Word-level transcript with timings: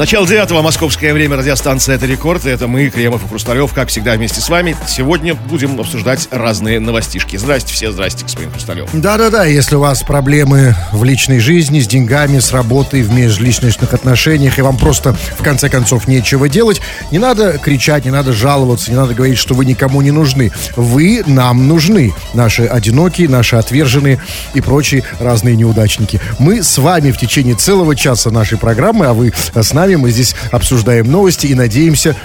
Начало 0.00 0.26
девятого, 0.26 0.62
московское 0.62 1.12
время, 1.12 1.36
радиостанция 1.36 1.94
«Это 1.96 2.06
рекорд». 2.06 2.46
Это 2.46 2.66
мы, 2.66 2.88
Кремов 2.88 3.22
и 3.22 3.28
Хрусталев, 3.28 3.74
как 3.74 3.90
всегда, 3.90 4.14
вместе 4.14 4.40
с 4.40 4.48
вами. 4.48 4.74
Сегодня 4.88 5.34
будем 5.34 5.78
обсуждать 5.78 6.26
разные 6.30 6.80
новостишки. 6.80 7.36
Здрасте 7.36 7.74
все, 7.74 7.92
здрасте, 7.92 8.24
господин 8.24 8.50
Хрусталев. 8.50 8.88
Да-да-да, 8.94 9.44
если 9.44 9.76
у 9.76 9.80
вас 9.80 10.02
проблемы 10.02 10.74
в 10.90 11.04
личной 11.04 11.38
жизни, 11.38 11.80
с 11.80 11.86
деньгами, 11.86 12.38
с 12.38 12.50
работой, 12.50 13.02
в 13.02 13.12
межличностных 13.12 13.92
отношениях, 13.92 14.58
и 14.58 14.62
вам 14.62 14.78
просто, 14.78 15.14
в 15.38 15.42
конце 15.42 15.68
концов, 15.68 16.08
нечего 16.08 16.48
делать, 16.48 16.80
не 17.10 17.18
надо 17.18 17.58
кричать, 17.58 18.06
не 18.06 18.10
надо 18.10 18.32
жаловаться, 18.32 18.90
не 18.90 18.96
надо 18.96 19.12
говорить, 19.12 19.36
что 19.36 19.52
вы 19.52 19.66
никому 19.66 20.00
не 20.00 20.12
нужны. 20.12 20.50
Вы 20.76 21.22
нам 21.26 21.68
нужны. 21.68 22.14
Наши 22.32 22.64
одинокие, 22.64 23.28
наши 23.28 23.56
отверженные 23.56 24.18
и 24.54 24.62
прочие 24.62 25.04
разные 25.18 25.56
неудачники. 25.56 26.22
Мы 26.38 26.62
с 26.62 26.78
вами 26.78 27.10
в 27.10 27.18
течение 27.18 27.54
целого 27.54 27.94
часа 27.94 28.30
нашей 28.30 28.56
программы, 28.56 29.04
а 29.04 29.12
вы 29.12 29.34
с 29.54 29.74
нами, 29.74 29.89
мы 29.96 30.10
здесь 30.10 30.34
обсуждаем 30.50 31.10
новости 31.10 31.46
и 31.46 31.54
надеемся... 31.54 32.16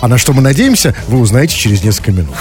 А 0.00 0.08
на 0.08 0.16
что 0.16 0.32
мы 0.32 0.42
надеемся, 0.42 0.94
вы 1.08 1.18
узнаете 1.18 1.56
через 1.56 1.82
несколько 1.82 2.12
минут. 2.12 2.34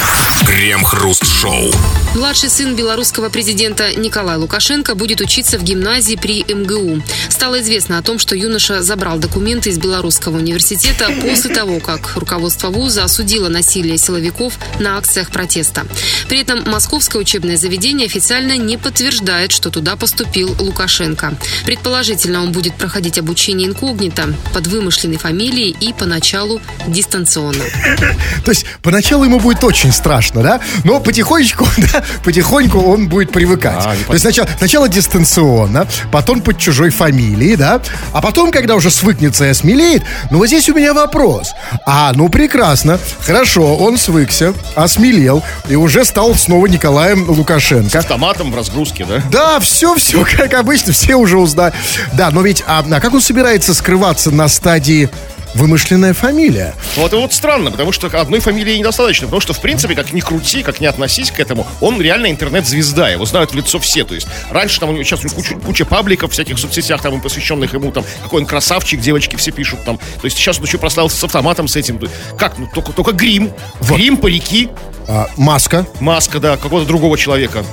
Крем-хруст-шоу. 0.46 1.72
Младший 2.14 2.50
сын 2.50 2.76
белорусского 2.76 3.30
президента 3.30 3.96
Николай 3.96 4.38
Лукашенко 4.38 4.94
будет 4.94 5.22
учиться 5.22 5.58
в 5.58 5.64
гимназии 5.64 6.16
при 6.16 6.44
МГУ. 6.44 7.02
Стало 7.30 7.62
известно 7.62 7.98
о 7.98 8.02
том, 8.04 8.20
что 8.20 8.36
юноша 8.36 8.84
забрал 8.84 9.18
документы 9.18 9.70
из 9.70 9.78
Белорусского 9.78 10.38
университета 10.38 11.10
после 11.22 11.54
того, 11.54 11.80
как 11.80 12.16
руководство 12.16 12.70
вуза 12.70 13.04
осудило 13.04 13.50
насилие 13.50 13.98
силовиков 13.98 14.54
на 14.80 14.98
акциях 14.98 15.32
протеста. 15.32 15.86
При 16.30 16.40
этом 16.40 16.64
московское 16.70 17.22
учебное 17.22 17.58
заведение 17.58 18.06
официально 18.06 18.58
не 18.58 18.78
подтверждает, 18.78 19.52
что 19.52 19.72
туда 19.72 19.96
поступил 19.96 20.56
Лукашенко. 20.60 21.38
Предположительно, 21.66 22.44
он 22.44 22.52
будет 22.52 22.76
проходить 22.76 23.18
обучение 23.18 23.68
инкогнито 23.68 24.34
под 24.54 24.68
вымышленной 24.68 25.18
фамилией 25.18 25.76
и 25.80 25.94
поначалу 25.94 26.62
дистанционно. 26.88 27.47
То 28.44 28.52
есть 28.52 28.66
поначалу 28.82 29.24
ему 29.24 29.40
будет 29.40 29.64
очень 29.64 29.92
страшно, 29.92 30.42
да? 30.42 30.60
Но 30.84 31.00
потихонечку, 31.00 31.68
да, 31.78 32.04
потихоньку 32.24 32.80
он 32.80 33.08
будет 33.08 33.32
привыкать. 33.32 33.86
А, 33.86 33.96
То 34.08 34.14
есть 34.14 34.22
сначала, 34.22 34.48
сначала 34.58 34.90
дистанционно, 34.90 35.88
потом 36.12 36.42
под 36.42 36.58
чужой 36.58 36.90
фамилией, 36.90 37.56
да? 37.56 37.82
А 38.14 38.22
потом, 38.22 38.52
когда 38.52 38.76
уже 38.76 38.90
свыкнется 38.92 39.46
и 39.46 39.50
осмелеет, 39.50 40.04
ну 40.32 40.38
вот 40.38 40.48
здесь 40.48 40.70
у 40.70 40.74
меня 40.74 40.94
вопрос. 40.94 41.52
А, 41.86 42.12
ну 42.14 42.30
прекрасно, 42.30 43.00
хорошо, 43.22 43.76
он 43.76 43.98
свыкся, 43.98 44.54
осмелел 44.76 45.44
и 45.70 45.76
уже 45.76 46.06
стал 46.06 46.36
снова 46.36 46.68
Николаем 46.68 47.30
Лукашенко. 47.30 48.00
Автоматом 48.00 48.52
в 48.52 48.56
разгрузке, 48.56 49.06
да? 49.06 49.22
Да, 49.32 49.60
все, 49.60 49.96
все, 49.96 50.26
как 50.26 50.54
обычно, 50.54 50.94
все 50.94 51.16
уже 51.16 51.38
узнали. 51.38 51.74
Да, 52.14 52.32
но 52.32 52.42
ведь, 52.42 52.64
а, 52.68 52.86
а 52.90 53.00
как 53.00 53.14
он 53.14 53.22
собирается 53.22 53.74
скрываться 53.74 54.32
на 54.32 54.48
стадии 54.48 55.10
вымышленная 55.58 56.14
фамилия? 56.14 56.74
Вот 56.96 57.14
и 57.14 57.16
вот 57.16 57.34
странно, 57.34 57.72
потому 57.72 57.92
что 57.92 58.08
одной 58.08 58.40
фамилии 58.40 58.78
недостаточно. 58.78 59.28
Потому 59.28 59.42
что, 59.42 59.54
в 59.54 59.60
принципе, 59.60 59.96
как 59.96 60.14
ни 60.14 60.22
крути, 60.22 60.64
как 60.64 60.80
не 60.80 60.88
относись 60.88 61.32
к 61.32 61.40
этому, 61.40 61.68
он 61.82 62.00
реально 62.02 62.32
интернет-звезда. 62.32 63.10
Его 63.10 63.26
знают 63.26 63.52
в 63.52 63.56
лицо 63.56 63.80
все. 63.80 64.06
То 64.06 64.16
есть 64.16 64.28
раньше 64.50 64.80
там 64.80 64.90
у 64.90 64.94
него 64.94 65.04
сейчас 65.04 65.22
у 65.22 65.24
него 65.24 65.36
куча, 65.36 65.56
куча 65.56 65.86
пабликов 65.86 66.30
в 66.30 66.34
всяких 66.34 66.58
соцсетях, 66.58 67.02
там, 67.02 67.20
посвященных 67.20 67.74
ему, 67.74 67.92
там, 67.92 68.06
какой 68.24 68.42
он 68.42 68.48
красавчик, 68.48 69.00
девочки 69.00 69.36
все 69.36 69.52
пишут 69.52 69.84
там. 69.84 69.98
То 69.98 70.26
есть 70.26 70.38
сейчас 70.38 70.60
он 70.60 70.66
еще 70.66 70.78
прославился 70.78 71.18
с 71.18 71.24
автоматом 71.24 71.68
с 71.68 71.76
этим. 71.76 72.00
Как? 72.38 72.58
Ну, 72.58 72.70
только, 72.74 72.94
только 72.94 73.12
грим. 73.12 73.52
Грим, 73.82 74.18
парики, 74.18 74.70
А, 75.08 75.28
маска. 75.38 75.86
маска, 76.00 76.40
да, 76.40 76.58
какого-то 76.58 76.88
другого 76.88 77.18
человека. 77.18 77.64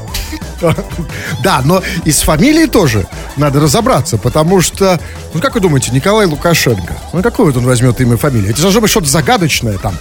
Да, 1.42 1.60
но 1.64 1.82
и 2.04 2.10
с 2.12 2.22
фамилией 2.22 2.66
тоже 2.68 3.06
надо 3.36 3.60
разобраться, 3.60 4.16
потому 4.16 4.60
что, 4.62 4.98
ну 5.34 5.40
как 5.40 5.54
вы 5.54 5.60
думаете, 5.60 5.90
Николай 5.92 6.26
Лукашенко, 6.26 6.96
ну 7.12 7.22
какое 7.22 7.46
вот 7.46 7.56
он 7.56 7.66
возьмет 7.66 8.00
имя 8.00 8.14
и 8.14 8.16
фамилию? 8.16 8.50
Это 8.50 8.62
должно 8.62 8.80
быть 8.80 8.90
что-то 8.90 9.08
загадочное 9.08 9.76
там. 9.78 9.94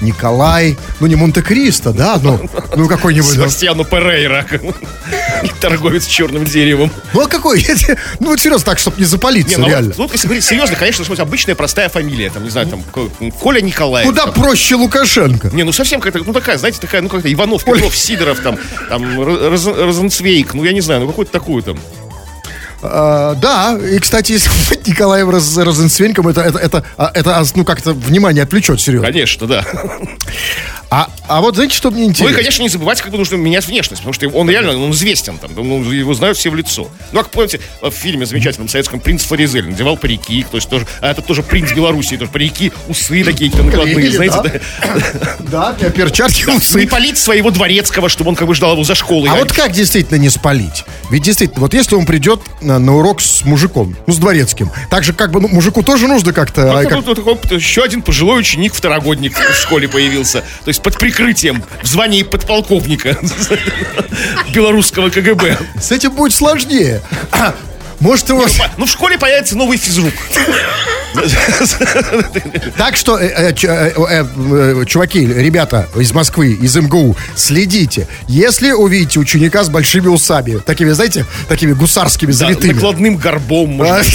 Николай, 0.00 0.76
ну 1.00 1.06
не 1.06 1.14
Монте-Кристо, 1.16 1.92
да, 1.92 2.18
ну, 2.22 2.40
ну 2.74 2.88
какой-нибудь. 2.88 3.28
да. 3.28 3.42
Себастьяну 3.42 3.84
Перейра. 3.84 4.46
Торговец 5.60 6.06
черным 6.06 6.44
деревом. 6.44 6.90
Ну 7.12 7.22
а 7.22 7.26
какой? 7.28 7.64
Ну 8.20 8.28
вот 8.30 8.40
серьезно, 8.40 8.64
так, 8.64 8.78
чтобы 8.78 8.98
не 8.98 9.04
запалиться, 9.04 9.60
ну, 9.60 9.66
реально. 9.68 9.94
вот, 9.96 10.12
если 10.12 10.26
говорить 10.26 10.44
серьезно, 10.44 10.76
конечно, 10.76 11.04
быть 11.04 11.20
обычная 11.20 11.54
простая 11.54 11.88
фамилия. 11.88 12.30
Там, 12.30 12.44
не 12.44 12.50
знаю, 12.50 12.66
там, 12.68 12.82
Ко- 12.82 13.08
Коля 13.40 13.60
Николаев. 13.60 14.06
Куда 14.06 14.26
проще 14.26 14.74
Лукашенко? 14.76 15.48
Не, 15.52 15.62
ну 15.64 15.72
совсем 15.72 16.00
какая-то, 16.00 16.26
ну 16.26 16.32
такая, 16.32 16.58
знаете, 16.58 16.77
такая, 16.80 17.02
ну 17.02 17.08
как-то 17.08 17.32
Иванов, 17.32 17.64
Петров, 17.64 17.96
Сидоров, 17.96 18.40
там, 18.40 18.58
там, 18.88 19.20
Роз- 19.20 19.84
Розенцвейк, 19.84 20.54
ну 20.54 20.64
я 20.64 20.72
не 20.72 20.80
знаю, 20.80 21.00
ну 21.02 21.08
какую-то 21.08 21.32
такую 21.32 21.62
там. 21.62 21.78
А, 22.80 23.34
да, 23.34 23.76
и, 23.76 23.98
кстати, 23.98 24.32
если 24.38 24.50
быть 24.70 24.86
Николаем 24.86 25.28
Роз- 25.30 25.62
Розенцвеньком, 25.62 26.28
это, 26.28 26.42
это, 26.42 26.58
это, 26.58 26.84
а, 26.96 27.10
это, 27.12 27.36
а, 27.38 27.44
ну, 27.56 27.64
как-то 27.64 27.92
внимание 27.92 28.44
отвлечет, 28.44 28.80
серьезно. 28.80 29.08
Конечно, 29.08 29.46
да. 29.46 29.64
А, 30.90 31.10
а 31.28 31.42
вот 31.42 31.54
знаете, 31.54 31.76
что 31.76 31.90
мне 31.90 32.00
Ну 32.02 32.06
и, 32.06 32.10
интересно? 32.10 32.36
конечно, 32.36 32.62
не 32.62 32.68
забывайте, 32.70 33.02
как 33.02 33.12
бы 33.12 33.18
нужно 33.18 33.36
менять 33.36 33.66
внешность, 33.66 34.02
потому 34.02 34.14
что 34.14 34.28
он 34.28 34.48
реально, 34.48 34.82
он 34.82 34.90
известен 34.92 35.36
там, 35.36 35.50
ну, 35.54 35.82
его 35.92 36.14
знают 36.14 36.38
все 36.38 36.50
в 36.50 36.56
лицо. 36.56 36.88
Ну, 37.12 37.20
как 37.20 37.30
помните, 37.30 37.60
в 37.82 37.90
фильме 37.90 38.24
замечательном 38.24 38.68
советском 38.68 38.98
«Принц 38.98 39.22
Фаризель» 39.24 39.68
надевал 39.68 39.98
парики, 39.98 40.46
то 40.50 40.56
есть 40.56 40.68
тоже, 40.70 40.86
а 41.00 41.10
это 41.10 41.20
тоже 41.20 41.42
принц 41.42 41.72
Беларуси, 41.72 42.16
тоже 42.16 42.30
парики, 42.30 42.72
усы 42.88 43.22
такие 43.22 43.50
какие-то 43.50 43.62
накладные, 43.62 44.10
знаете, 44.10 44.62
да. 45.44 45.74
Да, 45.78 45.90
перчатки, 45.90 46.44
да. 46.46 46.54
усы. 46.54 46.80
Не 46.80 46.86
полить 46.86 47.18
своего 47.18 47.50
дворецкого, 47.50 48.08
чтобы 48.08 48.30
он 48.30 48.36
как 48.36 48.48
бы 48.48 48.54
ждал 48.54 48.72
его 48.72 48.84
за 48.84 48.94
школой. 48.94 49.28
А 49.30 49.34
вот 49.34 49.52
как 49.52 49.72
действительно 49.72 50.16
не 50.18 50.30
спалить? 50.30 50.84
Ведь 51.10 51.22
действительно, 51.22 51.60
вот 51.60 51.74
если 51.74 51.94
он 51.94 52.06
придет 52.06 52.40
на, 52.60 52.78
на 52.78 52.96
урок 52.96 53.20
с 53.20 53.44
мужиком, 53.44 53.96
ну, 54.06 54.12
с 54.12 54.18
дворецким, 54.18 54.70
так 54.90 55.04
же 55.04 55.12
как 55.12 55.32
бы, 55.32 55.40
ну, 55.40 55.48
мужику 55.48 55.82
тоже 55.82 56.08
нужно 56.08 56.32
как-то... 56.32 56.80
а, 56.80 56.84
как- 56.84 57.50
еще 57.50 57.82
один 57.82 58.02
пожилой 58.02 58.40
ученик, 58.40 58.74
второгодник 58.74 59.36
в 59.36 59.54
школе 59.54 59.88
появился. 59.88 60.40
То 60.64 60.68
есть 60.68 60.77
под 60.78 60.98
прикрытием, 60.98 61.62
в 61.82 61.86
звании 61.86 62.22
подполковника 62.22 63.16
белорусского 64.52 65.10
КГБ. 65.10 65.58
С 65.80 65.92
этим 65.92 66.12
будет 66.12 66.34
сложнее. 66.34 67.00
Может, 68.00 68.28
его... 68.28 68.46
Ну, 68.76 68.86
в 68.86 68.90
школе 68.90 69.18
появится 69.18 69.56
новый 69.56 69.76
физрук. 69.76 70.14
Так 72.76 72.96
что, 72.96 73.18
э, 73.18 73.52
э, 73.52 73.92
э, 73.92 74.84
чуваки, 74.86 75.26
ребята 75.26 75.88
из 75.96 76.12
Москвы, 76.12 76.52
из 76.52 76.76
МГУ, 76.76 77.16
следите. 77.34 78.06
Если 78.28 78.70
увидите 78.70 79.18
ученика 79.18 79.64
с 79.64 79.68
большими 79.68 80.06
усами, 80.06 80.58
такими, 80.58 80.90
знаете, 80.92 81.24
такими 81.48 81.72
гусарскими, 81.72 82.30
Да, 82.30 82.36
завитыми. 82.38 82.74
накладным 82.74 83.16
горбом, 83.16 83.70
может 83.70 84.06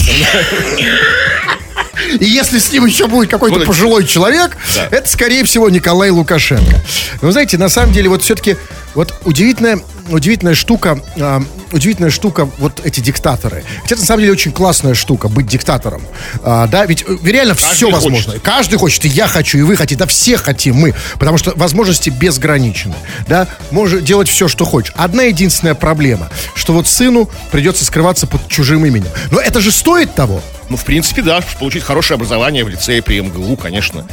И 2.19 2.25
если 2.25 2.59
с 2.59 2.71
ним 2.71 2.85
еще 2.85 3.07
будет 3.07 3.29
какой-то 3.29 3.59
Вот. 3.59 3.67
пожилой 3.67 4.05
человек, 4.05 4.57
Да. 4.75 4.87
это, 4.91 5.09
скорее 5.09 5.43
всего, 5.43 5.69
Николай 5.69 6.09
Лукашенко. 6.09 6.81
Вы 7.21 7.31
знаете, 7.31 7.57
на 7.57 7.69
самом 7.69 7.93
деле, 7.93 8.09
вот 8.09 8.21
все-таки, 8.23 8.57
вот 8.93 9.13
удивительная, 9.25 9.79
удивительная 10.09 10.53
штука, 10.55 10.99
а, 11.19 11.41
удивительная 11.71 12.11
штука, 12.11 12.47
вот 12.59 12.81
эти 12.83 12.99
диктаторы. 12.99 13.63
Это, 13.85 13.95
на 13.99 14.05
самом 14.05 14.21
деле, 14.21 14.33
очень 14.33 14.51
классная 14.51 14.93
штука, 14.93 15.29
быть 15.29 15.47
диктатором. 15.47 16.03
А, 16.43 16.67
да, 16.67 16.85
ведь 16.85 17.03
э, 17.07 17.17
реально 17.23 17.55
все 17.55 17.87
хочет. 17.89 17.93
возможно. 17.93 18.33
Каждый 18.39 18.77
хочет, 18.77 19.05
и 19.05 19.07
я 19.07 19.27
хочу, 19.27 19.57
и 19.57 19.61
вы 19.63 19.75
хотите, 19.77 19.97
да 19.99 20.05
все 20.05 20.37
хотим 20.37 20.75
мы, 20.75 20.93
потому 21.17 21.37
что 21.37 21.53
возможности 21.55 22.09
безграничны, 22.09 22.93
да, 23.27 23.47
можешь 23.71 24.01
делать 24.03 24.29
все, 24.29 24.47
что 24.47 24.65
хочешь. 24.65 24.93
Одна 24.95 25.23
единственная 25.23 25.73
проблема, 25.75 26.29
что 26.53 26.73
вот 26.73 26.87
сыну 26.87 27.29
придется 27.51 27.85
скрываться 27.85 28.27
под 28.27 28.47
чужим 28.47 28.85
именем. 28.85 29.09
Но 29.31 29.39
это 29.39 29.59
же 29.61 29.71
стоит 29.71 30.13
того. 30.13 30.41
Ну, 30.73 30.77
в 30.77 30.85
принципе, 30.85 31.21
да, 31.21 31.39
получить 31.59 31.83
хорошее 31.83 32.15
образование 32.15 32.63
в 32.63 32.67
лицее 32.69 33.03
при 33.03 33.19
МГУ, 33.21 33.57
конечно. 33.57 34.07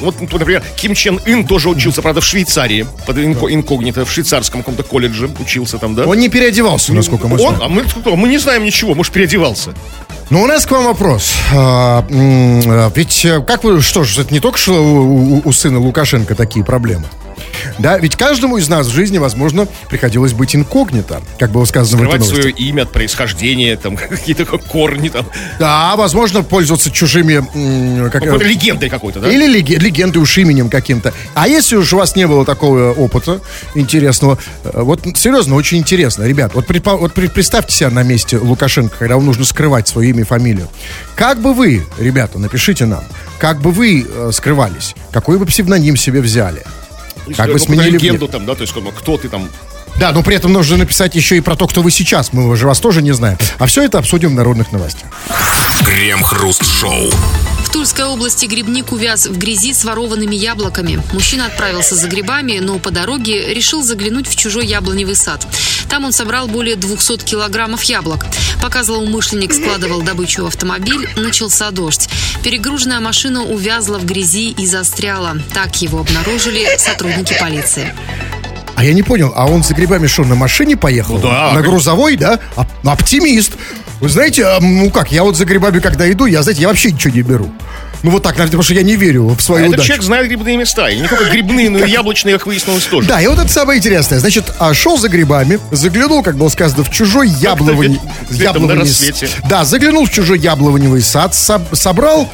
Вот, 0.00 0.16
ну, 0.20 0.28
например, 0.30 0.62
Ким 0.76 0.94
Чен 0.94 1.18
Ын 1.24 1.46
тоже 1.46 1.70
учился, 1.70 2.02
правда, 2.02 2.20
в 2.20 2.26
Швейцарии, 2.26 2.86
под 3.06 3.16
инко- 3.16 3.50
инкогнито, 3.50 4.04
в 4.04 4.12
швейцарском 4.12 4.60
каком-то 4.60 4.82
колледже 4.82 5.30
учился 5.40 5.78
там, 5.78 5.94
да? 5.94 6.04
Он 6.04 6.18
не 6.18 6.28
переодевался, 6.28 6.92
насколько 6.92 7.26
мы 7.26 7.40
Он, 7.40 7.56
знаем. 7.56 7.62
а 7.62 7.68
мы, 7.70 7.84
кто? 7.84 8.16
мы 8.16 8.28
не 8.28 8.36
знаем 8.36 8.64
ничего, 8.64 8.94
может, 8.94 9.14
переодевался. 9.14 9.72
Но 10.28 10.42
у 10.42 10.46
нас 10.46 10.66
к 10.66 10.72
вам 10.72 10.84
вопрос. 10.84 11.32
А, 11.54 12.04
а, 12.06 12.92
ведь 12.94 13.24
э, 13.24 13.40
как 13.40 13.64
вы, 13.64 13.80
что 13.80 14.04
ж, 14.04 14.18
это 14.18 14.34
не 14.34 14.40
только 14.40 14.58
что 14.58 14.74
у- 14.74 15.40
у 15.42 15.52
сына 15.54 15.80
Лукашенко 15.80 16.34
такие 16.34 16.66
проблемы. 16.66 17.04
Да, 17.78 17.98
ведь 17.98 18.16
каждому 18.16 18.56
из 18.56 18.68
нас 18.68 18.86
в 18.86 18.92
жизни, 18.92 19.18
возможно, 19.18 19.66
приходилось 19.90 20.32
быть 20.32 20.54
инкогнито, 20.56 21.20
как 21.38 21.50
было 21.50 21.64
сказано 21.64 21.98
в 21.98 22.02
этой 22.02 22.10
Скрывать 22.12 22.20
новости. 22.30 22.40
свое 22.52 22.68
имя 22.70 22.82
от 22.82 22.92
происхождения, 22.92 23.76
там, 23.76 23.96
какие-то 23.96 24.44
корни, 24.46 25.08
там, 25.08 25.26
Да, 25.58 25.94
возможно, 25.96 26.42
пользоваться 26.42 26.90
чужими... 26.90 27.44
как, 28.10 28.22
какой-то 28.22 28.44
легендой 28.44 28.88
какой-то, 28.88 29.20
да? 29.20 29.30
Или 29.30 29.46
леге- 29.46 29.76
легендой 29.76 30.22
уж 30.22 30.38
именем 30.38 30.68
каким-то. 30.70 31.12
А 31.34 31.48
если 31.48 31.76
уж 31.76 31.92
у 31.92 31.98
вас 31.98 32.16
не 32.16 32.26
было 32.26 32.44
такого 32.44 32.92
опыта 32.92 33.40
интересного, 33.74 34.38
э, 34.64 34.70
вот 34.82 35.02
серьезно, 35.16 35.54
очень 35.54 35.78
интересно, 35.78 36.24
ребят, 36.24 36.54
вот, 36.54 36.66
предпо- 36.66 36.96
вот 36.96 37.12
представьте 37.14 37.74
себя 37.74 37.90
на 37.90 38.02
месте 38.02 38.38
Лукашенко, 38.38 38.96
когда 38.98 39.16
вам 39.16 39.26
нужно 39.26 39.44
скрывать 39.44 39.88
свое 39.88 40.10
имя 40.10 40.20
и 40.20 40.24
фамилию. 40.24 40.68
Как 41.14 41.40
бы 41.40 41.52
вы, 41.52 41.84
ребята, 41.98 42.38
напишите 42.38 42.86
нам, 42.86 43.04
как 43.38 43.60
бы 43.60 43.70
вы 43.70 44.06
э, 44.08 44.30
скрывались, 44.32 44.94
какой 45.12 45.38
бы 45.38 45.46
псевдоним 45.46 45.96
себе 45.96 46.20
взяли? 46.20 46.62
Как 47.34 47.46
бы 47.46 47.52
Ну, 47.54 47.58
сменили 47.58 47.90
легенду 47.90 48.28
там, 48.28 48.46
да, 48.46 48.54
то 48.54 48.62
есть 48.62 48.72
как 48.72 48.82
бы, 48.82 48.92
кто 48.92 49.16
ты 49.16 49.28
там, 49.28 49.48
Да, 49.98 50.12
но 50.12 50.22
при 50.22 50.36
этом 50.36 50.52
нужно 50.52 50.76
написать 50.76 51.14
еще 51.14 51.36
и 51.36 51.40
про 51.40 51.56
то, 51.56 51.66
кто 51.66 51.82
вы 51.82 51.90
сейчас. 51.90 52.32
Мы 52.32 52.54
же 52.56 52.66
вас 52.66 52.80
тоже 52.80 53.02
не 53.02 53.12
знаем. 53.12 53.38
А 53.58 53.66
все 53.66 53.82
это 53.82 53.98
обсудим 53.98 54.30
в 54.30 54.34
народных 54.34 54.72
новостях. 54.72 55.08
Крем-хруст-шоу. 55.84 57.10
В 57.76 57.78
Тульской 57.78 58.06
области 58.06 58.46
грибник 58.46 58.90
увяз 58.90 59.26
в 59.26 59.36
грязи 59.36 59.74
с 59.74 59.84
ворованными 59.84 60.34
яблоками. 60.34 61.02
Мужчина 61.12 61.44
отправился 61.44 61.94
за 61.94 62.08
грибами, 62.08 62.58
но 62.58 62.78
по 62.78 62.90
дороге 62.90 63.52
решил 63.52 63.82
заглянуть 63.82 64.26
в 64.26 64.34
чужой 64.34 64.64
яблоневый 64.64 65.14
сад. 65.14 65.46
Там 65.90 66.06
он 66.06 66.12
собрал 66.12 66.48
более 66.48 66.76
200 66.76 67.18
килограммов 67.18 67.82
яблок. 67.82 68.24
Пока 68.62 68.82
злоумышленник 68.82 69.52
складывал 69.52 70.00
добычу 70.00 70.44
в 70.44 70.46
автомобиль, 70.46 71.06
начался 71.16 71.70
дождь. 71.70 72.08
Перегруженная 72.42 73.00
машина 73.00 73.44
увязла 73.44 73.98
в 73.98 74.06
грязи 74.06 74.52
и 74.52 74.66
застряла. 74.66 75.36
Так 75.52 75.82
его 75.82 76.00
обнаружили 76.00 76.66
сотрудники 76.78 77.36
полиции. 77.38 77.94
А 78.74 78.84
я 78.84 78.94
не 78.94 79.02
понял, 79.02 79.34
а 79.36 79.44
он 79.44 79.62
за 79.62 79.74
грибами 79.74 80.06
что, 80.06 80.24
на 80.24 80.34
машине 80.34 80.78
поехал? 80.78 81.16
Ну 81.16 81.22
да. 81.24 81.52
На 81.52 81.60
грузовой, 81.60 82.16
да? 82.16 82.40
Оп- 82.56 82.68
оптимист. 82.86 83.52
Вы 84.00 84.08
знаете, 84.08 84.44
а, 84.44 84.58
ну 84.60 84.90
как, 84.90 85.10
я 85.10 85.22
вот 85.22 85.36
за 85.36 85.44
грибами, 85.44 85.78
когда 85.80 86.10
иду, 86.10 86.26
я, 86.26 86.42
знаете, 86.42 86.62
я 86.62 86.68
вообще 86.68 86.92
ничего 86.92 87.14
не 87.14 87.22
беру. 87.22 87.50
Ну 88.02 88.10
вот 88.10 88.22
так, 88.22 88.36
потому 88.36 88.62
что 88.62 88.74
я 88.74 88.82
не 88.82 88.96
верю 88.96 89.28
в 89.28 89.38
А 89.38 89.42
свою 89.42 89.62
этот 89.64 89.74
удачу. 89.74 89.86
человек 89.88 90.04
знает 90.04 90.28
грибные 90.28 90.56
места. 90.56 90.88
И 90.88 91.00
не 91.00 91.08
только 91.08 91.24
грибные, 91.24 91.70
но 91.70 91.78
и 91.78 91.90
яблочные, 91.90 92.36
как 92.38 92.46
выяснилось, 92.46 92.84
тоже. 92.84 93.08
Да, 93.08 93.20
и 93.20 93.26
вот 93.26 93.38
это 93.38 93.48
самое 93.48 93.78
интересное. 93.78 94.18
Значит, 94.18 94.52
а, 94.58 94.72
шел 94.74 94.98
за 94.98 95.08
грибами, 95.08 95.58
заглянул, 95.70 96.22
как 96.22 96.36
было 96.36 96.48
сказано, 96.48 96.84
в 96.84 96.90
чужой 96.90 97.28
яблоневый... 97.28 98.00
рассвете. 98.30 99.28
Да, 99.48 99.64
заглянул 99.64 100.06
в 100.06 100.10
чужой 100.10 100.38
яблоневый 100.38 101.02
сад, 101.02 101.32
соб- 101.32 101.74
собрал 101.74 102.28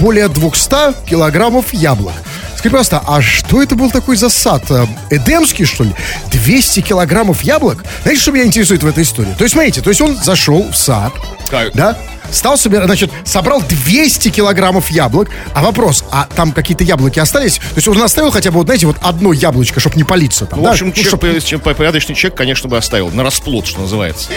более 0.00 0.28
200 0.28 1.06
килограммов 1.08 1.72
яблок. 1.72 2.14
Скажи, 2.56 2.70
пожалуйста, 2.70 3.02
а 3.06 3.22
что 3.22 3.62
это 3.62 3.76
был 3.76 3.88
такой 3.90 4.16
за 4.16 4.28
сад? 4.28 4.64
Э, 4.70 4.86
Эдемский, 5.10 5.64
что 5.64 5.84
ли? 5.84 5.92
200 6.32 6.80
килограммов 6.80 7.42
яблок? 7.42 7.84
Знаете, 8.02 8.20
что 8.20 8.32
меня 8.32 8.44
интересует 8.46 8.82
в 8.82 8.86
этой 8.86 9.04
истории? 9.04 9.32
То 9.38 9.44
есть, 9.44 9.52
смотрите, 9.52 9.80
то 9.80 9.90
есть 9.90 10.00
он 10.00 10.16
зашел 10.16 10.68
в 10.68 10.76
сад, 10.76 11.12
Так. 11.50 11.72
да, 11.74 11.96
стал 12.32 12.58
собирать, 12.58 12.86
значит, 12.86 13.12
собрал 13.24 13.62
200 13.62 14.30
килограммов 14.30 14.90
яблок. 14.90 15.07
А 15.54 15.62
вопрос, 15.62 16.04
а 16.10 16.26
там 16.34 16.52
какие-то 16.52 16.84
яблоки 16.84 17.18
остались? 17.18 17.58
То 17.58 17.64
есть 17.76 17.88
он 17.88 18.00
оставил 18.02 18.30
хотя 18.30 18.50
бы, 18.50 18.58
вот, 18.58 18.66
знаете, 18.66 18.86
вот 18.86 18.96
одно 19.00 19.32
яблочко, 19.32 19.80
чтобы 19.80 19.96
не 19.96 20.04
палиться 20.04 20.46
там, 20.46 20.58
Ну, 20.58 20.64
да? 20.64 20.70
в 20.70 20.72
общем, 20.72 20.86
Ну, 20.88 20.92
человек, 20.92 21.42
чтоб- 21.42 21.76
порядочный 21.76 22.14
человек, 22.14 22.36
конечно, 22.36 22.68
бы 22.68 22.76
оставил. 22.76 23.10
На 23.10 23.22
расплод, 23.22 23.66
что 23.66 23.80
называется. 23.80 24.30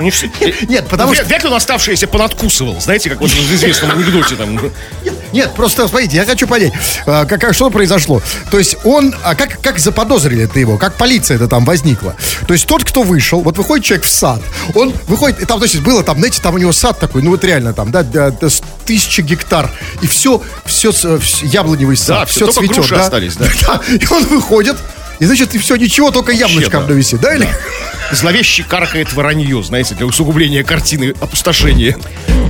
Не 0.00 0.10
все- 0.10 0.30
Нет, 0.68 0.86
потому 0.88 1.14
что- 1.14 1.24
Вряд 1.24 1.42
ли 1.42 1.48
он 1.48 1.54
оставшиеся 1.54 2.06
понадкусывал. 2.06 2.80
Знаете, 2.80 3.10
как 3.10 3.20
вот 3.20 3.30
в 3.30 3.54
известном 3.54 3.90
анекдоте 3.92 4.36
там. 4.36 4.58
Нет, 5.32 5.52
просто, 5.54 5.88
смотрите, 5.88 6.16
я 6.16 6.24
хочу 6.24 6.46
понять, 6.46 6.72
а, 7.06 7.24
как, 7.24 7.54
что 7.54 7.70
произошло. 7.70 8.22
То 8.50 8.58
есть 8.58 8.76
он, 8.84 9.14
а 9.24 9.34
как, 9.34 9.60
как 9.60 9.78
заподозрили 9.78 10.44
это 10.44 10.58
его, 10.58 10.78
как 10.78 10.94
полиция 10.94 11.36
это 11.36 11.48
там 11.48 11.64
возникла? 11.64 12.14
То 12.46 12.54
есть 12.54 12.66
тот, 12.66 12.84
кто 12.84 13.02
вышел, 13.02 13.40
вот 13.40 13.56
выходит 13.58 13.84
человек 13.84 14.06
в 14.06 14.10
сад, 14.10 14.40
он 14.74 14.94
выходит, 15.08 15.40
и 15.40 15.44
там, 15.44 15.58
то 15.58 15.64
есть 15.64 15.80
было 15.80 16.02
там, 16.04 16.18
знаете, 16.18 16.40
там 16.40 16.54
у 16.54 16.58
него 16.58 16.72
сад 16.72 16.98
такой, 17.00 17.22
ну 17.22 17.30
вот 17.30 17.44
реально 17.44 17.72
там, 17.72 17.90
да, 17.90 18.02
да, 18.02 18.30
да, 18.30 18.48
тысяча 18.86 19.22
гектар, 19.22 19.70
и 20.02 20.06
все, 20.06 20.40
все, 20.66 20.92
яблоневый 21.42 21.96
сад, 21.96 22.20
Да, 22.20 22.26
все 22.26 22.46
только 22.46 22.60
цветет, 22.60 22.88
да? 22.90 23.02
остались, 23.04 23.36
да. 23.36 23.46
Да, 23.66 23.80
И 23.88 24.06
он 24.10 24.24
выходит, 24.26 24.76
и 25.18 25.24
значит, 25.24 25.54
и 25.54 25.58
все, 25.58 25.76
ничего, 25.76 26.10
только 26.10 26.32
яблочко 26.32 26.80
да. 26.80 26.92
висит, 26.92 27.20
да, 27.20 27.34
или? 27.34 27.48
Зловеще 28.14 28.62
каркает 28.64 29.12
воронье, 29.12 29.62
знаете, 29.62 29.94
для 29.94 30.06
усугубления 30.06 30.62
картины 30.64 31.14
опустошения. 31.20 31.96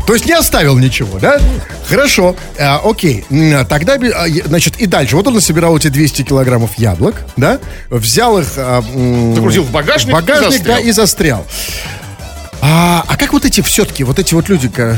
То 0.06 0.12
есть 0.14 0.26
не 0.26 0.32
оставил 0.32 0.76
ничего, 0.78 1.18
да? 1.18 1.40
Хорошо, 1.88 2.36
А, 2.58 2.80
окей. 2.84 3.24
Тогда, 3.68 3.94
а, 3.94 4.26
значит, 4.46 4.76
и 4.76 4.86
дальше. 4.86 5.16
Вот 5.16 5.26
он 5.26 5.34
насобирал 5.34 5.76
эти 5.76 5.88
200 5.88 6.22
килограммов 6.22 6.78
яблок, 6.78 7.22
да? 7.36 7.58
Взял 7.90 8.38
их... 8.38 8.48
а, 8.56 8.82
Загрузил 9.34 9.62
в 9.64 9.70
багажник 9.70 10.10
и 10.10 10.12
багажник, 10.12 10.52
застрял. 10.52 10.76
да, 10.76 10.80
и 10.82 10.90
застрял. 10.90 11.46
А, 12.60 13.04
а 13.06 13.16
как 13.16 13.32
вот 13.34 13.44
эти 13.44 13.60
все-таки, 13.60 14.04
вот 14.04 14.18
эти 14.18 14.32
вот 14.32 14.48
люди, 14.48 14.70
э, 14.74 14.96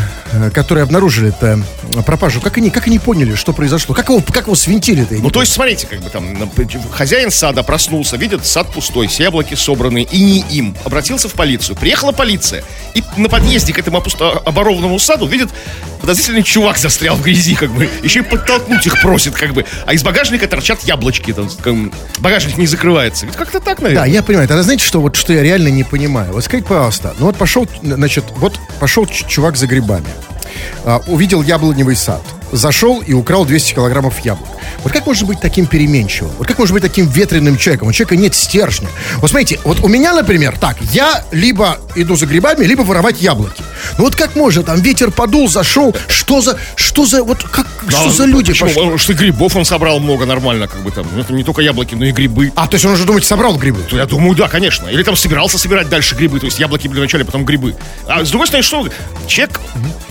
которые 0.54 0.84
обнаружили 0.84 1.30
это 1.30 1.60
пропажу, 2.02 2.40
как 2.40 2.56
они, 2.58 2.70
как 2.70 2.86
они 2.86 2.98
поняли, 2.98 3.34
что 3.34 3.52
произошло? 3.52 3.94
Как 3.94 4.08
его, 4.08 4.20
как 4.20 4.44
его 4.46 4.54
свинтили-то? 4.54 5.14
Ну, 5.14 5.30
то 5.30 5.40
есть, 5.40 5.52
смотрите, 5.52 5.86
как 5.86 6.00
бы 6.00 6.10
там 6.10 6.50
хозяин 6.90 7.30
сада 7.30 7.62
проснулся, 7.62 8.16
видит, 8.16 8.44
сад 8.46 8.72
пустой, 8.72 9.06
все 9.06 9.24
яблоки 9.24 9.54
собраны, 9.54 10.02
и 10.02 10.20
не 10.20 10.40
им. 10.50 10.76
Обратился 10.84 11.28
в 11.28 11.32
полицию. 11.32 11.76
Приехала 11.76 12.12
полиция. 12.12 12.64
И 12.94 13.02
на 13.16 13.28
подъезде 13.28 13.72
к 13.72 13.78
этому 13.78 13.98
опусто- 13.98 14.42
оборованному 14.44 14.98
саду 14.98 15.26
видит 15.26 15.50
подозрительный 16.00 16.42
чувак 16.42 16.78
застрял 16.78 17.16
в 17.16 17.22
грязи, 17.22 17.54
как 17.54 17.70
бы. 17.70 17.88
Еще 18.02 18.20
и 18.20 18.22
подтолкнуть 18.22 18.86
их 18.86 19.00
просит, 19.02 19.34
как 19.34 19.52
бы. 19.52 19.64
А 19.86 19.92
из 19.94 20.02
багажника 20.02 20.46
торчат 20.46 20.82
яблочки. 20.84 21.32
Там, 21.32 21.48
как 21.62 21.74
багажник 22.18 22.56
не 22.58 22.66
закрывается. 22.66 23.26
Ведь 23.26 23.36
Как-то 23.36 23.60
так, 23.60 23.80
наверное. 23.80 24.04
Да, 24.04 24.10
я 24.10 24.22
понимаю. 24.22 24.48
Тогда 24.48 24.62
знаете, 24.62 24.84
что 24.84 25.00
вот 25.00 25.16
что 25.16 25.32
я 25.32 25.42
реально 25.42 25.68
не 25.68 25.84
понимаю? 25.84 26.32
Вот 26.32 26.44
скажите, 26.44 26.68
пожалуйста, 26.68 27.14
ну 27.18 27.26
вот 27.26 27.36
пошел, 27.36 27.66
значит, 27.82 28.24
вот 28.36 28.58
пошел 28.78 29.06
чувак 29.06 29.56
за 29.56 29.66
грибами, 29.66 30.06
увидел 31.06 31.42
яблоневый 31.42 31.96
сад, 31.96 32.22
зашел 32.52 33.00
и 33.00 33.12
украл 33.12 33.44
200 33.44 33.74
килограммов 33.74 34.18
яблок. 34.20 34.48
Вот 34.82 34.92
как 34.92 35.06
можно 35.06 35.26
быть 35.26 35.40
таким 35.40 35.66
переменчивым? 35.66 36.32
Вот 36.38 36.46
как 36.46 36.58
можно 36.58 36.74
быть 36.74 36.82
таким 36.82 37.06
ветреным 37.08 37.56
человеком? 37.56 37.88
У 37.88 37.92
человека 37.92 38.16
нет 38.16 38.34
стержня. 38.34 38.88
Вот 39.16 39.30
смотрите, 39.30 39.58
вот 39.64 39.80
у 39.80 39.88
меня, 39.88 40.14
например, 40.14 40.58
так, 40.58 40.76
я 40.92 41.24
либо 41.32 41.78
иду 41.94 42.16
за 42.16 42.26
грибами, 42.26 42.64
либо 42.64 42.82
воровать 42.82 43.20
яблоки. 43.20 43.62
Ну 43.98 44.04
вот 44.04 44.14
как 44.14 44.34
можно, 44.36 44.62
там 44.62 44.80
ветер 44.80 45.10
подул, 45.10 45.48
зашел, 45.48 45.94
что 46.08 46.40
за, 46.40 46.58
что 46.74 47.06
за, 47.06 47.22
вот 47.22 47.42
как, 47.42 47.66
Да, 47.90 48.00
что 48.00 48.10
за 48.10 48.24
люди 48.26 48.52
почему? 48.52 48.68
пошли? 48.68 48.98
Что 48.98 49.14
грибов 49.14 49.56
он 49.56 49.64
собрал 49.64 50.00
много 50.00 50.26
нормально, 50.26 50.68
как 50.68 50.82
бы 50.82 50.90
там. 50.90 51.06
Ну, 51.14 51.20
Это 51.20 51.32
не 51.32 51.44
только 51.44 51.62
яблоки, 51.62 51.94
но 51.94 52.04
и 52.04 52.12
грибы. 52.12 52.52
А, 52.56 52.66
то 52.66 52.74
есть 52.74 52.84
он 52.84 52.92
уже, 52.92 53.04
думаете, 53.04 53.26
собрал 53.26 53.56
грибы? 53.56 53.82
То 53.88 53.96
Я 53.96 54.06
думаю, 54.06 54.34
да, 54.36 54.48
конечно. 54.48 54.88
Или 54.88 55.02
там 55.02 55.16
собирался 55.16 55.58
собирать 55.58 55.88
дальше 55.88 56.14
грибы, 56.14 56.40
то 56.40 56.46
есть 56.46 56.58
яблоки 56.58 56.88
были 56.88 56.98
вначале, 56.98 57.24
потом 57.24 57.44
грибы. 57.44 57.74
А 58.06 58.24
с 58.24 58.30
другой 58.30 58.48
стороны, 58.48 58.62
что 58.62 58.86
человек 59.26 59.60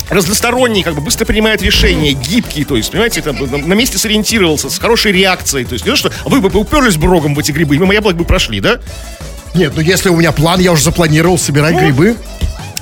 разносторонний, 0.09 0.83
как 0.83 0.95
бы 0.95 1.01
быстро 1.01 1.25
принимает 1.25 1.61
решения, 1.61 2.13
гибкий, 2.13 2.63
то 2.63 2.75
есть, 2.75 2.91
понимаете, 2.91 3.21
там, 3.21 3.37
на 3.39 3.73
месте 3.73 3.97
сориентировался, 3.97 4.69
с 4.69 4.79
хорошей 4.79 5.11
реакцией. 5.11 5.65
То 5.65 5.73
есть, 5.73 5.85
не 5.85 5.91
то, 5.91 5.97
что 5.97 6.11
вы 6.25 6.41
бы 6.41 6.59
уперлись 6.59 6.97
бы 6.97 7.07
рогом 7.07 7.35
в 7.35 7.39
эти 7.39 7.51
грибы, 7.51 7.75
и 7.75 7.79
мимо 7.79 7.93
яблок 7.93 8.15
бы 8.15 8.25
прошли, 8.25 8.59
да? 8.59 8.79
Нет, 9.53 9.71
ну 9.75 9.81
если 9.81 10.09
у 10.09 10.17
меня 10.17 10.33
план, 10.33 10.59
я 10.59 10.73
уже 10.73 10.83
запланировал 10.83 11.37
собирать 11.37 11.75
грибы, 11.75 12.17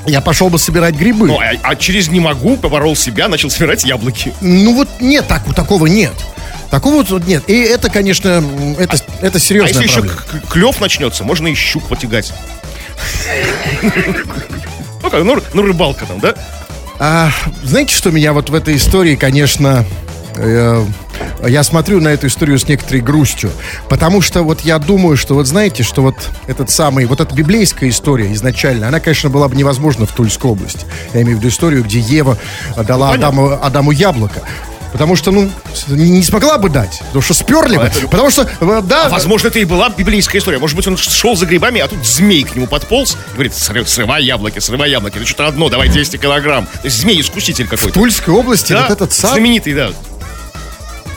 я 0.06 0.22
пошел 0.22 0.50
бы 0.50 0.60
собирать 0.60 0.96
грибы. 0.96 1.28
Ну, 1.28 1.40
а, 1.40 1.52
а 1.64 1.76
через 1.76 2.10
не 2.10 2.20
могу, 2.20 2.58
поборол 2.58 2.96
себя, 2.96 3.28
начал 3.28 3.50
собирать 3.50 3.84
яблоки. 3.84 4.34
Ну 4.42 4.76
вот 4.76 4.90
нет, 5.00 5.28
так, 5.28 5.44
такого 5.56 5.88
нет. 5.88 6.14
Такого 6.70 7.04
вот 7.04 7.28
нет. 7.28 7.44
И 7.48 7.54
это, 7.54 7.90
конечно, 7.90 8.44
это, 8.80 8.98
это 9.22 9.38
А 9.38 9.40
серьезная 9.40 9.84
если 9.84 9.84
еще 9.84 10.02
проблема. 10.02 10.48
клев 10.50 10.82
начнется, 10.82 11.24
можно 11.24 11.48
и 11.48 11.54
щук 11.54 11.88
потягать. 11.88 12.34
Ну 15.04 15.10
как, 15.10 15.24
ну, 15.24 15.42
ну 15.54 15.62
рыбалка 15.62 16.06
там, 16.06 16.20
да? 16.20 16.34
А, 17.00 17.32
знаете, 17.64 17.94
что 17.94 18.12
меня 18.12 18.34
вот 18.34 18.50
в 18.50 18.56
этой 18.56 18.76
истории, 18.76 19.16
конечно, 19.16 19.86
э, 20.36 20.86
я 21.48 21.64
смотрю 21.64 22.00
на 22.02 22.10
эту 22.10 22.28
историю 22.28 22.58
с 22.58 22.68
некоторой 22.68 23.02
грустью, 23.02 23.52
потому 23.90 24.22
что 24.22 24.44
вот 24.44 24.62
я 24.62 24.80
думаю, 24.80 25.18
что 25.18 25.36
вот 25.36 25.48
знаете, 25.48 25.84
что 25.84 26.02
вот 26.02 26.16
этот 26.48 26.70
самый, 26.70 27.06
вот 27.06 27.20
эта 27.22 27.34
библейская 27.36 27.90
история 27.90 28.32
изначально, 28.34 28.88
она, 28.88 29.00
конечно, 29.00 29.30
была 29.30 29.48
бы 29.48 29.56
невозможна 29.56 30.06
в 30.06 30.12
Тульской 30.12 30.50
области. 30.52 30.86
Я 31.14 31.22
имею 31.22 31.38
в 31.38 31.40
виду 31.40 31.50
историю, 31.50 31.84
где 31.84 32.00
Ева 32.00 32.38
дала 32.76 33.08
Ну, 33.08 33.14
понятно. 33.14 33.28
Адаму, 33.28 33.60
Адаму 33.62 33.92
яблоко. 33.92 34.42
Потому 34.94 35.16
что, 35.16 35.32
ну, 35.32 35.50
не 35.88 36.22
смогла 36.22 36.60
бы 36.60 36.70
дать, 36.70 37.00
потому 37.08 37.24
что 37.24 37.34
сперли 37.34 37.78
бы. 37.78 37.92
Потому 38.12 38.30
что, 38.30 38.44
э, 38.44 38.82
да, 38.84 39.08
А 39.08 39.10
возможно, 39.10 39.48
это 39.48 39.58
и 39.58 39.66
была 39.66 39.90
библейская 39.90 40.38
история. 40.38 40.60
Может 40.60 40.78
быть, 40.78 40.88
он 40.88 40.98
шел 40.98 41.36
за 41.36 41.48
грибами, 41.48 41.82
а 41.82 41.88
тут 41.88 42.06
змей 42.06 42.44
к 42.44 42.56
нему 42.56 42.68
подполз. 42.68 43.16
и 43.32 43.34
Говорит, 43.34 43.54
«Сры- 43.54 43.88
срывай 43.88 44.24
яблоки, 44.24 44.60
срывай 44.60 44.92
яблоки. 44.92 45.18
Это 45.18 45.26
что-то 45.26 45.48
одно, 45.48 45.70
давай 45.70 45.90
200 45.90 46.18
килограмм. 46.18 46.68
То 46.68 46.86
есть 46.86 47.02
змей-искуситель 47.02 47.66
в 47.66 47.70
какой-то. 47.72 47.92
Тульской 47.92 48.36
области 48.36 48.72
Да, 48.74 48.84
вот 48.84 48.92
этот 48.92 49.14
сад... 49.14 49.32
знаменитый, 49.32 49.74
да. 49.74 49.90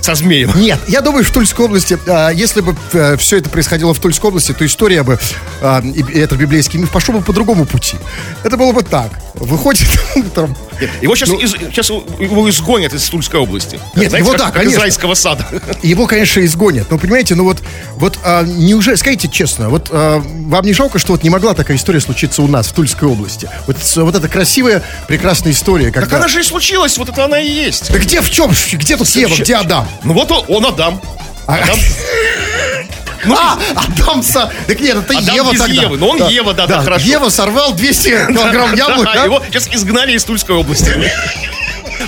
Со 0.07 0.15
змеем. 0.15 0.53
Нет, 0.55 0.79
я 0.87 1.01
думаю, 1.01 1.25
в 1.25 1.33
Тульской 1.33 1.65
области, 1.65 1.99
а, 2.07 2.31
если 2.31 2.61
бы 2.61 2.77
все 3.19 3.39
это 3.39 3.51
происходило 3.51 3.93
в 3.93 3.99
Тульской 3.99 4.29
области, 4.29 4.53
то 4.53 4.65
история 4.65 5.03
бы, 5.03 5.19
а, 5.61 5.83
и 5.83 6.01
этот 6.17 6.39
библейский 6.39 6.79
миф 6.79 6.93
пошел 6.93 7.13
бы 7.13 7.23
по 7.23 7.33
другому 7.33 7.65
пути. 7.65 7.97
Это 8.45 8.57
было 8.57 8.71
бы 8.71 8.85
так. 8.85 9.11
Выходит 9.37 9.87
утром. 10.16 10.57
Его 11.00 11.14
сейчас, 11.14 11.28
сейчас 11.31 11.90
его 11.90 12.49
изгонят 12.50 12.93
из 12.95 13.09
Тульской 13.09 13.40
области. 13.40 13.78
Ну, 13.95 14.02
Нет, 14.02 14.11
Знаете, 14.11 14.19
его 14.19 14.31
как, 14.33 14.38
да, 14.38 14.45
как 14.47 14.55
конечно. 14.55 14.76
из 14.76 14.81
райского 14.81 15.14
сада. 15.14 15.47
Его, 15.83 16.07
конечно, 16.07 16.40
изгонят. 16.45 16.90
Но 16.90 16.99
понимаете, 16.99 17.35
ну 17.35 17.45
вот, 17.45 17.62
вот 17.97 18.19
а, 18.25 18.45
неужели, 18.45 18.95
скажите 18.97 19.28
честно, 19.28 19.69
вот 19.69 19.88
а, 19.90 20.21
вам 20.21 20.64
не 20.64 20.73
жалко, 20.73 20.99
что 20.99 21.12
вот 21.12 21.23
не 21.23 21.31
могла 21.31 21.55
такая 21.55 21.76
история 21.76 22.00
случиться 22.00 22.43
у 22.43 22.49
нас 22.49 22.69
в 22.69 22.73
Тульской 22.73 23.09
области? 23.09 23.49
Вот, 23.66 23.76
вот 23.97 24.14
эта 24.14 24.28
красивая, 24.28 24.83
прекрасная 25.07 25.52
история, 25.52 25.87
Так 25.87 26.05
когда... 26.05 26.16
она 26.19 26.28
же 26.28 26.40
и 26.40 26.43
случилась, 26.43 26.97
вот 26.99 27.09
это 27.09 27.25
она 27.25 27.38
и 27.38 27.49
есть. 27.49 27.93
Да 27.93 27.99
где 27.99 28.21
в 28.21 28.31
чем? 28.31 28.50
Где 28.73 28.97
тут 28.97 29.09
Ева, 29.09 29.35
где 29.35 29.57
Адам? 29.57 29.87
Ну 30.05 30.14
вот 30.14 30.31
он, 30.31 30.45
он 30.49 30.66
Адам. 30.66 31.00
Адам. 31.47 31.78
а, 33.35 33.59
Адамса! 33.75 34.52
Так 34.66 34.80
нет, 34.80 34.97
это 34.97 35.18
Адам 35.18 35.35
Ева 35.35 35.52
без 35.52 35.61
тогда. 35.61 35.83
Евы, 35.83 35.97
но 35.99 36.09
он 36.11 36.28
Ева, 36.28 36.54
да, 36.54 36.66
да, 36.66 36.83
хорошо. 36.83 37.06
Ева 37.06 37.28
сорвал 37.28 37.73
200 37.75 38.09
килограмм 38.33 38.75
яблок, 38.75 39.04
Да, 39.04 39.14
да? 39.14 39.25
Его 39.25 39.42
сейчас 39.49 39.68
изгнали 39.68 40.12
из 40.12 40.25
Тульской 40.25 40.54
области. 40.56 41.11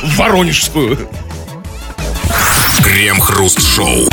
В 0.03 0.17
Воронежскую. 0.17 1.09
Крем-хруст-шоу. 2.83 4.09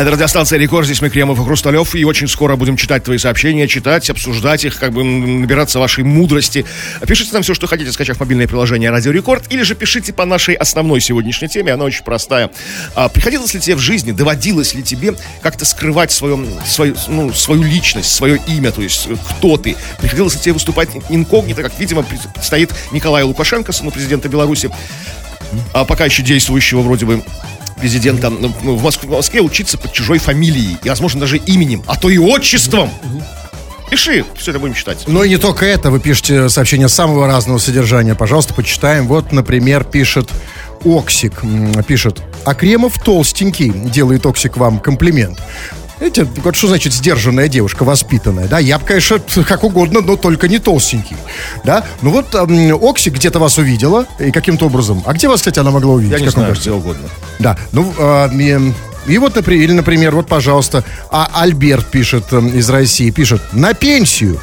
Это 0.00 0.12
радиостанция 0.12 0.58
«Рекорд». 0.58 0.86
Здесь 0.86 1.02
мы, 1.02 1.10
Кремов 1.10 1.38
и 1.38 1.44
Хрусталев. 1.44 1.94
И 1.94 2.04
очень 2.04 2.26
скоро 2.26 2.56
будем 2.56 2.78
читать 2.78 3.04
твои 3.04 3.18
сообщения, 3.18 3.68
читать, 3.68 4.08
обсуждать 4.08 4.64
их, 4.64 4.78
как 4.78 4.94
бы 4.94 5.04
набираться 5.04 5.78
вашей 5.78 6.04
мудрости. 6.04 6.64
Пишите 7.06 7.34
нам 7.34 7.42
все, 7.42 7.52
что 7.52 7.66
хотите, 7.66 7.92
скачав 7.92 8.18
мобильное 8.18 8.48
приложение 8.48 8.88
«Радио 8.88 9.12
Рекорд». 9.12 9.52
Или 9.52 9.62
же 9.62 9.74
пишите 9.74 10.14
по 10.14 10.24
нашей 10.24 10.54
основной 10.54 11.02
сегодняшней 11.02 11.48
теме. 11.48 11.74
Она 11.74 11.84
очень 11.84 12.02
простая. 12.02 12.50
А, 12.94 13.10
приходилось 13.10 13.52
ли 13.52 13.60
тебе 13.60 13.76
в 13.76 13.80
жизни, 13.80 14.12
доводилось 14.12 14.72
ли 14.72 14.82
тебе 14.82 15.12
как-то 15.42 15.66
скрывать 15.66 16.12
свою, 16.12 16.46
свою, 16.64 16.96
ну, 17.08 17.30
свою 17.34 17.62
личность, 17.62 18.10
свое 18.10 18.40
имя, 18.48 18.72
то 18.72 18.80
есть 18.80 19.06
кто 19.28 19.58
ты? 19.58 19.76
Приходилось 20.00 20.34
ли 20.34 20.40
тебе 20.40 20.54
выступать 20.54 20.88
инкогнито, 21.10 21.62
как, 21.62 21.78
видимо, 21.78 22.06
стоит 22.40 22.72
Николай 22.92 23.22
Лукашенко, 23.22 23.72
сыну 23.72 23.90
президента 23.90 24.30
Беларуси, 24.30 24.70
а 25.74 25.84
пока 25.84 26.06
еще 26.06 26.22
действующего 26.22 26.80
вроде 26.80 27.04
бы 27.04 27.22
президента 27.80 28.30
ну, 28.30 28.52
Москве, 28.78 29.08
в 29.08 29.12
Москве 29.12 29.40
учиться 29.40 29.78
под 29.78 29.92
чужой 29.92 30.18
фамилией 30.18 30.76
и, 30.82 30.88
возможно, 30.88 31.20
даже 31.20 31.38
именем, 31.38 31.82
а 31.86 31.96
то 31.96 32.08
и 32.10 32.18
отчеством. 32.18 32.90
Пиши, 33.90 34.24
все 34.36 34.52
это 34.52 34.60
будем 34.60 34.74
читать. 34.74 35.02
Ну 35.08 35.24
и 35.24 35.28
не 35.28 35.36
только 35.36 35.66
это, 35.66 35.90
вы 35.90 35.98
пишете 35.98 36.48
сообщения 36.48 36.88
самого 36.88 37.26
разного 37.26 37.58
содержания. 37.58 38.14
Пожалуйста, 38.14 38.54
почитаем. 38.54 39.08
Вот, 39.08 39.32
например, 39.32 39.82
пишет 39.82 40.30
Оксик, 40.84 41.42
пишет, 41.88 42.22
а 42.44 42.54
Кремов 42.54 43.02
толстенький, 43.02 43.70
делает 43.70 44.24
Оксик 44.26 44.56
вам 44.56 44.78
комплимент. 44.78 45.38
Видите, 46.00 46.26
вот 46.42 46.56
что 46.56 46.68
значит 46.68 46.94
сдержанная 46.94 47.48
девушка, 47.48 47.84
воспитанная, 47.84 48.48
да? 48.48 48.58
Я 48.58 48.78
бы, 48.78 48.86
конечно, 48.86 49.20
как 49.46 49.64
угодно, 49.64 50.00
но 50.00 50.16
только 50.16 50.48
не 50.48 50.58
толстенький, 50.58 51.16
да? 51.62 51.84
Ну 52.00 52.10
вот 52.10 52.34
эм, 52.34 52.74
Окси 52.82 53.10
где-то 53.10 53.38
вас 53.38 53.58
увидела, 53.58 54.06
и 54.18 54.30
каким-то 54.30 54.66
образом. 54.66 55.02
А 55.04 55.12
где 55.12 55.28
вас, 55.28 55.40
кстати, 55.40 55.58
она 55.58 55.70
могла 55.70 55.94
увидеть? 55.94 56.18
Я 56.18 56.24
не 56.24 56.30
знаю, 56.30 56.54
где 56.54 56.70
угодно. 56.70 57.08
Да, 57.38 57.58
ну, 57.72 57.92
э, 57.98 58.72
и 59.06 59.18
вот, 59.18 59.34
например, 59.34 59.62
или, 59.62 59.72
например, 59.72 60.14
вот, 60.14 60.26
пожалуйста, 60.26 60.84
а 61.10 61.30
Альберт 61.34 61.86
пишет 61.86 62.24
э, 62.32 62.40
из 62.40 62.70
России, 62.70 63.10
пишет, 63.10 63.42
на 63.52 63.74
пенсию. 63.74 64.40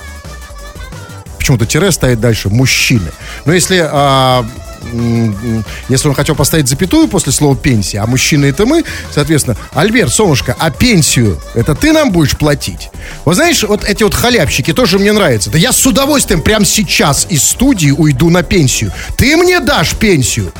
Почему-то 1.37 1.65
тире 1.65 1.91
стоит 1.91 2.19
дальше, 2.19 2.49
мужчины. 2.49 3.11
Но 3.45 3.53
если 3.53 3.77
э, 3.83 4.43
если 5.89 6.08
он 6.08 6.13
хотел 6.13 6.36
поставить 6.36 6.67
запятую 6.67 7.08
после 7.08 7.32
слова 7.32 7.56
пенсия, 7.56 8.00
а 8.00 8.08
мужчина 8.08 8.46
это 8.46 8.65
мы, 8.65 8.84
соответственно, 9.12 9.58
Альберт, 9.74 10.13
солнышко, 10.13 10.56
а 10.58 10.72
пенсию 10.72 11.39
это 11.53 11.75
ты 11.75 11.91
нам 11.91 12.12
будешь 12.12 12.38
платить? 12.38 12.89
Вот 13.25 13.36
знаешь, 13.36 13.63
вот 13.63 13.84
эти 13.86 14.03
вот 14.03 14.13
халявщики 14.13 14.74
тоже 14.74 15.00
мне 15.00 15.12
нравятся. 15.12 15.50
Да 15.50 15.58
я 15.58 15.72
с 15.72 15.86
удовольствием 15.86 16.41
прямо 16.41 16.65
сейчас 16.65 17.27
из 17.29 17.44
студии 17.44 17.91
уйду 17.91 18.29
на 18.29 18.44
пенсию. 18.44 18.91
Ты 19.17 19.38
мне 19.38 19.60
дашь 19.60 19.91
пенсию? 19.91 20.51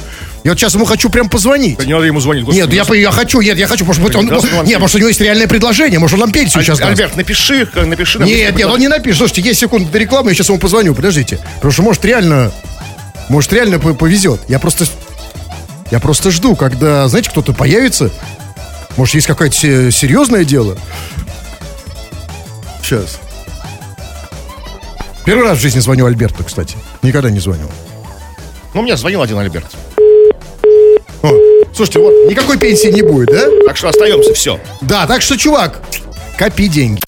Я 0.44 0.52
вот 0.52 0.60
сейчас 0.60 0.76
ему 0.76 0.86
хочу 0.86 1.10
прям 1.10 1.28
позвонить. 1.28 1.78
Да 1.78 1.84
не 1.84 1.92
надо 1.92 2.06
ему 2.06 2.22
звонить. 2.22 2.46
Господи, 2.46 2.62
нет, 2.74 2.90
я, 2.90 2.96
я 2.96 3.12
хочу, 3.12 3.42
нет, 3.42 3.58
я 3.58 3.68
хочу, 3.68 3.84
может 3.84 4.02
быть, 4.02 4.16
он, 4.16 4.32
он, 4.32 4.66
нет, 4.66 4.80
может, 4.80 4.96
у 4.96 5.00
него 5.00 5.10
есть 5.10 5.20
реальное 5.20 5.46
предложение, 5.46 6.00
может, 6.00 6.14
он 6.14 6.22
нам 6.22 6.32
пенсию 6.32 6.60
Аль, 6.60 6.66
сейчас 6.66 6.80
Альберт, 6.80 7.10
даст. 7.10 7.18
напиши, 7.18 7.68
напиши. 7.76 8.20
Нам 8.20 8.30
нет, 8.30 8.56
нет, 8.56 8.68
он 8.68 8.80
не 8.80 8.88
напишет. 8.88 9.18
Слушайте, 9.18 9.42
есть 9.42 9.60
секунда 9.60 9.92
до 9.92 9.98
рекламы, 9.98 10.32
я 10.32 10.36
сейчас 10.36 10.48
ему 10.48 10.58
позвоню, 10.58 10.96
подождите. 10.96 11.40
Потому 11.56 11.74
что, 11.74 11.82
может, 11.82 12.06
реально 12.06 12.54
может, 13.30 13.54
реально 13.54 13.80
повезет. 13.80 14.42
Я 14.48 14.60
просто... 14.60 14.86
Я 15.90 16.00
просто 16.00 16.32
жду, 16.32 16.56
когда, 16.56 17.08
знаете, 17.08 17.30
кто-то 17.30 17.54
появится. 17.54 18.12
Может, 18.98 19.16
есть 19.16 19.28
какое-то 19.28 19.56
серьезное 19.56 20.44
дело. 20.44 20.78
Сейчас. 22.84 23.20
Первый 25.26 25.44
раз 25.46 25.58
в 25.58 25.62
жизни 25.62 25.80
звоню 25.80 26.06
Альберту, 26.06 26.44
кстати. 26.44 26.78
Никогда 27.02 27.30
не 27.30 27.40
звонил. 27.40 27.70
Ну, 28.74 28.82
мне 28.82 28.98
звонил 28.98 29.22
один 29.22 29.38
Альберт. 29.38 29.68
О, 31.22 31.32
слушайте, 31.74 32.00
вот, 32.00 32.14
никакой 32.30 32.58
пенсии 32.58 32.90
не 32.90 33.02
будет, 33.02 33.30
да? 33.30 33.48
Так 33.66 33.78
что 33.78 33.90
остаемся, 33.90 34.34
все. 34.34 34.60
Да, 34.82 35.08
так 35.08 35.22
что, 35.22 35.38
чувак, 35.38 35.82
копи 36.38 36.68
деньги. 36.68 37.02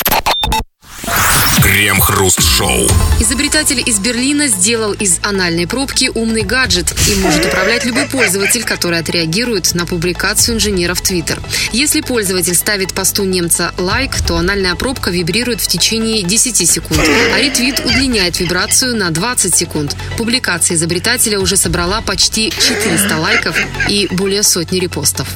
Крем-хруст-шоу. 1.79 2.89
Изобретатель 3.21 3.81
из 3.86 4.00
Берлина 4.00 4.50
сделал 4.50 4.91
из 4.91 5.19
анальной 5.24 5.65
пробки 5.65 6.12
умный 6.13 6.41
гаджет. 6.41 6.93
Им 7.07 7.21
может 7.21 7.45
управлять 7.45 7.86
любой 7.86 8.05
пользователь, 8.05 8.65
который 8.65 9.00
отреагирует 9.00 9.74
на 9.75 9.86
публикацию 9.86 10.55
инженера 10.57 10.93
в 10.93 11.00
Твиттер. 11.00 11.39
Если 11.71 12.01
пользователь 12.01 12.53
ставит 12.53 12.93
посту 12.93 13.24
немца 13.24 13.74
лайк, 13.77 14.12
то 14.27 14.36
анальная 14.36 14.75
пробка 14.75 15.09
вибрирует 15.09 15.62
в 15.62 15.69
течение 15.69 16.21
10 16.21 16.69
секунд, 16.69 17.00
а 17.33 17.39
ретвит 17.39 17.79
удлиняет 17.79 18.41
вибрацию 18.41 18.98
на 18.98 19.09
20 19.09 19.55
секунд. 19.55 19.95
Публикация 20.17 20.75
изобретателя 20.75 21.39
уже 21.39 21.55
собрала 21.55 22.01
почти 22.01 22.50
400 22.50 23.17
лайков 23.17 23.57
и 23.88 24.09
более 24.12 24.43
сотни 24.43 24.79
репостов. 24.79 25.29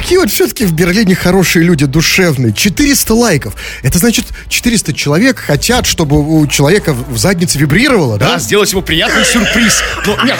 Какие 0.00 0.18
вот 0.18 0.30
все-таки 0.30 0.64
в 0.64 0.72
Берлине 0.72 1.14
хорошие 1.14 1.62
люди, 1.62 1.84
душевные. 1.84 2.54
400 2.54 3.14
лайков. 3.14 3.54
Это 3.82 3.98
значит, 3.98 4.24
400 4.48 4.94
человек 4.94 5.38
хотят, 5.38 5.84
чтобы 5.84 6.18
у 6.18 6.46
человека 6.46 6.94
в 6.94 7.18
заднице 7.18 7.58
вибрировало, 7.58 8.16
да? 8.18 8.32
Да, 8.32 8.38
сделать 8.38 8.72
ему 8.72 8.80
приятный 8.80 9.26
сюрприз. 9.26 9.82
Но, 10.06 10.16
нет, 10.24 10.38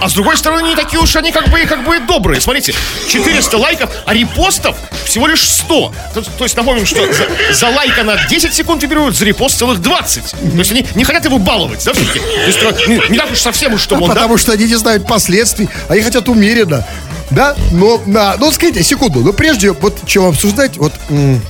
а 0.00 0.08
с 0.08 0.12
другой 0.12 0.36
стороны, 0.36 0.68
не 0.68 0.74
такие 0.74 1.00
уж 1.00 1.14
они 1.14 1.30
как 1.30 1.48
бы, 1.50 1.60
как 1.66 1.84
бы 1.84 2.00
добрые. 2.00 2.40
Смотрите, 2.40 2.74
400 3.08 3.56
лайков, 3.56 3.90
а 4.04 4.12
репостов 4.12 4.76
всего 5.04 5.28
лишь 5.28 5.48
100. 5.48 5.94
То, 6.12 6.22
то 6.22 6.44
есть 6.44 6.56
напомним, 6.56 6.84
что 6.84 7.00
за, 7.12 7.54
за 7.54 7.68
лайк 7.68 7.96
она 7.98 8.26
10 8.26 8.52
секунд 8.52 8.82
вибрирует, 8.82 9.16
за 9.16 9.24
репост 9.24 9.56
целых 9.56 9.80
20. 9.80 10.30
То 10.30 10.58
есть 10.58 10.72
они 10.72 10.84
не 10.96 11.04
хотят 11.04 11.24
его 11.24 11.38
баловать, 11.38 11.84
да, 11.84 11.92
все-таки? 11.92 12.18
То 12.18 12.46
есть 12.46 12.88
не, 12.88 13.00
не 13.10 13.18
так 13.18 13.30
уж 13.30 13.38
совсем 13.38 13.74
уж, 13.74 13.80
чтобы 13.80 14.02
он, 14.02 14.08
Потому 14.10 14.34
да? 14.34 14.42
что 14.42 14.52
они 14.52 14.64
не 14.64 14.74
знают 14.74 15.06
последствий, 15.06 15.68
они 15.88 16.00
хотят 16.00 16.28
умеренно. 16.28 16.84
Да, 17.30 17.56
но, 17.72 18.00
да, 18.06 18.36
ну, 18.38 18.52
скажите, 18.52 18.82
секунду, 18.82 19.20
но 19.20 19.32
прежде, 19.32 19.72
вот, 19.72 20.06
чем 20.06 20.26
обсуждать, 20.26 20.76
вот, 20.76 20.92
вы 21.08 21.40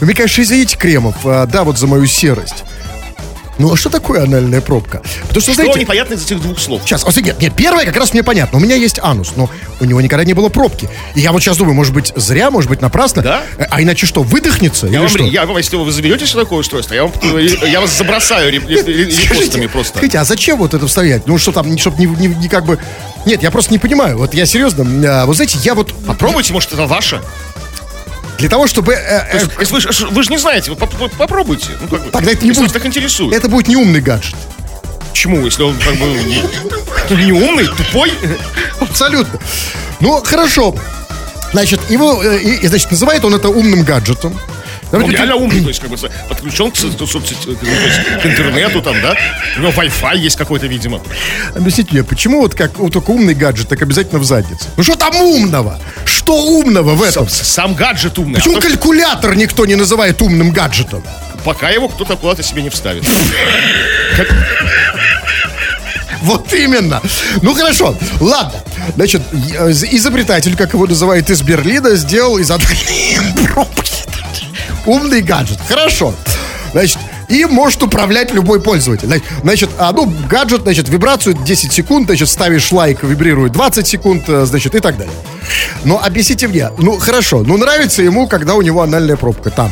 мне, 0.00 0.14
конечно, 0.14 0.42
извините, 0.42 0.76
Кремов, 0.76 1.16
а, 1.24 1.46
да, 1.46 1.64
вот 1.64 1.78
за 1.78 1.86
мою 1.86 2.06
серость. 2.06 2.64
Ну, 3.58 3.72
а 3.72 3.76
что 3.76 3.90
такое 3.90 4.24
анальная 4.24 4.60
пробка? 4.60 5.02
Потому 5.28 5.40
что, 5.40 5.52
что 5.52 5.54
знаете... 5.54 5.80
непонятно 5.80 6.14
из 6.14 6.24
этих 6.24 6.40
двух 6.40 6.58
слов? 6.58 6.82
Сейчас, 6.84 7.04
вот, 7.04 7.14
нет, 7.16 7.40
нет, 7.40 7.52
первое 7.54 7.84
как 7.84 7.96
раз 7.96 8.12
мне 8.12 8.24
понятно. 8.24 8.58
У 8.58 8.60
меня 8.60 8.74
есть 8.74 8.98
анус, 9.00 9.34
но 9.36 9.50
у 9.78 9.84
него 9.84 10.00
никогда 10.00 10.24
не 10.24 10.32
было 10.32 10.48
пробки. 10.48 10.88
И 11.14 11.20
я 11.20 11.32
вот 11.32 11.42
сейчас 11.42 11.58
думаю, 11.58 11.74
может 11.74 11.92
быть, 11.92 12.12
зря, 12.16 12.50
может 12.50 12.68
быть, 12.68 12.80
напрасно. 12.80 13.22
Да? 13.22 13.42
А 13.70 13.82
иначе 13.82 14.06
что, 14.06 14.22
выдохнется? 14.22 14.86
Я, 14.86 15.00
вам, 15.00 15.08
что? 15.08 15.22
я 15.24 15.46
вам, 15.46 15.58
если 15.58 15.76
вы 15.76 15.92
заберетесь 15.92 16.34
в 16.34 16.36
такое 16.36 16.58
устройство, 16.60 16.94
я, 16.94 17.04
вам, 17.04 17.12
я 17.38 17.80
вас 17.80 17.96
забросаю 17.96 18.50
репостами 18.68 19.66
просто. 19.66 19.98
Скажите, 19.98 20.18
а 20.18 20.24
зачем 20.24 20.58
вот 20.58 20.74
это 20.74 20.86
вставлять? 20.86 21.26
Ну, 21.26 21.38
что 21.38 21.52
там, 21.52 21.78
чтобы 21.78 21.98
не, 21.98 22.06
не, 22.06 22.34
не 22.34 22.48
как 22.48 22.64
бы... 22.64 22.78
Нет, 23.24 23.42
я 23.42 23.50
просто 23.50 23.72
не 23.72 23.78
понимаю. 23.78 24.18
Вот 24.18 24.34
я 24.34 24.46
серьезно, 24.46 24.84
а, 25.22 25.26
вы 25.26 25.34
знаете, 25.34 25.58
я 25.62 25.74
вот... 25.74 25.94
Попробуйте, 26.06 26.52
может, 26.52 26.72
это 26.72 26.86
ваше? 26.86 27.22
Для 28.38 28.48
того, 28.48 28.66
чтобы... 28.66 28.94
Э, 28.94 29.26
э, 29.32 29.46
есть, 29.60 29.70
вы, 29.70 29.80
вы 30.10 30.22
же 30.24 30.30
не 30.30 30.38
знаете, 30.38 30.72
вы 30.72 30.76
попробуйте. 30.76 31.68
Ну, 31.80 31.88
как 31.88 32.04
бы, 32.04 32.10
Тогда 32.10 32.32
это 32.32 32.44
не 32.44 32.52
будет... 32.52 32.72
так 32.72 32.84
интересует. 32.84 33.34
Это 33.34 33.48
будет 33.48 33.68
не 33.68 33.76
умный 33.76 34.00
гаджет. 34.00 34.34
Почему? 35.10 35.44
Если 35.44 35.62
он 35.62 35.76
как 35.78 35.94
бы 35.94 36.06
не, 36.06 37.24
не 37.24 37.32
умный, 37.32 37.66
тупой? 37.66 38.12
Абсолютно. 38.80 39.38
Ну, 40.00 40.20
хорошо. 40.24 40.74
Значит, 41.52 41.80
его, 41.90 42.22
э, 42.24 42.40
и, 42.40 42.66
значит, 42.66 42.90
называет 42.90 43.24
он 43.24 43.34
это 43.34 43.48
умным 43.48 43.84
гаджетом. 43.84 44.36
Он 44.92 45.10
реально 45.10 45.36
умный, 45.36 45.62
то 45.62 45.68
есть 45.68 45.80
как 45.80 45.90
бы 45.90 45.96
подключен 46.28 46.70
к, 46.70 46.74
к, 46.74 48.26
интернету 48.26 48.82
там, 48.82 49.00
да? 49.00 49.16
У 49.56 49.60
него 49.60 49.72
Wi-Fi 49.72 50.18
есть 50.18 50.36
какой-то, 50.36 50.66
видимо. 50.66 51.00
Объясните 51.54 51.92
мне, 51.92 52.04
почему 52.04 52.42
вот 52.42 52.54
как 52.54 52.78
вот 52.78 52.92
только 52.92 53.10
умный 53.10 53.34
гаджет, 53.34 53.68
так 53.68 53.80
обязательно 53.80 54.18
в 54.18 54.24
заднице? 54.24 54.68
Ну 54.76 54.82
что 54.82 54.96
там 54.96 55.16
умного? 55.16 55.80
Что 56.04 56.36
умного 56.36 56.94
в 56.94 57.02
этом? 57.02 57.28
Сам, 57.28 57.44
сам 57.44 57.74
гаджет 57.74 58.18
умный. 58.18 58.36
Почему 58.36 58.58
а 58.58 58.60
калькулятор 58.60 59.34
никто 59.34 59.64
не 59.64 59.76
называет 59.76 60.20
умным 60.20 60.50
гаджетом? 60.50 61.02
Пока 61.44 61.70
его 61.70 61.88
кто-то 61.88 62.16
куда-то 62.16 62.42
себе 62.42 62.62
не 62.62 62.68
вставит. 62.68 63.04
Вот 66.22 66.52
именно. 66.52 67.00
Ну 67.40 67.54
хорошо, 67.54 67.96
ладно. 68.20 68.60
Значит, 68.94 69.22
изобретатель, 69.32 70.56
как 70.56 70.74
его 70.74 70.86
называют 70.86 71.30
из 71.30 71.42
Берлина, 71.42 71.96
сделал 71.96 72.38
из 72.38 72.50
пробки 73.52 73.92
умный 74.86 75.20
гаджет. 75.22 75.58
Хорошо. 75.68 76.14
Значит, 76.72 76.98
и 77.28 77.44
может 77.44 77.82
управлять 77.82 78.32
любой 78.32 78.60
пользователь. 78.60 79.22
Значит, 79.42 79.70
а, 79.78 79.92
ну, 79.92 80.12
гаджет, 80.28 80.62
значит, 80.62 80.88
вибрацию 80.88 81.34
10 81.34 81.72
секунд, 81.72 82.06
значит, 82.06 82.28
ставишь 82.28 82.72
лайк, 82.72 83.02
вибрирует 83.02 83.52
20 83.52 83.86
секунд, 83.86 84.24
э, 84.28 84.44
значит, 84.44 84.74
и 84.74 84.78
так 84.80 84.96
далее. 84.96 85.14
Но 85.84 86.02
объясните 86.02 86.46
мне, 86.48 86.70
ну, 86.78 86.98
хорошо, 86.98 87.42
ну, 87.44 87.56
нравится 87.56 88.02
ему, 88.02 88.26
когда 88.26 88.54
у 88.54 88.62
него 88.62 88.82
анальная 88.82 89.16
пробка 89.16 89.50
там. 89.50 89.70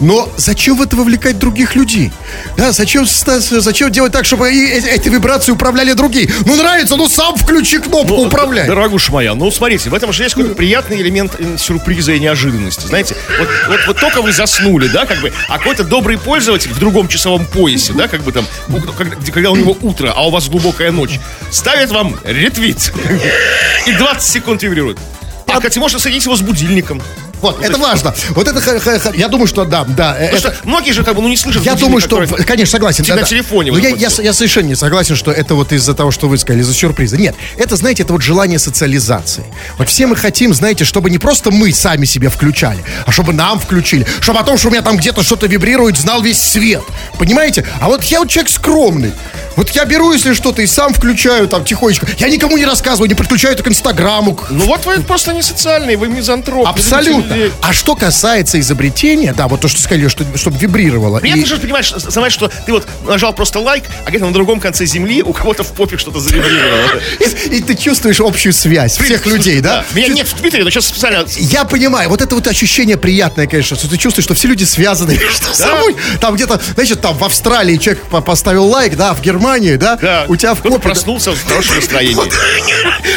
Но 0.00 0.28
зачем 0.36 0.76
в 0.76 0.82
это 0.82 0.96
вовлекать 0.96 1.38
других 1.38 1.74
людей? 1.74 2.12
Да, 2.56 2.72
зачем, 2.72 3.04
зачем 3.06 3.90
делать 3.90 4.12
так, 4.12 4.24
чтобы 4.24 4.50
эти 4.50 5.08
вибрации 5.08 5.52
управляли 5.52 5.92
другие? 5.92 6.30
Ну, 6.44 6.56
нравится, 6.56 6.96
ну, 6.96 7.08
сам 7.08 7.36
включи 7.36 7.78
кнопку 7.78 8.14
ну, 8.14 8.22
управлять. 8.22 8.66
Дорогуша 8.66 9.12
моя, 9.12 9.34
ну, 9.34 9.50
смотрите, 9.50 9.90
в 9.90 9.94
этом 9.94 10.12
же 10.12 10.22
есть 10.22 10.34
какой-то 10.34 10.54
приятный 10.54 11.00
элемент 11.00 11.32
э, 11.38 11.56
сюрприза 11.58 12.12
и 12.12 12.20
неожиданности. 12.20 12.86
Знаете, 12.86 13.16
вот, 13.38 13.48
вот, 13.68 13.80
вот 13.86 14.00
только 14.00 14.22
вы 14.22 14.32
заснули, 14.32 14.88
да, 14.88 15.06
как 15.06 15.20
бы, 15.20 15.32
а 15.48 15.58
какой-то 15.58 15.84
добрый 15.84 16.18
пользователь 16.18 16.72
в 16.72 16.78
другом 16.78 17.08
часовом 17.08 17.46
поясе, 17.46 17.92
да, 17.92 18.08
как 18.08 18.22
бы 18.22 18.32
там, 18.32 18.46
когда, 18.96 19.16
когда 19.32 19.50
у 19.50 19.56
него 19.56 19.76
утро, 19.82 20.12
а 20.14 20.26
у 20.26 20.30
вас 20.30 20.48
глубокая 20.48 20.92
ночь, 20.92 21.18
ставит 21.50 21.90
вам 21.90 22.16
ретвит 22.24 22.92
и 23.86 23.92
20 23.92 24.22
секунд 24.22 24.62
вибрирует. 24.62 24.98
А, 25.46 25.56
кстати, 25.56 25.78
можно 25.78 25.98
соединить 25.98 26.24
его 26.24 26.36
с 26.36 26.40
будильником. 26.40 27.02
Вот, 27.44 27.62
это 27.62 27.78
важно. 27.78 28.14
Вот 28.30 28.48
это, 28.48 29.12
я 29.14 29.28
думаю, 29.28 29.46
что 29.46 29.66
да, 29.66 29.84
да. 29.84 30.16
э, 30.18 30.30
Потому 30.30 30.38
это- 30.38 30.54
что 30.56 30.68
многие 30.68 30.92
же 30.92 31.04
как 31.04 31.14
бы 31.14 31.20
ну, 31.20 31.28
не 31.28 31.36
слышат 31.36 31.62
Я 31.62 31.74
думаю, 31.74 32.00
что, 32.00 32.24
конечно, 32.46 32.72
согласен. 32.72 33.04
на 33.06 33.16
да, 33.16 33.22
телефоне 33.22 33.70
Но 33.70 33.78
я, 33.78 33.90
я, 33.90 34.32
совершенно 34.32 34.68
не 34.68 34.74
согласен, 34.76 35.14
что 35.14 35.30
это 35.30 35.54
вот 35.54 35.72
из-за 35.72 35.92
того, 35.92 36.10
что 36.10 36.28
вы 36.28 36.38
сказали, 36.38 36.62
из-за 36.62 36.72
сюрприза. 36.72 37.18
Нет, 37.18 37.34
это, 37.58 37.76
знаете, 37.76 38.02
это 38.02 38.14
вот 38.14 38.22
желание 38.22 38.58
социализации. 38.58 39.44
Вот 39.76 39.88
все 39.90 40.06
мы 40.06 40.16
хотим, 40.16 40.54
знаете, 40.54 40.84
чтобы 40.84 41.10
не 41.10 41.18
просто 41.18 41.50
мы 41.50 41.70
сами 41.72 42.06
себе 42.06 42.30
включали, 42.30 42.82
а 43.06 43.12
чтобы 43.12 43.34
нам 43.34 43.58
включили. 43.58 44.06
Чтобы 44.20 44.40
о 44.40 44.44
том, 44.44 44.56
что 44.56 44.68
у 44.68 44.70
меня 44.70 44.82
там 44.82 44.96
где-то 44.96 45.22
что-то 45.22 45.46
вибрирует, 45.46 45.98
знал 45.98 46.22
весь 46.22 46.40
свет. 46.40 46.82
Понимаете? 47.18 47.66
А 47.80 47.88
вот 47.88 48.02
я 48.04 48.20
вот 48.20 48.30
человек 48.30 48.50
скромный. 48.50 49.12
Вот 49.56 49.70
я 49.70 49.84
беру, 49.84 50.12
если 50.12 50.32
что-то, 50.34 50.62
и 50.62 50.66
сам 50.66 50.92
включаю 50.92 51.46
там 51.46 51.64
тихонечко. 51.64 52.06
Я 52.18 52.28
никому 52.28 52.56
не 52.56 52.64
рассказываю, 52.64 53.08
не 53.08 53.14
подключаю 53.14 53.54
это 53.54 53.62
к 53.62 53.68
Инстаграму, 53.68 54.38
Ну 54.50 54.64
вот 54.66 54.84
вы 54.86 55.00
просто 55.00 55.32
не 55.32 55.42
социальный, 55.42 55.96
вы 55.96 56.08
мизантроп. 56.08 56.66
Абсолютно. 56.66 57.33
Людей. 57.34 57.52
А 57.62 57.72
что 57.72 57.94
касается 57.96 58.58
изобретения, 58.60 59.32
да, 59.36 59.48
вот 59.48 59.60
то, 59.60 59.68
что 59.68 59.80
сказали, 59.80 60.08
что, 60.08 60.24
чтобы 60.36 60.58
вибрировало. 60.58 61.20
Приятно 61.20 61.42
и- 61.42 61.46
же, 61.46 61.56
понимаешь, 61.56 61.92
знаешь, 61.96 62.32
что 62.32 62.50
ты 62.66 62.72
вот 62.72 62.86
нажал 63.06 63.32
просто 63.32 63.58
лайк, 63.60 63.84
а 64.06 64.10
где-то 64.10 64.26
на 64.26 64.32
другом 64.32 64.60
конце 64.60 64.86
земли 64.86 65.22
у 65.22 65.32
кого-то 65.32 65.62
в 65.64 65.72
попе 65.72 65.96
что-то 65.96 66.20
завибрировало. 66.20 67.00
И, 67.50 67.56
и 67.56 67.62
ты 67.62 67.74
чувствуешь 67.74 68.20
общую 68.20 68.52
связь 68.52 68.96
всех 68.98 69.26
людей, 69.26 69.60
да? 69.60 69.84
Меня 69.94 70.08
нет 70.08 70.26
в 70.26 70.34
Твиттере, 70.34 70.64
но 70.64 70.70
сейчас 70.70 70.86
специально... 70.86 71.24
Я 71.36 71.64
понимаю, 71.64 72.08
вот 72.08 72.20
это 72.22 72.34
вот 72.34 72.46
ощущение 72.46 72.96
приятное, 72.96 73.46
конечно, 73.46 73.76
что 73.76 73.88
ты 73.88 73.96
чувствуешь, 73.96 74.24
что 74.24 74.34
все 74.34 74.48
люди 74.48 74.64
связаны 74.64 75.12
между 75.18 75.52
собой. 75.54 75.96
Там 76.20 76.34
где-то, 76.34 76.60
значит, 76.74 77.00
там 77.00 77.16
в 77.16 77.24
Австралии 77.24 77.76
человек 77.76 78.02
по- 78.04 78.20
поставил 78.20 78.66
лайк, 78.66 78.96
да, 78.96 79.14
в 79.14 79.20
Германии, 79.20 79.76
да, 79.76 79.96
Да, 79.96 80.24
у 80.28 80.36
тебя 80.36 80.54
в 80.54 80.60
попе, 80.62 80.78
проснулся 80.78 81.32
в 81.32 81.44
хорошем 81.46 81.76
настроении. 81.76 82.14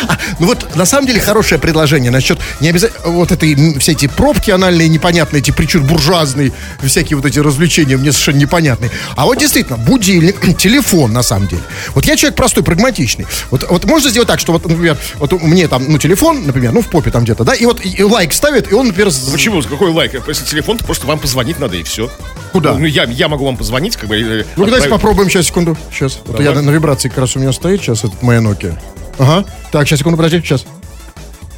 А, 0.08 0.18
ну 0.40 0.48
вот, 0.48 0.76
на 0.76 0.86
самом 0.86 1.08
деле, 1.08 1.20
хорошее 1.20 1.60
предложение 1.60 2.12
насчет 2.12 2.38
не 2.60 2.70
обязательно, 2.70 3.10
вот 3.10 3.32
этой, 3.32 3.56
все 3.80 3.94
эти 3.94 4.07
пробки 4.10 4.52
анальные, 4.52 4.90
непонятные, 4.90 5.40
эти 5.42 5.52
причуд 5.52 5.84
буржуазные, 5.84 6.52
всякие 6.84 7.18
вот 7.18 7.26
эти 7.26 7.40
развлечения 7.40 7.98
мне 7.98 8.12
совершенно 8.12 8.38
непонятные. 8.38 8.92
А 9.16 9.26
вот 9.26 9.38
действительно, 9.40 9.78
будильник, 9.78 10.58
телефон, 10.58 11.14
на 11.14 11.24
самом 11.24 11.48
деле. 11.48 11.62
Вот 11.96 12.06
я 12.06 12.16
человек 12.16 12.36
простой, 12.36 12.64
прагматичный. 12.64 13.26
Вот, 13.52 13.66
вот 13.70 13.86
можно 13.86 14.10
сделать 14.10 14.28
так, 14.28 14.40
что 14.40 14.52
вот, 14.54 14.68
например, 14.68 14.98
вот 15.16 15.32
мне 15.42 15.68
там, 15.68 15.86
ну, 15.88 15.98
телефон, 15.98 16.46
например, 16.46 16.72
ну, 16.72 16.82
в 16.82 16.88
попе 16.88 17.12
там 17.12 17.24
где-то, 17.24 17.44
да, 17.44 17.54
и 17.54 17.66
вот 17.66 17.82
и 17.86 18.04
лайк 18.04 18.34
ставит, 18.34 18.72
и 18.72 18.76
он, 18.76 18.88
например, 18.88 19.12
Почему? 19.32 19.62
Какой 19.62 19.92
лайк? 19.92 20.14
Если 20.28 20.46
телефон, 20.46 20.78
то 20.78 20.86
просто 20.86 21.08
вам 21.08 21.20
позвонить 21.20 21.60
надо 21.60 21.78
и 21.78 21.84
все. 21.84 22.10
Куда? 22.52 22.74
Ну, 22.74 22.86
я, 22.86 23.04
я 23.06 23.28
могу 23.28 23.46
вам 23.46 23.58
позвонить, 23.58 23.96
как 23.98 24.10
бы... 24.10 24.16
э, 24.18 24.44
Ну, 24.56 24.66
давайте 24.66 24.86
отправить- 24.86 24.90
попробуем 24.90 25.30
сейчас, 25.30 25.48
секунду. 25.48 25.78
Сейчас. 25.92 26.20
Вот 26.26 26.40
я 26.40 26.54
на, 26.54 26.62
на 26.62 26.70
вибрации 26.72 27.10
как 27.10 27.20
раз 27.20 27.36
у 27.36 27.40
меня 27.40 27.52
стоит 27.52 27.82
сейчас 27.82 28.00
этот 28.04 28.22
моя 28.24 28.40
Nokia. 28.40 28.78
Ага. 29.20 29.46
Так, 29.72 29.88
сейчас, 29.88 30.00
секунду, 30.00 30.18
подожди, 30.18 30.40
сейчас. 30.42 30.66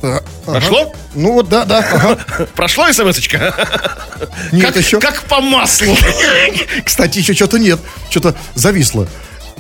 А, 0.02 0.22
ага. 0.48 0.60
Прошло? 0.60 0.94
Ну 1.16 1.34
вот, 1.34 1.50
да, 1.50 1.66
да. 1.66 1.80
Ага. 1.80 2.48
Прошло 2.56 2.92
смс-очка? 2.92 3.54
Нет, 4.52 4.66
как, 4.68 4.76
еще. 4.78 5.00
как 5.00 5.24
по 5.24 5.42
маслу. 5.42 5.96
Кстати, 6.86 7.20
еще 7.20 7.34
что-то 7.34 7.60
нет. 7.60 7.80
Что-то 8.10 8.36
зависло. 8.56 9.08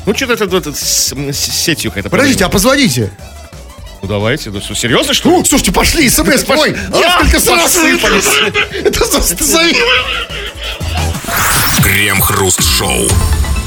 Ну, 0.05 0.15
что-то 0.15 0.33
это, 0.33 0.57
это 0.57 0.73
с, 0.73 1.13
с 1.13 1.37
сетью 1.37 1.91
какая-то. 1.91 2.09
Подождите, 2.09 2.45
а 2.45 2.49
позвоните. 2.49 3.11
Ну, 4.01 4.07
давайте. 4.07 4.49
Ну, 4.49 4.61
что, 4.61 4.73
серьезно, 4.75 5.13
что 5.13 5.29
ли? 5.29 5.35
Ну, 5.35 5.43
слушайте, 5.45 5.73
пошли, 5.73 6.09
смс, 6.09 6.45
ой, 6.47 6.75
А, 6.93 6.97
несколько 6.97 7.39
сразу. 7.41 7.63
посыпались. 7.63 8.25
Это 8.85 9.05
за- 9.05 9.21
за- 9.43 9.61
Крем-хруст-шоу. 11.83 13.07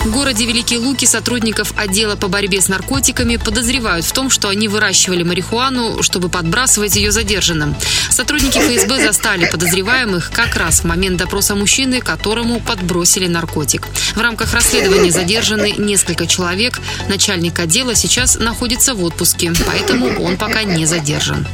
В 0.05 0.11
городе 0.11 0.47
Великие 0.47 0.81
Луки 0.81 1.05
сотрудников 1.07 1.75
отдела 1.77 2.17
по 2.17 2.27
борьбе 2.27 2.61
с 2.61 2.67
наркотиками 2.67 3.37
подозревают 3.37 4.05
в 4.05 4.13
том, 4.13 4.31
что 4.31 4.49
они 4.49 4.67
выращивали 4.67 5.23
марихуану, 5.23 6.03
чтобы 6.03 6.29
подбрасывать 6.29 6.97
ее 6.97 7.13
задержанным. 7.13 7.77
Сотрудники 8.11 8.59
ФСБ 8.59 9.01
застали 9.01 9.49
подозреваемых 9.49 10.33
как 10.33 10.57
раз 10.57 10.81
в 10.81 10.85
момент 10.85 11.19
допроса 11.19 11.55
мужчины, 11.55 12.01
которому 12.01 12.59
подбросили 12.59 13.29
наркотик. 13.29 13.87
В 14.17 14.21
рамках 14.21 14.53
расследования 14.55 15.13
задержаны 15.13 15.75
несколько 15.79 16.27
человек. 16.27 16.81
Начальник 17.09 17.61
отдела 17.61 17.95
сейчас 17.95 18.37
находится 18.41 18.95
в 18.95 19.05
отпуске, 19.05 19.53
поэтому 19.65 20.21
он 20.21 20.37
пока 20.37 20.65
не 20.65 20.85
задержан. 20.85 21.47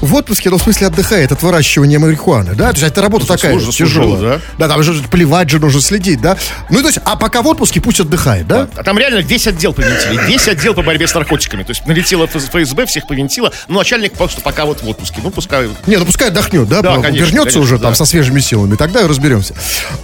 В 0.00 0.14
отпуске, 0.14 0.50
ну, 0.50 0.56
в 0.56 0.62
смысле, 0.62 0.86
отдыхает 0.86 1.30
от 1.32 1.42
выращивания 1.42 1.98
марихуаны, 1.98 2.54
да? 2.54 2.68
То 2.70 2.78
есть 2.78 2.82
это 2.84 3.02
работа 3.02 3.26
такая 3.26 3.52
заслужил, 3.52 3.72
заслужил, 3.72 4.16
тяжелая. 4.16 4.38
да? 4.38 4.66
Да, 4.66 4.68
там 4.74 4.82
же 4.82 4.94
плевать 5.08 5.50
же 5.50 5.58
нужно 5.58 5.80
следить, 5.80 6.20
да? 6.20 6.36
Ну, 6.70 6.80
то 6.80 6.86
есть, 6.86 6.98
а 7.04 7.16
пока 7.16 7.42
в 7.42 7.46
отпуске 7.46 7.80
пусть 7.80 8.00
отдыхает, 8.00 8.46
да? 8.46 8.68
А 8.76 8.82
там 8.82 8.98
реально 8.98 9.18
весь 9.18 9.46
отдел 9.46 9.72
повинтили. 9.74 10.26
Весь 10.26 10.48
отдел 10.48 10.74
по 10.74 10.82
борьбе 10.82 11.06
с 11.06 11.14
наркотиками. 11.14 11.62
То 11.64 11.70
есть 11.70 11.86
налетело 11.86 12.24
ФС- 12.26 12.48
ФСБ, 12.50 12.86
всех 12.86 13.06
повинтило. 13.06 13.52
Но 13.68 13.78
начальник 13.78 14.12
просто 14.14 14.40
пока 14.40 14.64
вот 14.64 14.82
в 14.82 14.88
отпуске. 14.88 15.20
Ну, 15.22 15.30
пускай... 15.30 15.68
Не, 15.86 15.96
ну 15.96 16.06
пускай 16.06 16.28
отдохнет, 16.28 16.68
да? 16.68 16.80
Да, 16.82 16.94
конечно, 16.96 17.24
Вернется 17.26 17.34
конечно, 17.34 17.60
уже 17.60 17.76
да. 17.78 17.84
там 17.84 17.94
со 17.94 18.04
свежими 18.04 18.40
силами, 18.40 18.76
тогда 18.76 19.02
и 19.02 19.06
разберемся. 19.06 19.54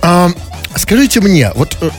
А, 0.03 0.31
скажите 0.77 1.21
мне, 1.21 1.53
вот 1.55 1.77
э, 1.81 1.91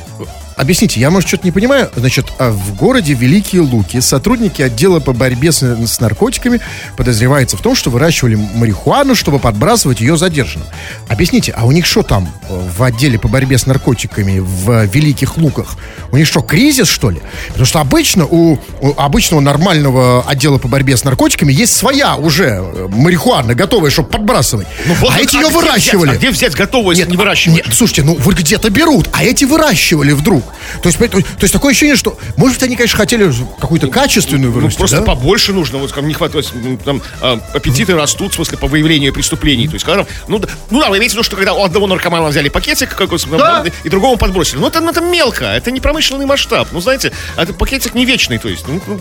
объясните, 0.57 0.99
я, 0.99 1.09
может, 1.09 1.29
что-то 1.29 1.45
не 1.45 1.51
понимаю. 1.51 1.89
Значит, 1.95 2.27
а 2.39 2.51
в 2.51 2.75
городе 2.75 3.13
Великие 3.13 3.61
Луки 3.61 4.01
сотрудники 4.01 4.61
отдела 4.61 4.99
по 4.99 5.13
борьбе 5.13 5.51
с, 5.51 5.61
с 5.61 5.99
наркотиками 5.99 6.59
подозреваются 6.97 7.55
в 7.57 7.61
том, 7.61 7.75
что 7.75 7.89
выращивали 7.89 8.35
марихуану, 8.35 9.15
чтобы 9.15 9.39
подбрасывать 9.39 10.01
ее 10.01 10.17
задержанным. 10.17 10.67
Объясните, 11.07 11.53
а 11.55 11.65
у 11.65 11.71
них 11.71 11.85
что 11.85 12.03
там 12.03 12.27
э, 12.49 12.69
в 12.77 12.83
отделе 12.83 13.19
по 13.19 13.27
борьбе 13.27 13.57
с 13.57 13.65
наркотиками 13.65 14.39
в 14.39 14.85
Великих 14.85 15.37
Луках? 15.37 15.75
У 16.11 16.17
них 16.17 16.27
что, 16.27 16.41
кризис, 16.41 16.87
что 16.87 17.09
ли? 17.09 17.21
Потому 17.49 17.65
что 17.65 17.79
обычно 17.79 18.25
у, 18.25 18.59
у 18.81 18.93
обычного 18.97 19.41
нормального 19.41 20.23
отдела 20.27 20.57
по 20.57 20.67
борьбе 20.67 20.97
с 20.97 21.03
наркотиками 21.03 21.53
есть 21.53 21.75
своя 21.75 22.15
уже 22.15 22.45
э, 22.45 22.87
марихуана, 22.89 23.53
готовая, 23.53 23.91
чтобы 23.91 24.09
подбрасывать. 24.09 24.67
Ну, 24.85 24.93
вот, 24.95 25.13
а 25.13 25.19
эти 25.19 25.37
а 25.37 25.41
ее 25.41 25.49
выращивали. 25.49 26.09
взять? 26.09 26.15
А 26.15 26.19
где 26.19 26.31
взять 26.31 26.53
готового, 26.55 26.91
если 26.91 27.09
не 27.09 27.15
а- 27.15 27.19
выращивать? 27.19 27.65
нет, 27.65 27.75
слушайте, 27.75 28.03
ну 28.03 28.15
вот 28.19 28.35
где-то 28.35 28.69
берут, 28.69 29.09
а 29.13 29.23
эти 29.23 29.45
выращивали 29.45 30.13
вдруг. 30.13 30.46
То 30.81 30.87
есть, 30.89 30.97
то 30.97 31.17
есть 31.41 31.53
такое 31.53 31.71
ощущение, 31.71 31.95
что, 31.95 32.17
может, 32.35 32.61
они, 32.63 32.75
конечно, 32.75 32.97
хотели 32.97 33.31
какую-то 33.59 33.87
качественную 33.87 34.51
Ну, 34.51 34.59
вырастить, 34.59 34.77
просто 34.79 34.97
да? 34.97 35.03
побольше 35.03 35.53
нужно, 35.53 35.77
вот 35.77 35.93
там 35.93 36.07
не 36.07 36.13
хватает, 36.13 36.49
ну, 36.53 36.77
там 36.77 37.01
а, 37.21 37.39
аппетиты 37.53 37.95
растут, 37.95 38.33
в 38.33 38.35
смысле, 38.35 38.57
по 38.57 38.67
выявлению 38.67 39.13
преступлений. 39.13 39.67
То 39.67 39.73
есть, 39.75 39.85
когда, 39.85 40.05
ну, 40.27 40.39
да, 40.39 40.47
ну 40.69 40.79
да, 40.81 40.89
вы 40.89 40.97
имеете 40.97 41.13
в 41.13 41.15
виду, 41.17 41.23
что 41.23 41.35
когда 41.35 41.53
у 41.53 41.63
одного 41.63 41.87
наркомана 41.87 42.27
взяли 42.27 42.49
пакетик 42.49 42.95
какой 42.95 43.17
Да. 43.37 43.63
и 43.83 43.89
другому 43.89 44.17
подбросили. 44.17 44.59
Ну, 44.59 44.67
это, 44.67 44.79
ну, 44.81 44.91
это 44.91 45.01
мелко, 45.01 45.45
это 45.45 45.71
не 45.71 45.79
промышленный 45.79 46.25
масштаб. 46.25 46.67
Ну, 46.71 46.81
знаете, 46.81 47.11
это 47.35 47.53
пакетик 47.53 47.93
не 47.95 48.05
вечный, 48.05 48.37
то 48.37 48.49
есть. 48.49 48.67
Ну, 48.67 48.81
ну, 48.87 48.99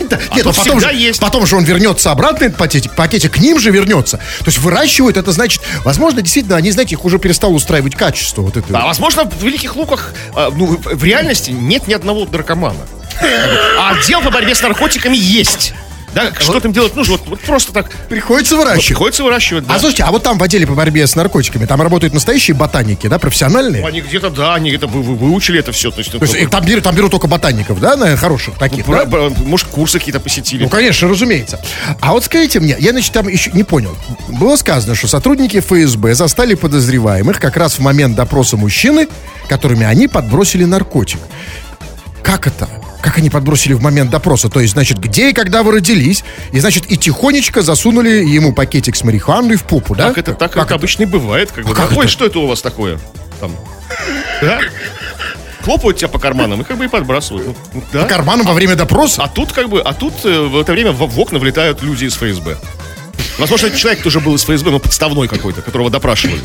Да, 0.08 0.18
а 0.30 0.36
Нет, 0.36 0.44
ну 0.44 0.52
потом 0.52 0.80
же, 0.80 0.94
есть. 0.94 1.20
потом 1.20 1.46
же 1.46 1.56
он 1.56 1.64
вернется 1.64 2.10
обратно, 2.10 2.44
этот 2.44 2.56
пакетик, 2.58 2.94
пакетик 2.94 3.32
к 3.34 3.38
ним 3.38 3.58
же 3.58 3.70
вернется. 3.70 4.16
То 4.16 4.46
есть 4.46 4.58
выращивают, 4.58 5.16
это 5.16 5.32
значит, 5.32 5.62
возможно, 5.84 6.22
действительно, 6.22 6.56
они, 6.56 6.70
знаете, 6.70 6.94
их 6.94 7.04
уже 7.04 7.18
перестало 7.18 7.52
устраивать 7.52 7.94
качество 7.94 8.42
вот 8.42 8.56
это. 8.56 8.66
А 8.78 8.86
возможно, 8.86 9.24
в 9.24 9.42
Великих 9.42 9.76
Луках, 9.76 10.12
а, 10.34 10.50
ну, 10.54 10.80
в 10.92 11.04
реальности 11.04 11.50
нет 11.50 11.86
ни 11.88 11.94
одного 11.94 12.26
наркомана. 12.26 12.86
А 13.78 13.90
отдел 13.90 14.22
по 14.22 14.30
борьбе 14.30 14.54
с 14.54 14.62
наркотиками 14.62 15.16
есть. 15.16 15.74
Да, 16.14 16.32
что 16.38 16.58
там 16.60 16.72
делать 16.72 16.94
нужно? 16.96 17.16
Вот, 17.16 17.26
вот 17.28 17.40
просто 17.40 17.72
так. 17.72 17.90
Приходится 18.08 18.56
выращивать. 18.56 18.86
Приходится 18.88 19.22
выращивать, 19.24 19.66
да. 19.66 19.74
А 19.74 19.78
слушайте, 19.78 20.04
а 20.04 20.10
вот 20.10 20.22
там 20.22 20.38
в 20.38 20.42
отделе 20.42 20.66
по 20.66 20.74
борьбе 20.74 21.06
с 21.06 21.14
наркотиками, 21.14 21.66
там 21.66 21.80
работают 21.82 22.14
настоящие 22.14 22.54
ботаники, 22.56 23.06
да, 23.06 23.18
профессиональные? 23.18 23.84
Они 23.86 24.00
где-то, 24.00 24.30
да, 24.30 24.54
они 24.54 24.70
где-то 24.70 24.86
вы- 24.86 25.02
вы- 25.02 25.14
выучили 25.16 25.58
это 25.60 25.72
все. 25.72 25.90
То 25.90 25.98
есть, 25.98 26.12
То 26.12 26.18
есть 26.20 26.34
э, 26.34 26.48
там, 26.48 26.64
берут, 26.64 26.84
там 26.84 26.94
берут 26.94 27.10
только 27.10 27.26
ботаников, 27.26 27.80
да, 27.80 27.96
наверное, 27.96 28.16
хороших 28.16 28.56
таких, 28.56 28.86
Бра- 28.86 29.04
да? 29.04 29.10
бра- 29.10 29.30
Может, 29.44 29.68
курсы 29.68 29.98
какие-то 29.98 30.20
посетили. 30.20 30.62
Ну, 30.64 30.68
конечно, 30.68 31.08
разумеется. 31.08 31.60
А 32.00 32.12
вот 32.12 32.24
скажите 32.24 32.60
мне, 32.60 32.76
я, 32.78 32.90
значит, 32.92 33.12
там 33.12 33.28
еще 33.28 33.50
не 33.52 33.62
понял. 33.62 33.94
Было 34.28 34.56
сказано, 34.56 34.94
что 34.94 35.08
сотрудники 35.08 35.60
ФСБ 35.60 36.14
застали 36.14 36.54
подозреваемых 36.54 37.38
как 37.38 37.56
раз 37.56 37.74
в 37.74 37.80
момент 37.80 38.16
допроса 38.16 38.56
мужчины, 38.56 39.08
которыми 39.48 39.84
они 39.86 40.08
подбросили 40.08 40.64
наркотик. 40.64 41.20
Как 42.22 42.46
это? 42.46 42.68
Как 43.00 43.18
они 43.18 43.30
подбросили 43.30 43.74
в 43.74 43.82
момент 43.82 44.10
допроса? 44.10 44.48
То 44.48 44.60
есть, 44.60 44.72
значит, 44.72 44.98
где 44.98 45.30
и 45.30 45.32
когда 45.32 45.62
вы 45.62 45.72
родились, 45.72 46.24
и, 46.52 46.58
значит, 46.58 46.90
и 46.90 46.96
тихонечко 46.96 47.62
засунули 47.62 48.24
ему 48.24 48.52
пакетик 48.52 48.96
с 48.96 49.04
марихуаной 49.04 49.56
в 49.56 49.64
попу, 49.64 49.94
да? 49.94 50.08
Так 50.08 50.18
это 50.18 50.34
так 50.34 50.52
Как 50.52 50.66
это 50.66 50.74
обычно 50.74 51.02
и 51.04 51.06
бывает. 51.06 51.52
Как 51.52 51.64
бы. 51.64 51.74
как 51.74 51.92
Ой, 51.92 52.04
это? 52.04 52.08
что 52.08 52.26
это 52.26 52.38
у 52.40 52.46
вас 52.46 52.60
такое? 52.60 52.98
Там. 53.40 53.52
Да? 54.42 54.60
Хлопают 55.62 55.98
тебя 55.98 56.08
по 56.08 56.18
карманам 56.18 56.62
и 56.62 56.64
как 56.64 56.78
бы 56.78 56.86
и 56.86 56.88
подбрасывают. 56.88 57.56
Ну, 57.74 57.82
да. 57.92 58.02
По 58.02 58.08
карманам 58.08 58.46
во 58.46 58.54
время 58.54 58.74
допроса? 58.74 59.22
А 59.22 59.28
тут 59.28 59.52
как 59.52 59.68
бы, 59.68 59.80
а 59.80 59.92
тут 59.92 60.14
э, 60.24 60.40
в 60.40 60.58
это 60.58 60.72
время 60.72 60.92
в, 60.92 60.98
в 60.98 61.20
окна 61.20 61.38
влетают 61.38 61.82
люди 61.82 62.06
из 62.06 62.14
ФСБ. 62.14 62.56
Возможно, 63.38 63.70
человек 63.70 64.02
тоже 64.02 64.20
был 64.20 64.34
из 64.34 64.42
ФСБ, 64.44 64.70
но 64.70 64.78
подставной 64.78 65.28
какой-то, 65.28 65.62
которого 65.62 65.90
допрашивали. 65.90 66.40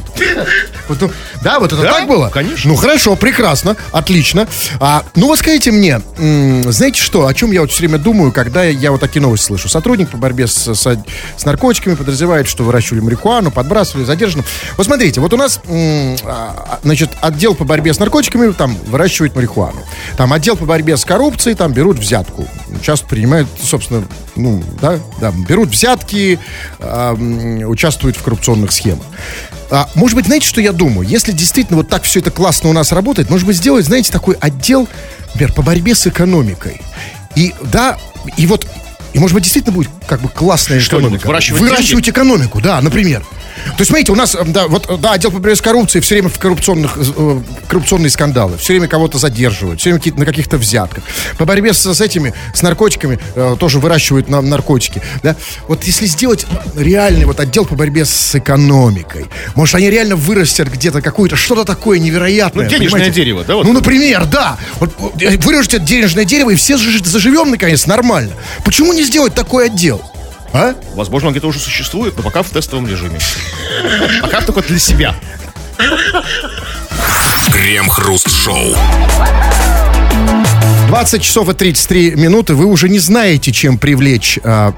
Ну, 0.89 1.11
да, 1.41 1.59
вот 1.59 1.73
это 1.73 1.81
Да, 1.81 1.91
так 1.99 2.07
было? 2.07 2.29
конечно. 2.29 2.69
Ну 2.69 2.75
хорошо, 2.75 3.15
прекрасно, 3.15 3.75
отлично. 3.91 4.47
А, 4.79 5.03
ну 5.15 5.27
вот 5.27 5.39
скажите 5.39 5.71
мне, 5.71 6.01
знаете 6.17 7.01
что, 7.01 7.25
о 7.25 7.33
чем 7.33 7.51
я 7.51 7.61
вот 7.61 7.71
все 7.71 7.79
время 7.79 7.97
думаю, 7.97 8.31
когда 8.31 8.63
я 8.63 8.91
вот 8.91 9.01
такие 9.01 9.21
новости 9.21 9.45
слышу? 9.45 9.69
Сотрудник 9.69 10.09
по 10.09 10.17
борьбе 10.17 10.47
с, 10.47 10.73
с- 10.73 11.03
с 11.37 11.45
наркотиками 11.45 11.95
подозревает, 11.95 12.47
что 12.47 12.63
выращивали 12.63 12.99
марихуану, 13.01 13.49
подбрасывали, 13.51 14.03
задержанным. 14.05 14.45
Вот 14.77 14.85
смотрите, 14.85 15.19
вот 15.21 15.33
у 15.33 15.37
нас, 15.37 15.59
м, 15.67 16.15
а, 16.25 16.79
значит, 16.83 17.09
отдел 17.21 17.55
по 17.55 17.63
борьбе 17.63 17.93
с 17.93 17.99
наркотиками 17.99 18.51
там 18.51 18.77
выращивает 18.87 19.35
марихуану. 19.35 19.81
Там 20.17 20.31
отдел 20.33 20.55
по 20.57 20.65
борьбе 20.65 20.97
с 20.97 21.05
коррупцией 21.05 21.55
там 21.55 21.71
берут 21.73 21.97
взятку. 21.97 22.47
часто 22.81 23.05
принимают, 23.07 23.47
собственно, 23.63 24.03
ну, 24.35 24.63
да, 24.81 24.99
да 25.19 25.31
берут 25.31 25.69
взятки, 25.69 26.39
э, 26.79 27.13
участвуют 27.65 28.17
в 28.17 28.23
коррупционных 28.23 28.71
схемах. 28.71 29.05
А, 29.69 29.89
может 29.95 30.15
быть, 30.15 30.25
знаете, 30.25 30.47
что 30.47 30.61
я 30.61 30.71
думаю? 30.71 31.07
Если 31.07 31.31
действительно 31.31 31.77
вот 31.77 31.89
так 31.89 32.03
все 32.03 32.19
это 32.19 32.31
классно 32.31 32.69
у 32.69 32.73
нас 32.73 32.91
работает, 32.91 33.29
может 33.29 33.47
быть, 33.47 33.57
сделать, 33.57 33.85
знаете, 33.85 34.11
такой 34.11 34.35
отдел, 34.39 34.87
например, 35.29 35.53
по 35.53 35.61
борьбе 35.61 35.95
с 35.95 36.05
экономикой. 36.07 36.81
И 37.35 37.53
да, 37.71 37.97
и 38.37 38.45
вот, 38.45 38.67
и 39.13 39.19
может 39.19 39.35
быть, 39.35 39.43
действительно 39.43 39.73
будет 39.75 39.89
как 40.07 40.21
бы 40.21 40.29
классная 40.29 40.79
экономика. 40.79 41.27
Выращивать, 41.27 41.61
Выращивать 41.61 42.09
экономику, 42.09 42.61
да, 42.61 42.81
например. 42.81 43.23
То 43.65 43.79
есть, 43.79 43.89
смотрите, 43.89 44.11
у 44.11 44.15
нас, 44.15 44.35
да, 44.47 44.67
вот, 44.67 44.99
да, 44.99 45.13
отдел 45.13 45.31
по 45.31 45.37
борьбе 45.37 45.55
с 45.55 45.61
коррупцией 45.61 46.01
все 46.01 46.15
время 46.15 46.29
в 46.29 46.39
коррупционных, 46.39 46.97
э, 46.97 47.41
коррупционные 47.67 48.09
скандалы, 48.09 48.57
все 48.57 48.73
время 48.73 48.87
кого-то 48.87 49.19
задерживают, 49.19 49.79
все 49.79 49.89
время 49.89 49.99
какие-то, 49.99 50.19
на 50.19 50.25
каких-то 50.25 50.57
взятках. 50.57 51.03
По 51.37 51.45
борьбе 51.45 51.73
с, 51.73 51.85
с 51.85 52.01
этими, 52.01 52.33
с 52.53 52.61
наркотиками 52.63 53.19
э, 53.35 53.55
тоже 53.59 53.79
выращивают 53.79 54.27
на, 54.27 54.41
наркотики, 54.41 55.01
да. 55.21 55.35
Вот 55.67 55.83
если 55.83 56.07
сделать 56.07 56.45
реальный 56.75 57.25
вот 57.25 57.39
отдел 57.39 57.65
по 57.65 57.75
борьбе 57.75 58.05
с 58.05 58.35
экономикой, 58.35 59.27
может, 59.55 59.75
они 59.75 59.89
реально 59.89 60.15
вырастят 60.15 60.67
где-то 60.69 61.01
какое-то, 61.01 61.35
что-то 61.35 61.63
такое 61.63 61.99
невероятное. 61.99 62.65
Ну, 62.65 62.69
денежное 62.69 62.91
понимаете? 62.91 63.15
дерево, 63.15 63.43
да, 63.45 63.55
вот? 63.55 63.65
Ну, 63.65 63.73
например, 63.73 64.25
да. 64.25 64.57
Вот 64.79 64.93
э, 65.21 65.37
вырастет 65.37 65.85
денежное 65.85 66.25
дерево, 66.25 66.49
и 66.49 66.55
все 66.55 66.75
заж- 66.75 67.05
заживем, 67.05 67.51
наконец, 67.51 67.85
нормально. 67.85 68.31
Почему 68.65 68.93
не 68.93 69.02
сделать 69.03 69.33
такой 69.33 69.67
отдел? 69.67 70.01
А? 70.53 70.75
Возможно, 70.95 71.29
он 71.29 71.33
где-то 71.33 71.47
уже 71.47 71.59
существует, 71.59 72.15
но 72.15 72.23
пока 72.23 72.43
в 72.43 72.49
тестовом 72.49 72.87
режиме. 72.87 73.19
Пока 74.21 74.41
только 74.41 74.61
для 74.61 74.79
себя. 74.79 75.15
Крем-хруст-шоу. 77.51 78.75
20 80.93 81.23
часов 81.23 81.49
и 81.49 81.53
33 81.53 82.11
минуты. 82.11 82.53
Вы 82.53 82.65
уже 82.65 82.87
не 82.87 82.99
знаете, 82.99 83.51
чем 83.51 83.79
привлечь 83.79 84.37
м, 84.43 84.75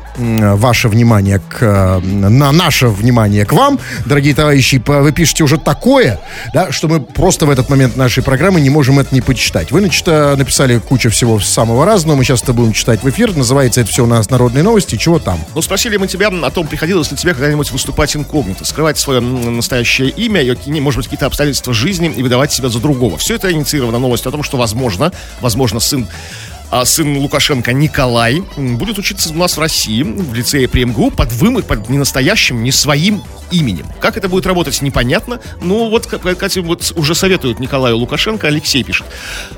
ваше 0.55 0.87
внимание 0.87 1.39
к... 1.39 1.57
а, 1.61 1.99
на 1.99 2.53
наше 2.53 2.87
внимание 2.87 3.43
к 3.43 3.51
вам, 3.51 3.81
дорогие 4.05 4.33
товарищи. 4.33 4.81
Вы 4.85 5.11
пишете 5.11 5.43
уже 5.43 5.57
такое, 5.57 6.21
да, 6.53 6.71
что 6.71 6.87
мы 6.87 7.01
просто 7.01 7.45
в 7.45 7.49
этот 7.49 7.67
момент 7.69 7.97
нашей 7.97 8.23
программы 8.23 8.61
не 8.61 8.69
можем 8.69 8.97
это 8.97 9.13
не 9.13 9.19
почитать. 9.19 9.73
Вы, 9.73 9.81
значит, 9.81 10.05
а, 10.07 10.37
написали 10.37 10.79
кучу 10.79 11.09
всего 11.09 11.37
самого 11.41 11.85
разного. 11.85 12.15
Мы 12.15 12.23
сейчас 12.23 12.43
это 12.43 12.53
будем 12.53 12.71
читать 12.71 13.03
в 13.03 13.09
эфир. 13.09 13.35
Называется 13.35 13.81
это 13.81 13.89
все 13.89 14.05
у 14.05 14.07
нас 14.07 14.29
«Народные 14.29 14.63
новости». 14.63 14.95
Чего 14.95 15.19
там? 15.19 15.37
Ну, 15.53 15.61
спросили 15.61 15.97
мы 15.97 16.07
тебя 16.07 16.29
о 16.29 16.49
том, 16.49 16.65
приходилось 16.65 17.11
ли 17.11 17.17
тебе 17.17 17.33
когда-нибудь 17.33 17.71
выступать 17.71 18.15
инкогнито, 18.15 18.63
скрывать 18.63 18.97
свое 18.97 19.19
настоящее 19.19 20.11
имя, 20.11 20.41
и, 20.41 20.79
может 20.79 20.99
быть, 20.99 21.07
какие-то 21.07 21.25
обстоятельства 21.25 21.73
жизни 21.73 22.09
и 22.15 22.23
выдавать 22.23 22.53
себя 22.53 22.69
за 22.69 22.79
другого. 22.79 23.17
Все 23.17 23.35
это 23.35 23.51
инициировано 23.51 23.99
новостью 23.99 24.29
о 24.29 24.31
том, 24.31 24.43
что, 24.43 24.55
возможно, 24.55 25.11
возможно, 25.41 25.81
сын 25.81 26.04
doen. 26.07 26.54
А 26.71 26.85
сын 26.85 27.17
Лукашенко 27.17 27.73
Николай 27.73 28.43
будет 28.57 28.97
учиться 28.97 29.29
у 29.29 29.37
нас 29.37 29.57
в 29.57 29.59
России 29.59 30.03
в 30.03 30.33
лицее 30.33 30.67
при 30.67 30.83
МГУ 30.85 31.11
под 31.11 31.31
вымы, 31.33 31.63
под 31.63 31.89
не 31.89 31.97
настоящим, 31.97 32.63
не 32.63 32.71
своим 32.71 33.23
именем. 33.51 33.85
Как 34.01 34.17
это 34.17 34.27
будет 34.27 34.45
работать, 34.45 34.81
непонятно. 34.81 35.39
Ну, 35.61 35.89
вот, 35.89 36.07
кстати, 36.07 36.59
вот 36.59 36.93
уже 36.95 37.15
советуют 37.15 37.59
Николаю 37.59 37.97
Лукашенко, 37.97 38.47
Алексей 38.47 38.83
пишет. 38.83 39.05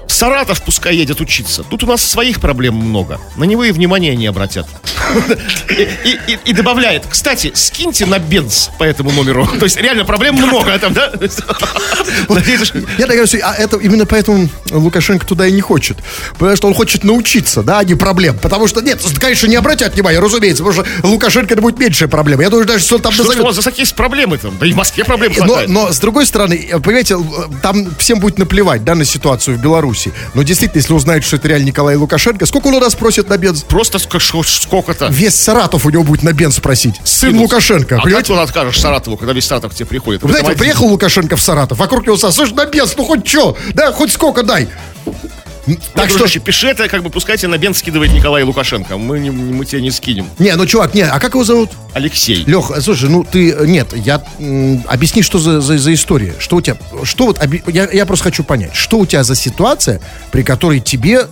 В 0.07 0.11
Саратов 0.11 0.61
пускай 0.61 0.95
едет 0.95 1.21
учиться. 1.21 1.63
Тут 1.63 1.83
у 1.83 1.87
нас 1.87 2.03
своих 2.03 2.41
проблем 2.41 2.75
много. 2.75 3.19
На 3.37 3.45
него 3.45 3.63
и 3.63 3.71
внимания 3.71 4.15
не 4.15 4.27
обратят. 4.27 4.67
И, 6.45 6.53
добавляет, 6.53 7.05
кстати, 7.07 7.51
скиньте 7.55 8.05
на 8.05 8.19
бенз 8.19 8.69
по 8.77 8.83
этому 8.83 9.11
номеру. 9.11 9.47
То 9.47 9.65
есть 9.65 9.77
реально 9.77 10.05
проблем 10.05 10.35
много 10.35 10.77
там, 10.79 10.93
да? 10.93 11.13
Я 11.19 13.07
так 13.07 13.15
говорю, 13.15 13.39
а 13.43 13.53
это 13.55 13.77
именно 13.77 14.05
поэтому 14.05 14.49
Лукашенко 14.69 15.25
туда 15.25 15.47
и 15.47 15.51
не 15.51 15.61
хочет. 15.61 15.97
Потому 16.33 16.55
что 16.57 16.67
он 16.67 16.73
хочет 16.73 16.96
научиться, 17.03 17.63
да, 17.63 17.79
а 17.79 17.83
не 17.83 17.95
проблем. 17.95 18.37
Потому 18.41 18.67
что, 18.67 18.81
нет, 18.81 19.01
конечно, 19.19 19.47
не 19.47 19.55
обратят 19.55 19.93
внимания, 19.95 20.19
разумеется, 20.19 20.63
потому 20.63 20.83
что 20.85 21.07
Лукашенко 21.07 21.53
это 21.53 21.61
будет 21.61 21.79
меньшая 21.79 22.09
проблема. 22.09 22.43
Я 22.43 22.49
думаю, 22.49 22.65
даже 22.65 22.79
если 22.83 22.95
он 22.95 23.01
там 23.01 23.11
Что 23.11 23.23
у 23.23 23.25
назовет... 23.25 23.45
вас 23.45 23.55
за 23.55 23.61
такие 23.61 23.87
проблемы 23.95 24.37
там? 24.37 24.57
Да 24.59 24.65
и 24.67 24.71
в 24.71 24.75
Москве 24.75 25.03
проблем 25.03 25.33
Но, 25.37 25.45
хватает. 25.45 25.69
но, 25.69 25.91
с 25.91 25.99
другой 25.99 26.25
стороны, 26.25 26.57
понимаете, 26.83 27.17
там 27.61 27.87
всем 27.97 28.19
будет 28.19 28.37
наплевать, 28.37 28.83
да, 28.83 28.95
на 28.95 29.05
ситуацию 29.05 29.57
в 29.57 29.61
Беларуси. 29.61 30.13
Но 30.33 30.43
действительно, 30.43 30.79
если 30.79 30.93
узнают, 30.93 31.25
что 31.25 31.35
это 31.37 31.47
реально 31.47 31.65
Николай 31.65 31.95
Лукашенко, 31.95 32.45
сколько 32.45 32.67
он 32.67 32.75
у 32.75 32.79
нас 32.79 32.95
просит 32.95 33.29
на 33.29 33.37
бенз? 33.37 33.63
Просто 33.63 33.99
сколько-то. 33.99 35.07
Весь 35.09 35.35
Саратов 35.35 35.85
у 35.85 35.89
него 35.89 36.03
будет 36.03 36.23
на 36.23 36.33
бенз 36.33 36.59
просить. 36.59 36.95
Сын 37.03 37.29
Кинуть. 37.29 37.43
Лукашенко, 37.43 37.95
А 37.95 37.97
как 37.97 38.03
понимаете? 38.05 38.27
ты 38.27 38.33
он 38.33 38.39
откажешь 38.39 38.79
Саратову, 38.79 39.17
когда 39.17 39.33
весь 39.33 39.45
Саратов 39.45 39.71
к 39.73 39.75
тебе 39.75 39.85
приходит? 39.85 40.23
Вы 40.23 40.29
знаете, 40.29 40.53
приехал 40.57 40.87
Лукашенко 40.87 41.35
в 41.35 41.41
Саратов, 41.41 41.77
вокруг 41.77 42.05
него 42.05 42.17
слушай, 42.17 42.53
на 42.53 42.65
бенз, 42.65 42.95
ну 42.97 43.03
хоть 43.03 43.27
что, 43.27 43.57
да, 43.73 43.91
хоть 43.91 44.11
сколько 44.11 44.43
дай. 44.43 44.67
Так 45.93 46.09
что, 46.09 46.19
дружище, 46.19 46.39
пиши 46.39 46.67
это, 46.67 46.87
как 46.87 47.03
бы 47.03 47.09
пускайте 47.09 47.47
на 47.47 47.57
бен 47.57 47.73
скидывает 47.73 48.13
Николай 48.13 48.43
Лукашенко. 48.43 48.97
Мы, 48.97 49.19
не, 49.19 49.31
мы 49.31 49.65
тебя 49.65 49.81
не 49.81 49.91
скинем. 49.91 50.27
не, 50.39 50.55
ну 50.55 50.65
чувак, 50.65 50.93
не, 50.93 51.01
а 51.01 51.19
как 51.19 51.33
его 51.33 51.43
зовут? 51.43 51.71
Алексей. 51.93 52.43
Лех, 52.45 52.71
слушай, 52.81 53.09
ну 53.09 53.23
ты, 53.23 53.53
нет, 53.65 53.87
я, 53.95 54.23
м, 54.39 54.83
объясни, 54.87 55.21
что 55.21 55.39
за, 55.39 55.59
за, 55.61 55.77
за 55.77 55.93
история, 55.93 56.33
что 56.39 56.55
у 56.57 56.61
тебя, 56.61 56.77
что 57.03 57.25
вот, 57.25 57.39
оби- 57.43 57.63
я, 57.67 57.89
я 57.91 58.05
просто 58.05 58.23
хочу 58.25 58.43
понять, 58.43 58.75
что 58.75 58.97
у 58.99 59.05
тебя 59.05 59.23
за 59.23 59.35
ситуация, 59.35 59.99
при 60.31 60.43
которой 60.43 60.79
тебе, 60.79 61.27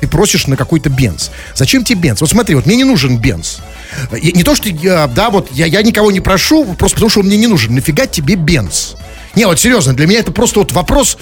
ты 0.00 0.06
просишь 0.08 0.46
на 0.46 0.56
какой-то 0.56 0.88
бенз. 0.88 1.30
Зачем 1.54 1.84
тебе 1.84 2.00
бенз? 2.00 2.20
Вот 2.20 2.30
смотри, 2.30 2.54
вот 2.54 2.66
мне 2.66 2.76
не 2.76 2.84
нужен 2.84 3.18
бенз. 3.18 3.58
Я- 4.12 4.32
не 4.32 4.42
то, 4.44 4.54
что 4.54 4.68
я, 4.68 5.06
да, 5.08 5.30
вот 5.30 5.48
я, 5.52 5.66
я 5.66 5.82
никого 5.82 6.10
не 6.12 6.20
прошу, 6.20 6.64
просто 6.74 6.96
потому 6.96 7.10
что 7.10 7.20
он 7.20 7.26
мне 7.26 7.36
не 7.36 7.46
нужен. 7.46 7.74
Нафига 7.74 8.06
тебе 8.06 8.34
бенз? 8.36 8.94
Не, 9.34 9.46
вот 9.46 9.58
серьезно, 9.58 9.92
для 9.94 10.06
меня 10.06 10.20
это 10.20 10.30
просто 10.32 10.60
вот 10.60 10.72
вопрос 10.72 11.16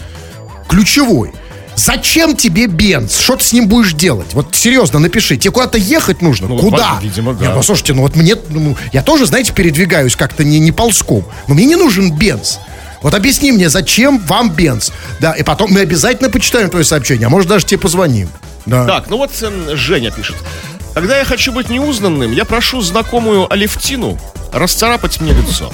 ключевой. 0.69 1.33
Зачем 1.77 2.37
тебе 2.37 2.67
бенз? 2.67 3.19
Что 3.19 3.37
ты 3.37 3.45
с 3.45 3.53
ним 3.53 3.69
будешь 3.69 3.95
делать? 3.95 4.35
Вот 4.35 4.55
серьезно, 4.55 4.99
напиши. 4.99 5.37
Тебе 5.37 5.53
куда-то 5.53 5.79
ехать 5.79 6.21
нужно? 6.23 6.49
Ну, 6.49 6.59
Куда? 6.59 6.99
видимо, 7.01 7.35
да. 7.35 7.47
Не, 7.47 7.55
ну, 7.55 7.63
слушайте, 7.63 7.95
ну 7.95 8.03
вот 8.03 8.17
мне, 8.17 8.37
ну, 8.49 8.77
я 8.93 9.03
тоже, 9.03 9.27
знаете, 9.27 9.53
передвигаюсь 9.53 10.17
как-то 10.17 10.45
не, 10.45 10.59
не 10.59 10.73
ползком. 10.73 11.25
Но 11.49 11.55
мне 11.55 11.65
не 11.65 11.77
нужен 11.77 12.13
бенз. 12.13 12.59
Вот 13.03 13.15
объясни 13.15 13.51
мне, 13.51 13.71
зачем 13.71 14.19
вам 14.19 14.51
бенз? 14.51 14.93
Да, 15.21 15.33
и 15.33 15.43
потом 15.43 15.73
мы 15.73 15.81
обязательно 15.81 16.29
почитаем 16.29 16.69
твое 16.69 16.85
сообщение, 16.85 17.27
а 17.27 17.31
может 17.31 17.49
даже 17.49 17.65
тебе 17.65 17.79
позвоним. 17.79 18.29
Да. 18.67 18.85
Так, 18.87 19.09
ну 19.09 19.17
вот 19.17 19.31
Женя 19.73 20.11
пишет. 20.11 20.37
Когда 20.93 21.19
я 21.19 21.25
хочу 21.25 21.53
быть 21.53 21.71
неузнанным, 21.71 22.33
я 22.33 22.45
прошу 22.45 22.83
знакомую 22.83 23.51
Алевтину 23.51 24.19
расцарапать 24.53 25.21
мне 25.21 25.33
лицо. 25.33 25.73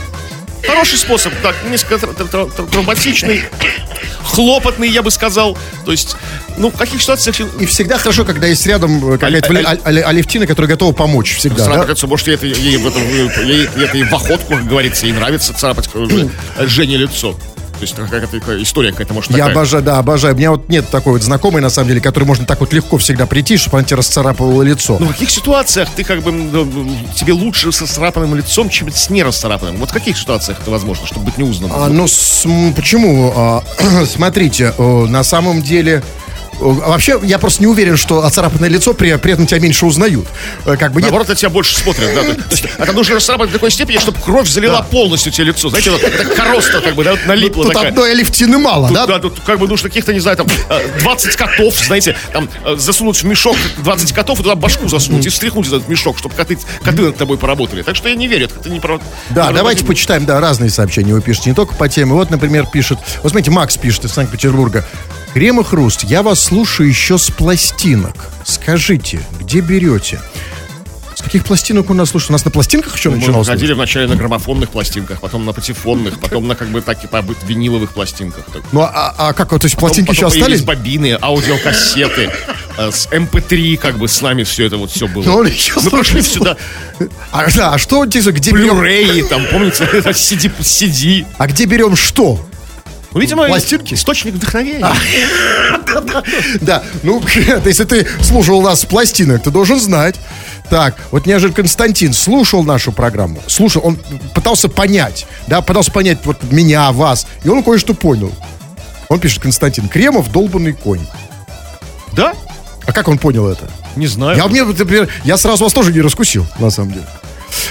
Хороший 0.66 0.98
способ, 0.98 1.32
так, 1.42 1.54
несколько 1.70 1.94
тр- 2.06 2.16
тр- 2.16 2.30
тр- 2.30 2.56
тр- 2.56 2.70
травматичный, 2.70 3.44
хлопотный, 4.22 4.88
я 4.88 5.02
бы 5.02 5.10
сказал. 5.10 5.56
То 5.84 5.92
есть, 5.92 6.16
ну, 6.56 6.70
в 6.70 6.76
каких 6.76 7.00
ситуациях 7.00 7.40
И 7.60 7.66
всегда 7.66 7.98
хорошо, 7.98 8.24
когда 8.24 8.46
есть 8.46 8.66
рядом 8.66 9.12
э, 9.12 9.18
какая-то 9.18 9.48
Алевтина, 9.84 10.46
которая 10.46 10.70
готова 10.70 10.92
помочь 10.92 11.36
всегда. 11.36 11.64
царапать 11.64 12.00
да? 12.00 12.06
может, 12.06 12.26
ей 12.26 12.34
это, 12.34 12.46
ей, 12.46 12.76
в 12.76 12.86
этом, 12.86 13.02
ей 13.46 13.64
это 13.64 13.96
и 13.96 14.02
в 14.04 14.12
охотку, 14.14 14.54
как 14.54 14.66
говорится, 14.66 15.06
ей 15.06 15.12
нравится 15.12 15.54
царапать 15.54 15.88
э, 15.94 16.66
Жене 16.66 16.96
лицо. 16.96 17.38
То 17.76 17.82
есть, 17.82 17.94
какая-то 17.94 18.62
история 18.62 18.90
какая-то, 18.92 19.14
может, 19.14 19.30
Я 19.30 19.38
такая. 19.38 19.52
обожаю, 19.52 19.82
да, 19.82 19.98
обожаю. 19.98 20.34
У 20.34 20.38
меня 20.38 20.50
вот 20.52 20.68
нет 20.68 20.88
такой 20.90 21.14
вот 21.14 21.22
знакомой, 21.22 21.60
на 21.62 21.68
самом 21.70 21.88
деле, 21.88 22.00
которой 22.00 22.24
можно 22.24 22.46
так 22.46 22.60
вот 22.60 22.72
легко 22.72 22.98
всегда 22.98 23.26
прийти, 23.26 23.56
чтобы 23.56 23.78
она 23.78 23.86
тебе 23.86 23.96
расцарапывала 23.98 24.62
лицо. 24.62 24.96
Ну, 24.98 25.06
в 25.06 25.12
каких 25.12 25.30
ситуациях 25.30 25.88
ты 25.94 26.04
как 26.04 26.22
бы 26.22 26.30
м, 26.30 26.98
тебе 27.14 27.32
лучше 27.34 27.70
с 27.72 27.82
расцарапанным 27.82 28.34
лицом, 28.34 28.68
чем 28.68 28.90
с 28.90 29.10
нерасцарапанным? 29.10 29.76
Вот 29.76 29.90
в 29.90 29.92
каких 29.92 30.16
ситуациях 30.16 30.58
это 30.60 30.70
возможно, 30.70 31.06
чтобы 31.06 31.26
быть 31.26 31.38
неузнанным? 31.38 31.76
А, 31.76 31.88
ну, 31.88 32.06
с- 32.08 32.46
почему? 32.74 33.32
А, 33.36 33.62
смотрите, 34.06 34.72
э, 34.76 34.82
на 35.06 35.22
самом 35.22 35.62
деле... 35.62 36.02
э, 36.60 36.64
Вообще, 36.64 37.18
я 37.22 37.38
просто 37.38 37.60
не 37.62 37.66
уверен, 37.66 37.96
что 37.96 38.24
оцарапанное 38.24 38.68
лицо 38.68 38.92
при, 38.94 39.14
при 39.16 39.32
этом 39.32 39.46
тебя 39.46 39.60
меньше 39.60 39.86
узнают. 39.86 40.26
Э, 40.64 40.76
Как 40.76 40.92
бы 40.92 41.00
нет. 41.00 41.10
Наоборот, 41.10 41.28
на 41.28 41.34
тебя 41.34 41.50
больше 41.50 41.76
смотрят, 41.76 42.10
да. 42.14 42.82
Это 42.84 42.92
нужно 42.92 43.16
расцарапать 43.16 43.48
до 43.50 43.54
такой 43.54 43.70
степени, 43.70 43.98
чтобы 43.98 44.18
кровь 44.20 44.48
залила 44.48 44.82
полностью 44.90 45.32
тебе 45.32 45.46
лицо. 45.48 45.68
Знаете, 45.68 45.90
вот 45.90 46.00
так 46.00 46.34
короста 46.34 46.80
как 46.80 46.94
бы, 46.94 47.04
да, 47.04 47.12
вот 47.12 47.26
налипла 47.26 47.64
Тут 47.64 47.72
такая. 47.74 47.88
одной 47.90 48.12
алифтины 48.12 48.58
мало, 48.58 48.88
Тут, 48.88 48.96
да? 48.96 49.06
да, 49.06 49.18
тут 49.18 49.40
как 49.44 49.58
бы 49.58 49.68
нужно 49.68 49.88
каких-то, 49.88 50.12
не 50.12 50.20
знаю, 50.20 50.36
там, 50.36 50.46
э, 50.68 50.98
20 51.00 51.36
котов, 51.36 51.74
знаете, 51.76 52.16
там, 52.32 52.48
э, 52.64 52.76
засунуть 52.76 53.16
в 53.16 53.24
мешок 53.24 53.56
20 53.78 54.12
котов 54.12 54.40
и 54.40 54.42
туда 54.42 54.54
башку 54.54 54.88
засунуть 54.88 55.26
и 55.26 55.28
встряхнуть 55.28 55.66
этот 55.66 55.88
мешок, 55.88 56.18
чтобы 56.18 56.34
коты, 56.34 56.58
коты 56.82 57.02
над 57.02 57.16
тобой 57.16 57.38
поработали. 57.38 57.82
Так 57.82 57.96
что 57.96 58.08
я 58.08 58.14
не 58.14 58.28
верю, 58.28 58.46
это 58.46 58.68
не 58.68 58.80
про... 58.80 59.00
Да, 59.30 59.48
не 59.48 59.54
давайте 59.54 59.84
почитаем, 59.84 60.24
да, 60.26 60.40
разные 60.40 60.70
сообщения 60.70 61.12
вы 61.14 61.20
пишете, 61.20 61.50
не 61.50 61.54
только 61.56 61.74
по 61.74 61.88
теме. 61.88 62.12
Вот, 62.12 62.30
например, 62.30 62.66
пишет, 62.66 62.98
вот 63.22 63.30
смотрите, 63.30 63.50
Макс 63.50 63.76
пишет 63.76 64.04
из 64.04 64.12
Санкт-Петербурга. 64.12 64.84
Крем 65.36 65.60
и 65.60 65.64
хруст, 65.64 66.04
я 66.04 66.22
вас 66.22 66.42
слушаю 66.42 66.88
еще 66.88 67.18
с 67.18 67.28
пластинок. 67.28 68.14
Скажите, 68.42 69.20
где 69.38 69.60
берете? 69.60 70.18
С 71.14 71.20
каких 71.20 71.44
пластинок 71.44 71.90
у 71.90 71.92
нас 71.92 72.08
слушают? 72.08 72.30
У 72.30 72.32
нас 72.32 72.44
на 72.46 72.50
пластинках 72.50 72.96
еще 72.96 73.10
Мы 73.10 73.16
начиналось? 73.18 73.46
ходили 73.46 73.74
вначале 73.74 74.06
на 74.06 74.16
граммофонных 74.16 74.70
пластинках, 74.70 75.20
потом 75.20 75.44
на 75.44 75.52
патефонных, 75.52 76.20
потом 76.20 76.48
на 76.48 76.54
как 76.54 76.68
бы 76.68 76.80
так 76.80 77.02
типа 77.02 77.22
виниловых 77.46 77.90
пластинках. 77.92 78.46
Ну, 78.72 78.80
а, 78.80 79.14
а 79.18 79.32
как, 79.34 79.52
вот, 79.52 79.60
то 79.60 79.66
есть 79.66 79.74
Потом- 79.74 79.90
пластинки 79.90 80.10
еще 80.12 80.22
потом 80.22 80.38
появились 80.40 80.60
остались? 80.60 80.78
бобины, 80.78 81.18
аудиокассеты, 81.20 82.32
э, 82.78 82.90
с 82.90 83.06
MP3, 83.08 83.76
как 83.76 83.98
бы 83.98 84.08
с 84.08 84.22
нами 84.22 84.42
все 84.44 84.64
это 84.64 84.78
вот 84.78 84.90
все 84.90 85.06
было. 85.06 85.22
Ну, 85.22 85.42
еще 85.42 85.74
Мы 85.74 85.82
слушать. 85.90 86.26
сюда, 86.26 86.56
А, 87.30 87.46
да, 87.54 87.74
а 87.74 87.78
что, 87.78 88.06
где 88.06 88.20
берем? 88.22 88.78
Blu-ray, 88.80 89.28
там, 89.28 89.44
помните, 89.52 89.84
CD, 90.14 90.50
CD. 90.60 91.26
А 91.36 91.46
где 91.46 91.66
берем 91.66 91.94
что? 91.94 92.40
Ну, 93.16 93.22
видимо, 93.22 93.46
Пластинки? 93.46 93.94
источник 93.94 94.34
вдохновения. 94.34 94.86
Да, 96.60 96.82
ну, 97.02 97.22
если 97.64 97.84
ты 97.84 98.06
слушал 98.20 98.60
нас 98.60 98.84
пластинок, 98.84 99.42
ты 99.42 99.50
должен 99.50 99.80
знать. 99.80 100.16
Так, 100.68 100.96
вот 101.12 101.24
неожиданно 101.24 101.56
Константин 101.56 102.12
слушал 102.12 102.62
нашу 102.62 102.92
программу, 102.92 103.40
слушал, 103.46 103.80
он 103.82 103.96
пытался 104.34 104.68
понять, 104.68 105.26
да, 105.46 105.62
пытался 105.62 105.90
понять 105.92 106.18
вот 106.24 106.42
меня, 106.52 106.92
вас, 106.92 107.26
и 107.42 107.48
он 107.48 107.62
кое-что 107.62 107.94
понял. 107.94 108.30
Он 109.08 109.18
пишет, 109.18 109.40
Константин, 109.40 109.88
Кремов 109.88 110.30
долбанный 110.30 110.74
конь. 110.74 111.00
Да? 112.12 112.34
А 112.84 112.92
как 112.92 113.08
он 113.08 113.16
понял 113.16 113.48
это? 113.48 113.66
Не 113.96 114.08
знаю. 114.08 114.36
Я, 114.36 114.46
мне, 114.46 114.62
например, 114.62 115.08
я 115.24 115.38
сразу 115.38 115.64
вас 115.64 115.72
тоже 115.72 115.90
не 115.90 116.02
раскусил, 116.02 116.46
на 116.58 116.68
самом 116.68 116.92
деле. 116.92 117.06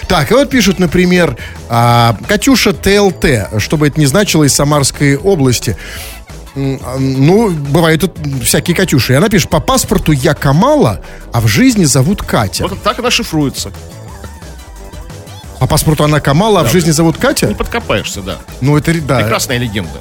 Так, 0.07 0.31
и 0.31 0.33
вот 0.35 0.49
пишут, 0.49 0.79
например, 0.79 1.37
а, 1.69 2.15
Катюша 2.27 2.73
ТЛТ, 2.73 3.59
что 3.59 3.77
бы 3.77 3.87
это 3.87 3.99
ни 3.99 4.05
значило, 4.05 4.43
из 4.43 4.53
Самарской 4.53 5.17
области. 5.17 5.75
А, 6.55 6.97
Ну, 6.99 7.49
бывают 7.49 8.01
тут 8.01 8.17
всякие 8.43 8.75
Катюши. 8.75 9.13
И 9.13 9.15
она 9.15 9.29
пишет, 9.29 9.49
по 9.49 9.59
паспорту 9.59 10.11
я 10.11 10.33
Камала, 10.33 11.01
а 11.33 11.41
в 11.41 11.47
жизни 11.47 11.85
зовут 11.85 12.21
Катя. 12.21 12.67
Вот 12.67 12.81
так 12.81 12.99
она 12.99 13.11
шифруется. 13.11 13.71
По 15.59 15.67
паспорту 15.67 16.03
она 16.03 16.19
Камала, 16.19 16.61
а 16.61 16.63
в 16.63 16.71
жизни 16.71 16.91
зовут 16.91 17.15
Не 17.15 17.21
Катя? 17.21 17.47
подкопаешься, 17.55 18.21
да. 18.21 18.37
Ну, 18.61 18.77
это, 18.77 18.93
да. 19.01 19.19
Прекрасная 19.19 19.57
легенда. 19.57 19.99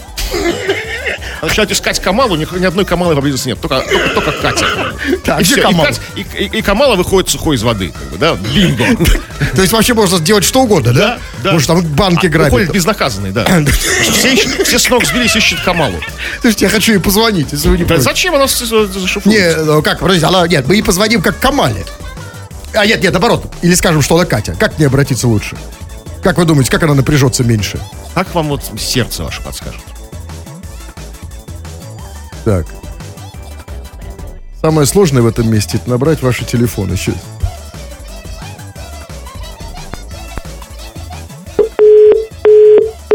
Начинают 1.45 1.73
искать 1.73 2.01
Камалу, 2.01 2.37
ни, 2.37 2.47
ни 2.59 2.65
одной 2.65 2.85
Камалы 2.85 3.15
поблизости 3.15 3.49
нет, 3.49 3.61
только, 3.61 3.81
только, 3.83 4.09
только 4.11 4.33
Катя. 4.43 4.67
Так, 5.25 5.43
и, 5.43 5.45
и, 5.53 5.61
Камала? 5.61 5.87
Катя- 5.87 6.01
и, 6.17 6.21
и- 6.21 6.59
и 6.59 6.63
Камала 6.63 6.97
выходит 6.97 7.31
сухой 7.31 7.57
из 7.57 7.63
воды, 7.63 7.91
как 7.93 8.09
бы, 8.11 8.19
да, 8.19 8.35
бинго. 8.35 8.85
То 9.55 9.63
есть 9.63 9.73
вообще 9.73 9.95
можно 9.95 10.19
сделать 10.19 10.45
что 10.45 10.63
угодно, 10.63 10.93
да? 10.93 11.19
Да. 11.43 11.53
Может, 11.53 11.69
там 11.69 11.83
банки 11.83 12.27
А, 12.27 12.31
грабят. 12.31 12.71
безнаказанный, 12.71 13.31
да. 13.33 13.45
Все, 14.03 14.37
все 14.65 14.79
с 14.79 14.89
ног 14.89 15.05
сбились, 15.05 15.35
ищут 15.37 15.61
Камалу. 15.61 15.97
Слушайте, 16.41 16.65
я 16.67 16.71
хочу 16.71 16.93
ей 16.93 16.99
позвонить, 16.99 17.53
если 17.53 17.69
вы 17.69 17.79
не 17.79 17.99
зачем 17.99 18.35
она 18.35 18.47
зашифруется? 18.47 19.29
Не, 19.29 19.55
ну 19.65 19.83
как, 19.83 19.99
подождите, 20.01 20.27
она, 20.27 20.47
нет, 20.47 20.67
мы 20.67 20.75
ей 20.77 20.83
позвоним 20.83 21.23
как 21.23 21.39
Камале. 21.39 21.85
А 22.73 22.87
нет, 22.87 23.03
нет, 23.03 23.13
наоборот. 23.13 23.45
Или 23.63 23.75
скажем, 23.75 24.03
что 24.03 24.17
она 24.17 24.25
Катя. 24.25 24.57
Как 24.59 24.75
к 24.77 24.79
ней 24.79 24.87
обратиться 24.87 25.29
лучше? 25.29 25.57
Как 26.23 26.39
вы 26.39 26.45
думаете, 26.45 26.71
как 26.71 26.83
она 26.83 26.95
напряжется 26.95 27.45
меньше? 27.45 27.79
Как 28.15 28.35
вам 28.35 28.49
вот 28.49 28.63
сердце 28.79 29.23
ваше 29.23 29.43
подскажет? 29.43 29.81
Так. 32.45 32.67
Самое 34.61 34.87
сложное 34.87 35.23
в 35.23 35.27
этом 35.27 35.51
месте 35.51 35.79
это 35.79 35.91
набрать 35.91 36.23
ваши 36.23 36.45
телефоны. 36.45 36.97
Щас. 36.97 37.15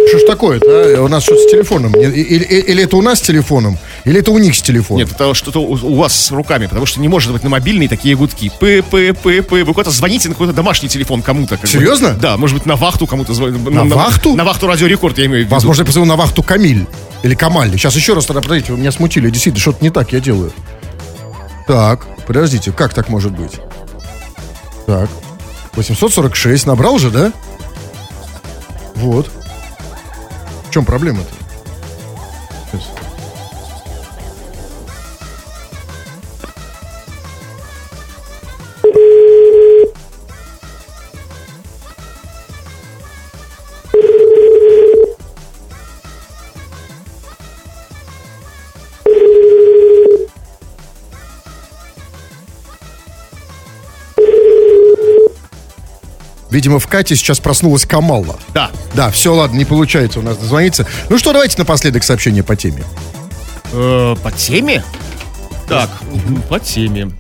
Что 0.10 0.18
ж 0.20 0.24
такое-то, 0.26 0.66
а? 0.68 1.04
У 1.04 1.08
нас 1.08 1.22
что-то 1.24 1.42
с 1.42 1.52
телефоном. 1.52 1.94
Или, 1.94 2.20
или- 2.20 2.44
или 2.44 2.84
это 2.84 2.98
у 2.98 3.02
нас 3.02 3.20
с 3.20 3.22
телефоном, 3.22 3.78
или 4.06 4.20
это 4.22 4.32
у 4.32 4.40
них 4.40 4.56
с 4.56 4.62
телефоном. 4.62 5.04
Нет, 5.06 5.12
это 5.14 5.34
что-то 5.36 5.60
у, 5.62 5.74
у 5.74 5.96
вас 5.96 6.16
с 6.16 6.32
руками, 6.32 6.66
потому 6.66 6.86
что 6.88 7.00
не 7.00 7.08
может 7.08 7.32
быть 7.32 7.44
на 7.44 7.50
мобильный 7.50 7.88
такие 7.88 8.16
гудки. 8.16 8.52
П, 8.60 8.82
П, 8.82 9.14
П, 9.14 9.44
П. 9.44 9.64
Вы 9.64 9.74
куда-то 9.74 9.92
звоните 9.92 10.28
на 10.30 10.34
какой-то 10.34 10.54
домашний 10.54 10.90
телефон 10.90 11.22
кому-то. 11.22 11.56
как 11.58 11.62
бы. 11.62 11.68
Серьезно? 11.68 12.14
Да, 12.20 12.38
может 12.38 12.58
быть, 12.58 12.66
на 12.66 12.76
вахту 12.76 13.06
кому-то 13.06 13.34
звонить. 13.36 13.62
На 13.70 13.84
вахту? 13.86 14.36
На 14.36 14.44
вахту 14.46 14.66
Радио 14.68 14.88
Рекорд, 14.88 15.18
я 15.20 15.26
имею 15.26 15.42
в 15.42 15.46
виду. 15.46 15.52
Возможно, 15.54 15.82
я 15.84 15.86
позову 15.86 16.06
на 16.08 16.16
вахту 16.16 16.42
Камиль. 16.42 16.88
Или 17.24 17.36
Камаль. 17.36 17.72
Сейчас 17.72 17.96
еще 17.96 18.14
раз 18.14 18.26
тогда, 18.26 18.42
подождите, 18.42 18.72
вы 18.72 18.80
меня 18.80 18.92
смутили. 18.92 19.30
Действительно, 19.30 19.62
что-то 19.62 19.84
не 19.84 19.90
так 19.90 20.14
я 20.14 20.20
делаю. 20.20 20.52
Так, 21.68 22.06
подождите, 22.26 22.72
как 22.72 22.94
так 22.94 23.10
может 23.10 23.32
быть? 23.32 23.60
Так, 24.86 25.10
846, 25.74 26.66
набрал 26.66 26.98
же, 26.98 27.12
да? 27.12 27.32
Вот. 28.96 29.30
В 30.68 30.72
чем 30.72 30.86
проблема-то? 30.86 31.39
Видимо, 56.60 56.80
в 56.80 56.88
Кате 56.88 57.16
сейчас 57.16 57.40
проснулась 57.40 57.86
Камала. 57.86 58.38
Да. 58.54 58.70
Да, 58.94 59.12
все, 59.12 59.34
ладно, 59.34 59.56
не 59.56 59.64
получается 59.64 60.20
у 60.20 60.22
нас 60.22 60.36
дозвониться. 60.36 60.86
Ну 61.08 61.18
что, 61.18 61.32
давайте 61.32 61.58
напоследок 61.58 62.04
сообщение 62.04 62.44
по 62.44 62.58
теме. 62.58 62.84
Э, 63.72 64.18
по 64.22 64.30
теме? 64.34 64.84
Так, 65.70 65.90
по 66.50 66.60
теме. 66.60 67.12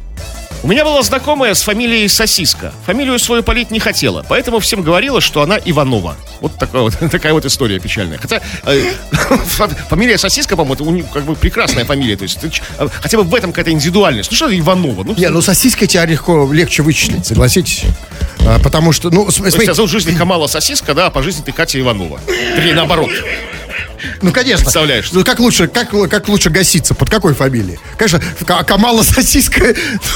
У 0.61 0.67
меня 0.67 0.83
была 0.83 1.01
знакомая 1.03 1.53
с 1.53 1.61
фамилией 1.61 2.07
Сосиска. 2.09 2.73
Фамилию 2.85 3.17
свою 3.17 3.43
полить 3.43 3.71
не 3.71 3.79
хотела, 3.79 4.25
поэтому 4.27 4.59
всем 4.59 4.81
говорила, 4.83 5.21
что 5.21 5.41
она 5.41 5.57
Иванова. 5.63 6.17
Вот 6.41 6.57
такая 6.57 6.81
вот, 6.81 6.93
такая 7.11 7.31
вот 7.33 7.45
история 7.45 7.79
печальная. 7.79 8.17
Хотя 8.17 8.41
э, 8.65 8.91
фа- 9.11 9.69
фамилия 9.69 10.17
Сосиска, 10.17 10.57
по-моему, 10.57 11.05
как 11.13 11.23
бы 11.23 11.35
прекрасная 11.35 11.85
фамилия. 11.85 12.17
То 12.17 12.23
есть 12.23 12.41
ты 12.41 12.49
ч- 12.49 12.61
э, 12.77 12.89
хотя 13.01 13.17
бы 13.17 13.23
в 13.23 13.33
этом 13.35 13.51
какая-то 13.51 13.71
индивидуальность. 13.71 14.31
Ну 14.31 14.35
что 14.35 14.47
это 14.47 14.59
Иванова? 14.59 15.03
Ну, 15.05 15.15
Не, 15.17 15.29
ну 15.29 15.41
сосиской 15.41 15.87
тебя 15.87 16.05
легко, 16.05 16.51
легче 16.51 16.83
вычислить, 16.83 17.25
согласитесь? 17.25 17.83
А, 18.45 18.59
потому 18.59 18.91
что, 18.91 19.09
ну, 19.11 19.31
см- 19.31 19.49
то 19.51 19.55
есть 19.55 19.63
тебя 19.63 19.73
зовут 19.73 19.89
в 19.89 19.93
жизни 19.93 20.13
Камала 20.13 20.47
Сосиска, 20.47 20.93
да, 20.93 21.05
а 21.07 21.09
по 21.09 21.23
жизни 21.23 21.41
ты 21.41 21.53
Катя 21.53 21.79
Иванова. 21.79 22.19
Вернее, 22.27 22.73
наоборот. 22.73 23.11
Ну, 24.21 24.31
конечно. 24.31 24.63
Представляешь. 24.65 25.11
Ну, 25.11 25.23
как 25.23 25.39
лучше, 25.39 25.67
как, 25.67 25.89
как 26.09 26.27
лучше 26.27 26.49
гаситься? 26.49 26.93
Под 26.93 27.09
какой 27.09 27.33
фамилией? 27.33 27.79
Конечно, 27.97 28.21
Ка- 28.45 28.63
Камала 28.63 29.03
сосиска, 29.03 29.61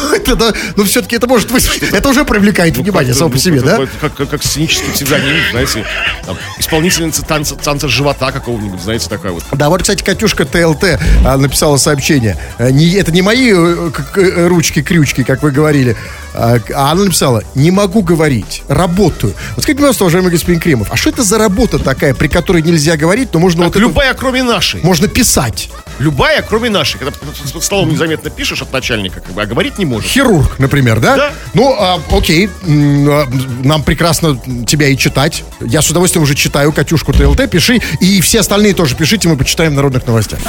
ну, 0.02 0.14
это, 0.16 0.36
да, 0.36 0.54
ну, 0.76 0.84
все-таки 0.84 1.16
это 1.16 1.28
может 1.28 1.52
быть, 1.52 1.68
это 1.92 2.10
уже 2.10 2.26
привлекает 2.26 2.78
внимание 2.78 3.14
само 3.14 3.30
по 3.30 3.38
себе, 3.38 3.62
Ну, 3.62 3.66
да? 3.66 3.78
Как, 4.02 4.16
как, 4.16 4.30
как, 4.30 4.44
сценический 4.44 4.92
псевдоним, 4.92 5.36
знаете, 5.52 5.86
там, 6.26 6.38
исполнительница 6.60 7.24
танца, 7.24 7.56
танца 7.56 7.88
живота 7.88 8.32
какого-нибудь, 8.32 8.82
знаете, 8.82 9.08
такая 9.10 9.32
вот. 9.32 9.44
Да, 9.52 9.70
вот, 9.70 9.82
кстати, 9.82 10.04
Катюшка 10.04 10.46
ТЛТ 10.46 11.00
а, 11.26 11.38
написала 11.38 11.78
сообщение. 11.78 12.38
А, 12.58 12.70
не, 12.72 12.92
это 12.94 13.12
не 13.12 13.22
мои 13.22 13.52
э, 13.54 13.92
к- 13.92 14.48
ручки-крючки, 14.48 15.24
как 15.24 15.44
вы 15.44 15.52
говорили. 15.52 15.96
А, 16.36 16.58
а 16.74 16.92
она 16.92 17.04
написала, 17.06 17.44
не 17.56 17.70
могу 17.72 18.02
говорить, 18.02 18.64
работаю. 18.68 19.34
Вот 19.56 19.64
скажите, 19.64 19.76
пожалуйста, 19.80 20.04
уважаемый 20.06 20.32
господин 20.32 20.60
Кремов, 20.60 20.88
а 20.92 20.96
что 20.98 21.10
это 21.10 21.24
за 21.24 21.38
работа 21.38 21.78
такая, 21.80 22.14
при 22.14 22.28
которой 22.28 22.62
нельзя 22.62 22.98
говорить, 22.98 23.30
но 23.34 23.40
можно 23.40 23.64
Так, 23.64 23.68
вот 23.68 23.73
любая, 23.76 24.14
кроме 24.14 24.44
нашей. 24.44 24.82
можно 24.84 25.08
писать? 25.08 25.70
Любая, 26.00 26.42
кроме 26.42 26.70
нашей. 26.70 26.98
Когда 26.98 27.12
под 27.12 27.64
столом 27.64 27.90
незаметно 27.90 28.30
пишешь 28.30 28.62
от 28.62 28.72
начальника, 28.72 29.20
как 29.20 29.34
бы, 29.34 29.42
а 29.42 29.46
говорить 29.46 29.78
не 29.78 29.86
можешь. 29.86 30.10
Хирург, 30.10 30.60
например, 30.60 31.00
да? 31.00 31.16
Да. 31.16 31.34
Ну, 31.54 31.76
а, 31.78 32.02
окей, 32.12 32.50
а, 32.68 33.28
нам 33.64 33.84
прекрасно 33.84 34.40
тебя 34.68 34.88
и 34.88 34.98
читать. 34.98 35.44
Я 35.62 35.82
с 35.82 35.90
удовольствием 35.90 36.24
уже 36.24 36.36
читаю 36.36 36.72
Катюшку 36.72 37.14
ТЛТ, 37.14 37.50
пиши, 37.50 37.82
и 38.00 38.22
все 38.22 38.40
остальные 38.40 38.74
тоже 38.74 38.96
пишите, 38.96 39.28
мы 39.28 39.38
почитаем 39.38 39.74
в 39.74 39.76
народных 39.76 40.06
новостях. 40.08 40.40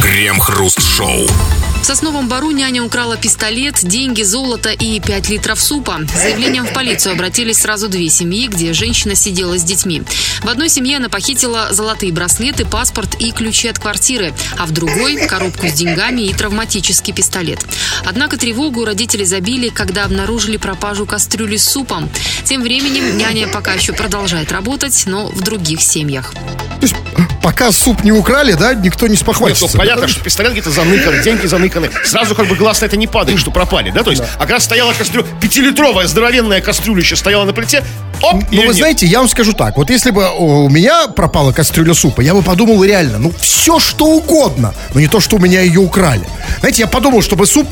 Крем-хруст-шоу. 0.00 1.26
В 1.82 1.86
Сосновом 1.86 2.28
Бару 2.28 2.50
няня 2.50 2.82
украла 2.82 3.18
пистолет, 3.18 3.80
деньги, 3.82 4.22
золото 4.22 4.70
и 4.70 5.00
5 5.00 5.28
литров 5.28 5.60
супа. 5.60 5.98
С 6.08 6.22
заявлением 6.22 6.64
в 6.64 6.72
полицию 6.72 7.12
обратились 7.12 7.58
сразу 7.58 7.90
две 7.90 8.08
семьи, 8.08 8.48
где 8.48 8.72
женщина 8.72 9.14
сидела 9.14 9.58
с 9.58 9.62
детьми. 9.62 10.02
В 10.40 10.48
одной 10.48 10.70
семье 10.70 10.96
она 10.96 11.10
похитила 11.10 11.68
золотые 11.72 12.10
браслеты, 12.10 12.64
паспорт 12.64 13.16
и 13.20 13.32
ключи 13.32 13.68
от 13.68 13.78
квартиры, 13.78 14.32
а 14.56 14.64
в 14.64 14.70
другой– 14.70 14.83
коробку 15.28 15.68
с 15.68 15.72
деньгами 15.72 16.22
и 16.22 16.34
травматический 16.34 17.12
пистолет. 17.12 17.64
Однако 18.04 18.36
тревогу 18.36 18.84
родители 18.84 19.24
забили, 19.24 19.68
когда 19.68 20.04
обнаружили 20.04 20.56
пропажу 20.56 21.06
кастрюли 21.06 21.56
с 21.56 21.64
супом. 21.68 22.08
Тем 22.44 22.62
временем 22.62 23.16
няня 23.16 23.48
пока 23.48 23.72
еще 23.72 23.92
продолжает 23.92 24.52
работать, 24.52 25.04
но 25.06 25.28
в 25.28 25.40
других 25.42 25.80
семьях. 25.80 26.34
Пока 27.44 27.70
суп 27.72 28.02
не 28.04 28.10
украли, 28.10 28.54
да, 28.54 28.72
никто 28.72 29.06
не 29.06 29.12
Нет, 29.12 29.20
ну, 29.20 29.32
спохватится. 29.32 29.76
понятно, 29.76 30.08
что 30.08 30.20
пистолет 30.20 30.52
где-то 30.52 30.70
заныкан, 30.70 31.20
деньги 31.22 31.46
заныканы. 31.46 31.90
Сразу 32.04 32.34
как 32.34 32.48
бы 32.48 32.56
глаз 32.56 32.80
на 32.80 32.86
это 32.86 32.96
не 32.96 33.06
падает, 33.06 33.38
что 33.38 33.50
пропали, 33.50 33.90
да? 33.90 34.02
То 34.02 34.10
есть, 34.12 34.22
а 34.36 34.40
когда 34.40 34.58
стояла 34.60 34.94
кастрюля, 34.94 35.26
пятилитровая 35.42 36.06
здоровенная 36.06 36.62
кастрюлища 36.62 37.16
стояла 37.16 37.44
на 37.44 37.52
плите, 37.52 37.84
оп, 38.22 38.42
Ну, 38.50 38.60
вы 38.62 38.66
нет? 38.68 38.76
знаете, 38.76 39.04
я 39.04 39.18
вам 39.18 39.28
скажу 39.28 39.52
так. 39.52 39.76
Вот 39.76 39.90
если 39.90 40.10
бы 40.10 40.26
у 40.38 40.70
меня 40.70 41.06
пропала 41.08 41.52
кастрюля 41.52 41.92
супа, 41.92 42.22
я 42.22 42.32
бы 42.32 42.42
подумал 42.42 42.82
реально, 42.82 43.18
ну, 43.18 43.30
все 43.38 43.78
что 43.78 44.06
угодно, 44.06 44.72
но 44.94 45.00
не 45.00 45.08
то, 45.08 45.20
что 45.20 45.36
у 45.36 45.38
меня 45.38 45.60
ее 45.60 45.80
украли. 45.80 46.26
Знаете, 46.60 46.82
я 46.82 46.88
подумал, 46.88 47.20
чтобы 47.20 47.46
суп 47.46 47.68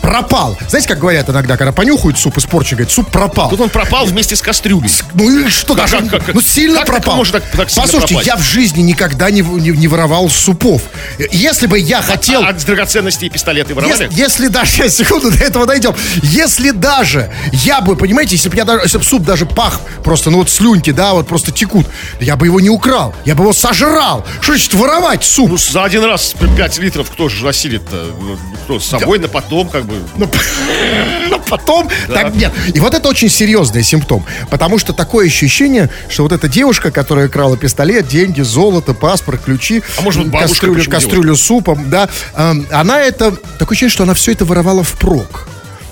пропал. 0.00 0.56
Знаете, 0.68 0.88
как 0.88 0.98
говорят 0.98 1.28
иногда, 1.28 1.56
когда 1.56 1.72
понюхают 1.72 2.18
суп 2.18 2.38
испорчен, 2.38 2.76
говорят, 2.76 2.92
суп 2.92 3.08
пропал. 3.10 3.50
Тут 3.50 3.60
он 3.60 3.68
пропал 3.70 4.06
вместе 4.06 4.36
с 4.36 4.42
кастрюлей. 4.42 4.90
Ну 5.14 5.46
и 5.46 5.48
что, 5.48 5.74
даже, 5.74 5.98
как- 6.08 6.24
как- 6.26 6.34
ну 6.34 6.40
сильно 6.40 6.78
как 6.80 6.86
пропал. 6.86 7.16
может 7.16 7.32
так- 7.34 7.42
так 7.56 7.70
сильно 7.70 7.82
Послушайте, 7.82 8.14
пропасть? 8.14 8.26
я 8.26 8.36
в 8.36 8.42
жизни 8.42 8.82
никогда 8.82 9.30
не, 9.30 9.40
не, 9.42 9.70
не 9.70 9.88
воровал 9.88 10.28
супов. 10.30 10.82
Если 11.30 11.66
бы 11.66 11.78
я 11.78 12.02
хотел... 12.02 12.42
А, 12.42 12.48
а 12.48 12.52
драгоценности 12.52 13.24
и 13.26 13.28
пистолеты 13.28 13.72
Если, 13.72 13.74
воровали? 13.74 14.08
если 14.12 14.48
даже, 14.48 14.70
сейчас, 14.72 14.96
секунду, 14.96 15.30
до 15.30 15.38
этого 15.44 15.66
дойдем. 15.66 15.94
Если 16.22 16.70
даже 16.70 17.32
я 17.52 17.80
бы, 17.80 17.96
понимаете, 17.96 18.36
если 18.36 18.48
бы 18.48 18.56
я 18.56 18.64
даже, 18.64 18.82
если 18.82 18.98
бы 18.98 19.04
суп 19.04 19.22
даже 19.24 19.46
пах, 19.46 19.80
просто, 20.04 20.30
ну 20.30 20.38
вот 20.38 20.50
слюньки, 20.50 20.90
да, 20.92 21.12
вот 21.14 21.26
просто 21.28 21.50
текут, 21.52 21.86
я 22.20 22.36
бы 22.36 22.46
его 22.46 22.60
не 22.60 22.70
украл, 22.70 23.14
я 23.24 23.34
бы 23.34 23.42
его 23.44 23.52
сожрал. 23.52 24.24
Что 24.40 24.52
значит 24.52 24.74
воровать 24.74 25.24
суп? 25.24 25.50
Ну, 25.50 25.56
за 25.58 25.84
один 25.84 26.04
раз 26.04 26.34
5 26.56 26.78
литров 26.78 27.10
кто 27.10 27.28
же 27.28 27.42
засилит-то? 27.42 28.06
Ну, 28.20 28.38
Кто, 28.64 28.80
с 28.80 28.86
собой 28.86 29.18
на 29.18 29.28
потом, 29.28 29.68
как 29.68 29.84
бы. 29.88 30.02
Ну, 30.16 30.26
п- 30.28 30.38
ну, 31.30 31.40
потом, 31.48 31.88
так 32.12 32.34
нет. 32.34 32.52
И 32.74 32.80
вот 32.80 32.94
это 32.94 33.08
очень 33.08 33.28
серьезный 33.28 33.82
симптом, 33.82 34.24
потому 34.50 34.78
что 34.78 34.92
такое 34.92 35.26
ощущение, 35.26 35.88
что 36.08 36.22
вот 36.22 36.32
эта 36.32 36.48
девушка, 36.48 36.90
которая 36.90 37.28
крала 37.28 37.56
пистолет, 37.56 38.06
деньги, 38.08 38.42
золото, 38.42 38.94
паспорт, 38.94 39.42
ключи, 39.44 39.82
А 39.98 40.02
может, 40.02 40.22
м, 40.24 40.30
бабушка, 40.30 40.48
кастрюлю, 40.66 40.90
кастрюлю 40.90 41.36
супом, 41.36 41.90
да, 41.90 42.08
эм, 42.36 42.66
она 42.70 43.00
это, 43.00 43.32
такое 43.58 43.74
ощущение, 43.74 43.90
что 43.92 44.02
она 44.04 44.14
все 44.14 44.32
это 44.32 44.44
воровала 44.44 44.82
впрок. 44.84 45.48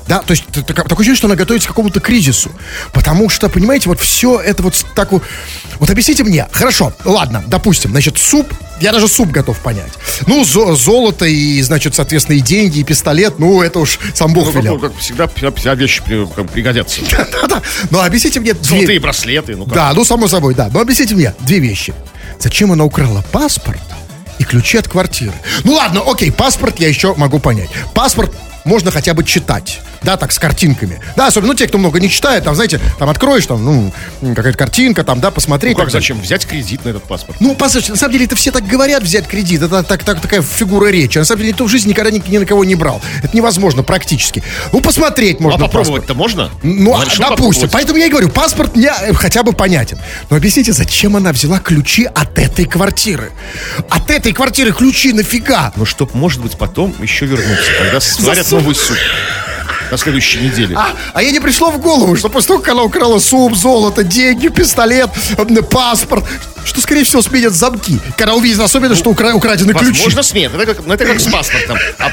Да, 0.09 0.21
то 0.21 0.31
есть 0.33 0.45
т- 0.47 0.63
т- 0.63 0.73
такое 0.73 0.95
ощущение, 0.99 1.17
что 1.17 1.27
она 1.27 1.35
готовится 1.35 1.67
к 1.67 1.73
какому-то 1.73 1.99
кризису. 1.99 2.53
Потому 2.93 3.29
что, 3.29 3.49
понимаете, 3.49 3.89
вот 3.89 3.99
все 4.01 4.39
это 4.39 4.63
вот 4.63 4.75
так 4.95 5.11
вот... 5.11 5.25
Вот 5.81 5.91
объясните 5.91 6.23
мне, 6.23 6.47
хорошо, 6.53 6.93
ладно, 7.05 7.43
допустим, 7.49 7.91
значит, 7.91 8.17
суп, 8.17 8.55
я 8.81 8.93
даже 8.93 9.09
суп 9.09 9.31
готов 9.31 9.59
понять. 9.61 9.93
Ну, 10.27 10.43
зо- 10.45 10.75
золото 10.75 11.25
и, 11.25 11.61
значит, 11.63 11.95
соответственно, 11.95 12.37
и 12.37 12.41
деньги, 12.41 12.79
и 12.81 12.85
пистолет, 12.85 13.39
ну, 13.39 13.63
это 13.63 13.79
уж 13.79 13.99
сам 14.15 14.33
Бог 14.33 14.47
Ну, 14.53 14.61
велел. 14.61 14.75
ну, 14.75 14.81
как 14.81 14.97
всегда, 14.99 15.29
вся, 15.57 15.75
вещи 15.75 16.03
пригодятся. 16.53 17.01
Да-да. 17.33 17.63
Но 17.91 18.03
объясните 18.03 18.41
мне 18.41 18.53
две... 18.55 18.65
Золотые 18.79 19.01
браслеты, 19.01 19.57
ну 19.57 19.65
как. 19.65 19.75
Да, 19.75 19.93
ну, 19.95 20.05
само 20.05 20.29
собой, 20.29 20.55
да. 20.55 20.69
Но 20.73 20.81
объясните 20.81 21.15
мне 21.15 21.35
две 21.41 21.59
вещи. 21.59 21.95
Зачем 22.39 22.73
она 22.73 22.85
украла 22.85 23.25
паспорт 23.33 23.81
и 24.39 24.45
ключи 24.45 24.79
от 24.79 24.89
квартиры? 24.89 25.33
Ну, 25.65 25.73
ладно, 25.75 26.03
окей, 26.07 26.31
паспорт 26.31 26.79
я 26.79 26.89
еще 26.89 27.15
могу 27.17 27.39
понять. 27.39 27.71
Паспорт 27.95 28.33
можно 28.67 28.91
хотя 28.91 29.15
бы 29.15 29.25
читать. 29.25 29.81
Да, 30.03 30.17
так, 30.17 30.33
с 30.33 30.39
картинками. 30.39 31.01
Да, 31.17 31.29
особенно, 31.29 31.53
ну, 31.53 31.59
те, 31.59 31.67
кто 31.67 31.79
много 31.79 31.99
не 31.99 32.11
читает, 32.11 32.45
там, 32.45 32.55
знаете, 32.55 32.81
там 32.99 33.09
откроешь, 33.09 33.47
там, 33.47 33.65
ну, 33.65 33.93
какая-то 34.35 34.59
картинка, 34.59 35.05
там, 35.05 35.21
да, 35.21 35.31
посмотреть. 35.31 35.73
Ну 35.73 35.79
как, 35.79 35.87
так 35.87 35.93
зачем? 36.01 36.21
Взять 36.21 36.47
кредит 36.47 36.85
на 36.85 36.91
этот 36.91 37.05
паспорт. 37.05 37.41
Ну, 37.41 37.55
послушайте, 37.55 37.93
на 37.93 37.99
самом 37.99 38.13
деле, 38.13 38.27
это 38.27 38.37
все 38.37 38.51
так 38.51 38.67
говорят, 38.67 39.03
взять 39.03 39.27
кредит. 39.27 39.63
Это 39.63 39.83
так, 39.83 40.05
так, 40.05 40.21
такая 40.21 40.43
фигура 40.43 40.89
речи. 40.89 41.19
А 41.19 41.21
на 41.23 41.25
самом 41.25 41.41
деле, 41.41 41.53
никто 41.53 41.65
в 41.65 41.69
жизни 41.69 41.91
никогда 41.91 42.11
ни, 42.11 42.23
ни 42.29 42.39
на 42.39 42.47
кого 42.47 42.65
не 42.65 42.75
брал. 42.75 43.01
Это 43.23 43.37
невозможно 43.37 43.83
практически. 43.83 44.43
Ну, 44.73 44.81
посмотреть 44.81 45.39
А 45.41 45.43
можно 45.45 45.59
паспорт. 45.67 45.73
попробовать-то 45.73 46.15
можно? 46.15 46.51
Ну, 46.63 46.95
а, 46.95 47.05
допустим. 47.19 47.69
Поэтому 47.71 47.99
я 47.99 48.07
и 48.07 48.11
говорю, 48.11 48.29
паспорт 48.29 48.77
мне 48.77 48.91
э, 49.01 49.13
хотя 49.15 49.43
бы 49.43 49.53
понятен. 49.53 49.99
Но 50.31 50.37
объясните, 50.37 50.73
зачем 50.73 51.17
она 51.17 51.33
взяла 51.33 51.59
ключи 51.59 52.05
от 52.05 52.39
этой 52.39 52.65
квартиры? 52.67 53.33
От 53.89 54.11
этой 54.11 54.33
квартиры 54.33 54.73
ключи 54.73 55.13
нафига? 55.13 55.73
Ну, 55.77 55.85
чтоб, 55.85 56.13
может 56.15 56.41
быть, 56.43 56.57
потом 56.57 56.95
еще 57.01 57.27
вернуться, 57.27 57.71
когда 57.79 58.01
сварят. 58.01 58.47
Новый 58.57 58.75
суп. 58.75 58.97
На 59.91 59.97
следующей 59.99 60.41
неделе. 60.41 60.75
А, 60.77 60.89
а 61.13 61.23
ей 61.23 61.31
не 61.31 61.41
пришло 61.41 61.71
в 61.71 61.79
голову, 61.79 62.17
что 62.17 62.29
после 62.29 62.49
того, 62.49 62.61
как 62.61 62.73
она 62.73 62.83
украла 62.83 63.19
суп, 63.19 63.55
золото, 63.55 64.03
деньги, 64.03 64.49
пистолет, 64.49 65.11
паспорт, 65.71 66.25
что, 66.67 66.81
скорее 66.83 67.05
всего, 67.05 67.23
сменят 67.23 67.55
замки. 67.55 67.99
Когда 68.19 68.35
увидят 68.35 68.61
особенно, 68.61 68.95
что 68.95 69.11
укра- 69.11 69.33
украдены 69.35 69.73
ключи. 69.73 69.93
Возможно, 69.93 70.23
сменят. 70.23 70.55
Это 70.55 70.67
как, 70.75 70.85
ну, 70.87 70.93
это 70.93 71.05
как 71.07 71.21
с 71.21 71.29
паспортом. 71.29 71.79
А, 71.99 72.13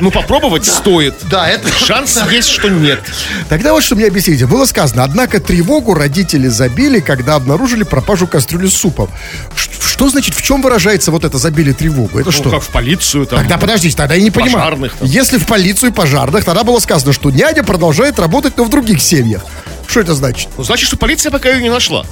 ну, 0.00 0.10
попробовать 0.10 0.66
стоит. 0.66 1.14
Да, 1.30 1.48
это... 1.48 1.68
Шанс 1.86 2.18
есть, 2.30 2.48
что 2.48 2.68
нет. 2.68 3.00
Тогда 3.48 3.72
вот 3.72 3.82
что 3.82 3.94
мне 3.96 4.06
объясните. 4.06 4.46
Было 4.46 4.64
сказано, 4.66 5.04
однако 5.04 5.40
тревогу 5.40 5.94
родители 5.94 6.48
забили, 6.48 7.00
когда 7.00 7.36
обнаружили 7.36 7.84
пропажу 7.84 8.26
кастрюли 8.26 8.66
с 8.66 8.74
супом. 8.74 9.08
Ш- 9.56 9.70
Что 9.80 10.08
значит, 10.08 10.34
в 10.34 10.42
чем 10.42 10.62
выражается 10.62 11.10
вот 11.12 11.24
это 11.24 11.38
забили 11.38 11.72
тревогу? 11.72 12.18
Это 12.18 12.26
Ну, 12.30 12.32
что? 12.32 12.50
как 12.50 12.62
в 12.62 12.68
полицию 12.68 13.26
там. 13.26 13.38
Тогда 13.38 13.56
подождите, 13.56 13.96
тогда 13.96 14.14
я 14.16 14.22
не 14.22 14.30
понимаю. 14.30 14.52
Пожарных 14.54 14.94
там. 14.94 15.08
Если 15.08 15.38
в 15.38 15.46
полицию 15.46 15.90
и 15.90 15.92
пожарных, 15.92 16.44
тогда 16.44 16.64
было 16.64 16.80
сказано, 16.80 17.12
что 17.12 17.30
няня 17.30 17.62
продолжает 17.62 18.18
работать, 18.18 18.56
но 18.56 18.64
в 18.64 18.70
других 18.70 19.00
семьях. 19.00 19.42
Что 19.86 20.00
это 20.00 20.14
значит? 20.14 20.48
Ну, 20.56 20.64
значит, 20.64 20.86
что 20.88 20.96
полиция 20.96 21.30
пока 21.30 21.50
ее 21.50 21.62
не 21.62 21.68
нашла. 21.70 22.06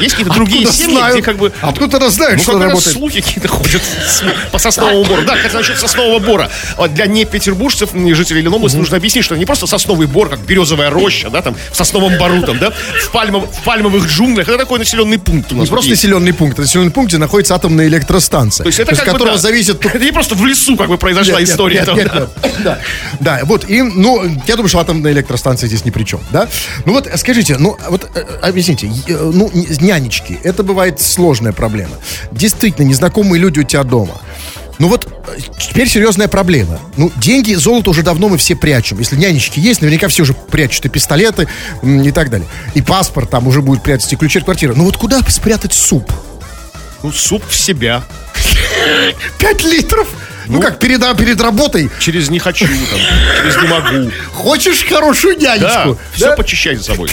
Есть 0.00 0.14
какие-то 0.14 0.34
другие 0.34 0.66
семьи, 0.70 0.94
знают? 0.96 1.16
где 1.16 1.22
как 1.24 1.36
бы... 1.38 1.52
Откуда 1.60 1.96
она 1.96 2.10
знает, 2.10 2.36
Ну, 2.38 2.42
что 2.42 2.52
как 2.52 2.62
работает? 2.62 2.96
слухи 2.96 3.20
какие-то 3.20 3.48
ходят 3.48 3.82
по 4.52 4.58
сосновому 4.58 5.04
бору. 5.04 5.22
Да, 5.26 5.36
кстати, 5.36 5.54
насчет 5.54 5.78
соснового 5.78 6.18
бора. 6.18 6.50
Вот 6.76 6.94
Для 6.94 7.06
не 7.06 7.24
петербуржцев, 7.24 7.94
не 7.94 8.14
жителей 8.14 8.42
Ленобласти 8.42 8.76
нужно 8.76 8.96
объяснить, 8.96 9.24
что 9.24 9.36
не 9.36 9.44
просто 9.46 9.66
сосновый 9.66 10.06
бор, 10.06 10.28
как 10.28 10.40
березовая 10.40 10.90
роща, 10.90 11.30
да, 11.30 11.42
там, 11.42 11.56
в 11.72 11.76
сосновом 11.76 12.16
бору, 12.18 12.42
там, 12.42 12.58
да, 12.58 12.70
в, 12.70 13.10
пальмов- 13.12 13.48
в 13.52 13.62
пальмовых 13.64 14.06
джунглях. 14.06 14.48
Это 14.48 14.58
такой 14.58 14.78
населенный 14.78 15.18
пункт 15.18 15.52
у 15.52 15.56
нас 15.56 15.64
Не 15.64 15.70
просто 15.70 15.90
есть. 15.90 16.02
населенный 16.02 16.32
пункт, 16.32 16.58
а 16.58 16.62
населенный 16.62 16.90
пункт, 16.90 17.08
где 17.10 17.18
находится 17.18 17.54
атомная 17.54 17.86
электростанция. 17.86 18.64
То 18.64 18.68
есть 18.68 18.78
это 18.80 18.92
из 18.92 18.98
бы, 18.98 19.04
которого 19.04 19.32
да, 19.32 19.38
зависит... 19.38 19.84
Это 19.94 20.04
не 20.04 20.12
просто 20.12 20.34
в 20.34 20.44
лесу 20.46 20.76
как 20.76 20.88
бы 20.88 20.98
произошла 20.98 21.40
Нет, 21.40 21.48
история. 21.48 21.76
нет, 21.78 21.86
там, 21.86 21.96
нет, 21.96 22.10
да. 22.12 22.20
нет. 22.20 22.54
Да. 22.62 22.78
Да, 23.20 23.40
вот, 23.44 23.68
и, 23.68 23.82
ну, 23.82 24.22
я 24.46 24.56
думаю, 24.56 24.68
что 24.68 24.78
атомная 24.78 25.12
электростанция 25.12 25.66
здесь 25.66 25.84
ни 25.84 25.90
при 25.90 26.04
чем, 26.04 26.20
да? 26.30 26.48
Ну 26.84 26.92
вот, 26.92 27.08
скажите, 27.16 27.56
ну, 27.58 27.76
вот, 27.88 28.08
э, 28.14 28.20
объясните, 28.42 28.86
э, 29.08 29.30
ну, 29.32 29.50
н- 29.80 29.86
нянечки, 29.86 30.38
это 30.44 30.62
бывает 30.62 31.00
сложная 31.00 31.52
проблема. 31.52 31.96
Действительно, 32.32 32.86
незнакомые 32.86 33.40
люди 33.40 33.60
у 33.60 33.62
тебя 33.64 33.82
дома. 33.84 34.20
Ну 34.78 34.88
вот, 34.88 35.06
э, 35.28 35.38
теперь 35.58 35.88
серьезная 35.88 36.26
проблема. 36.28 36.80
Ну, 36.96 37.12
деньги, 37.16 37.52
золото 37.54 37.90
уже 37.90 38.02
давно 38.02 38.28
мы 38.30 38.38
все 38.38 38.56
прячем. 38.56 38.98
Если 38.98 39.16
нянечки 39.16 39.60
есть, 39.60 39.82
наверняка 39.82 40.08
все 40.08 40.22
уже 40.22 40.32
прячут 40.32 40.86
и 40.86 40.88
пистолеты 40.88 41.48
и 41.82 42.10
так 42.12 42.30
далее. 42.30 42.48
И 42.74 42.80
паспорт 42.80 43.28
там 43.30 43.46
уже 43.46 43.60
будет 43.60 43.82
прятать, 43.82 44.10
и 44.12 44.16
ключи 44.16 44.38
от 44.38 44.44
квартиры. 44.46 44.74
Ну 44.74 44.84
вот 44.84 44.96
куда 44.96 45.20
спрятать 45.28 45.74
суп? 45.74 46.10
Ну, 47.02 47.12
суп 47.12 47.42
в 47.46 47.54
себя. 47.56 48.02
Пять 49.38 49.62
литров? 49.64 50.08
Ну, 50.46 50.60
как, 50.60 50.78
перед, 50.78 51.02
а, 51.04 51.14
перед 51.14 51.40
работой 51.40 51.90
Через 52.00 52.28
не 52.28 52.38
хочу, 52.40 52.66
там, 52.66 52.76
через 53.42 53.56
не 53.62 53.68
могу. 53.68 54.10
хочешь 54.32 54.84
хорошую 54.84 55.36
Да, 55.38 55.56
нянечку? 55.56 55.98
все 56.12 56.34
почищай 56.34 56.74
за 56.76 56.84
собой. 56.84 57.10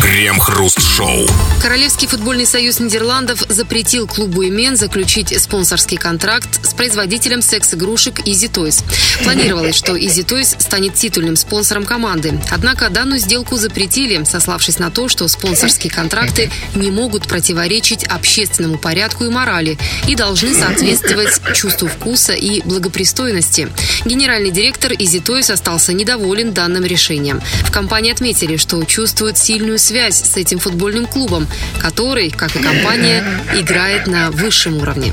Крем-хруст-шоу. 0.00 1.28
Королевский 1.60 2.08
футбольный 2.08 2.46
союз 2.46 2.80
Нидерландов 2.80 3.44
запретил 3.50 4.06
клубу 4.06 4.40
«Имен» 4.40 4.78
заключить 4.78 5.38
спонсорский 5.38 5.98
контракт 5.98 6.66
с 6.66 6.72
производителем 6.72 7.42
секс-игрушек 7.42 8.20
Easy 8.20 8.50
Toys. 8.50 8.82
Планировалось, 9.22 9.76
что 9.76 9.96
Easy 9.96 10.24
Toys 10.24 10.58
станет 10.58 10.94
титульным 10.94 11.36
спонсором 11.36 11.84
команды. 11.84 12.40
Однако 12.50 12.88
данную 12.88 13.20
сделку 13.20 13.56
запретили, 13.56 14.24
сославшись 14.24 14.78
на 14.78 14.90
то, 14.90 15.08
что 15.08 15.28
спонсорские 15.28 15.92
контракты 15.92 16.50
не 16.74 16.90
могут 16.90 17.28
противоречить 17.28 18.04
общественному 18.04 18.78
порядку 18.78 19.24
и 19.24 19.28
морали 19.28 19.76
и 20.08 20.14
должны 20.14 20.54
соответствовать 20.54 21.40
чувству 21.54 21.88
вкуса 21.88 22.32
и 22.32 22.62
благопристойности. 22.62 23.68
Генеральный 24.06 24.50
директор 24.50 24.92
Easy 24.92 25.22
Toys 25.22 25.52
остался 25.52 25.92
недоволен 25.92 26.54
данным 26.54 26.86
решением. 26.86 27.42
В 27.64 27.70
компании 27.70 28.12
отметили, 28.12 28.56
что 28.56 28.82
чувствуют 28.84 29.36
сильную 29.36 29.78
связь 29.78 29.89
с 29.90 30.36
этим 30.36 30.58
футбольным 30.58 31.06
клубом, 31.06 31.46
который, 31.80 32.30
как 32.30 32.54
и 32.56 32.62
компания, 32.62 33.24
играет 33.54 34.06
на 34.06 34.30
высшем 34.30 34.78
уровне. 34.78 35.12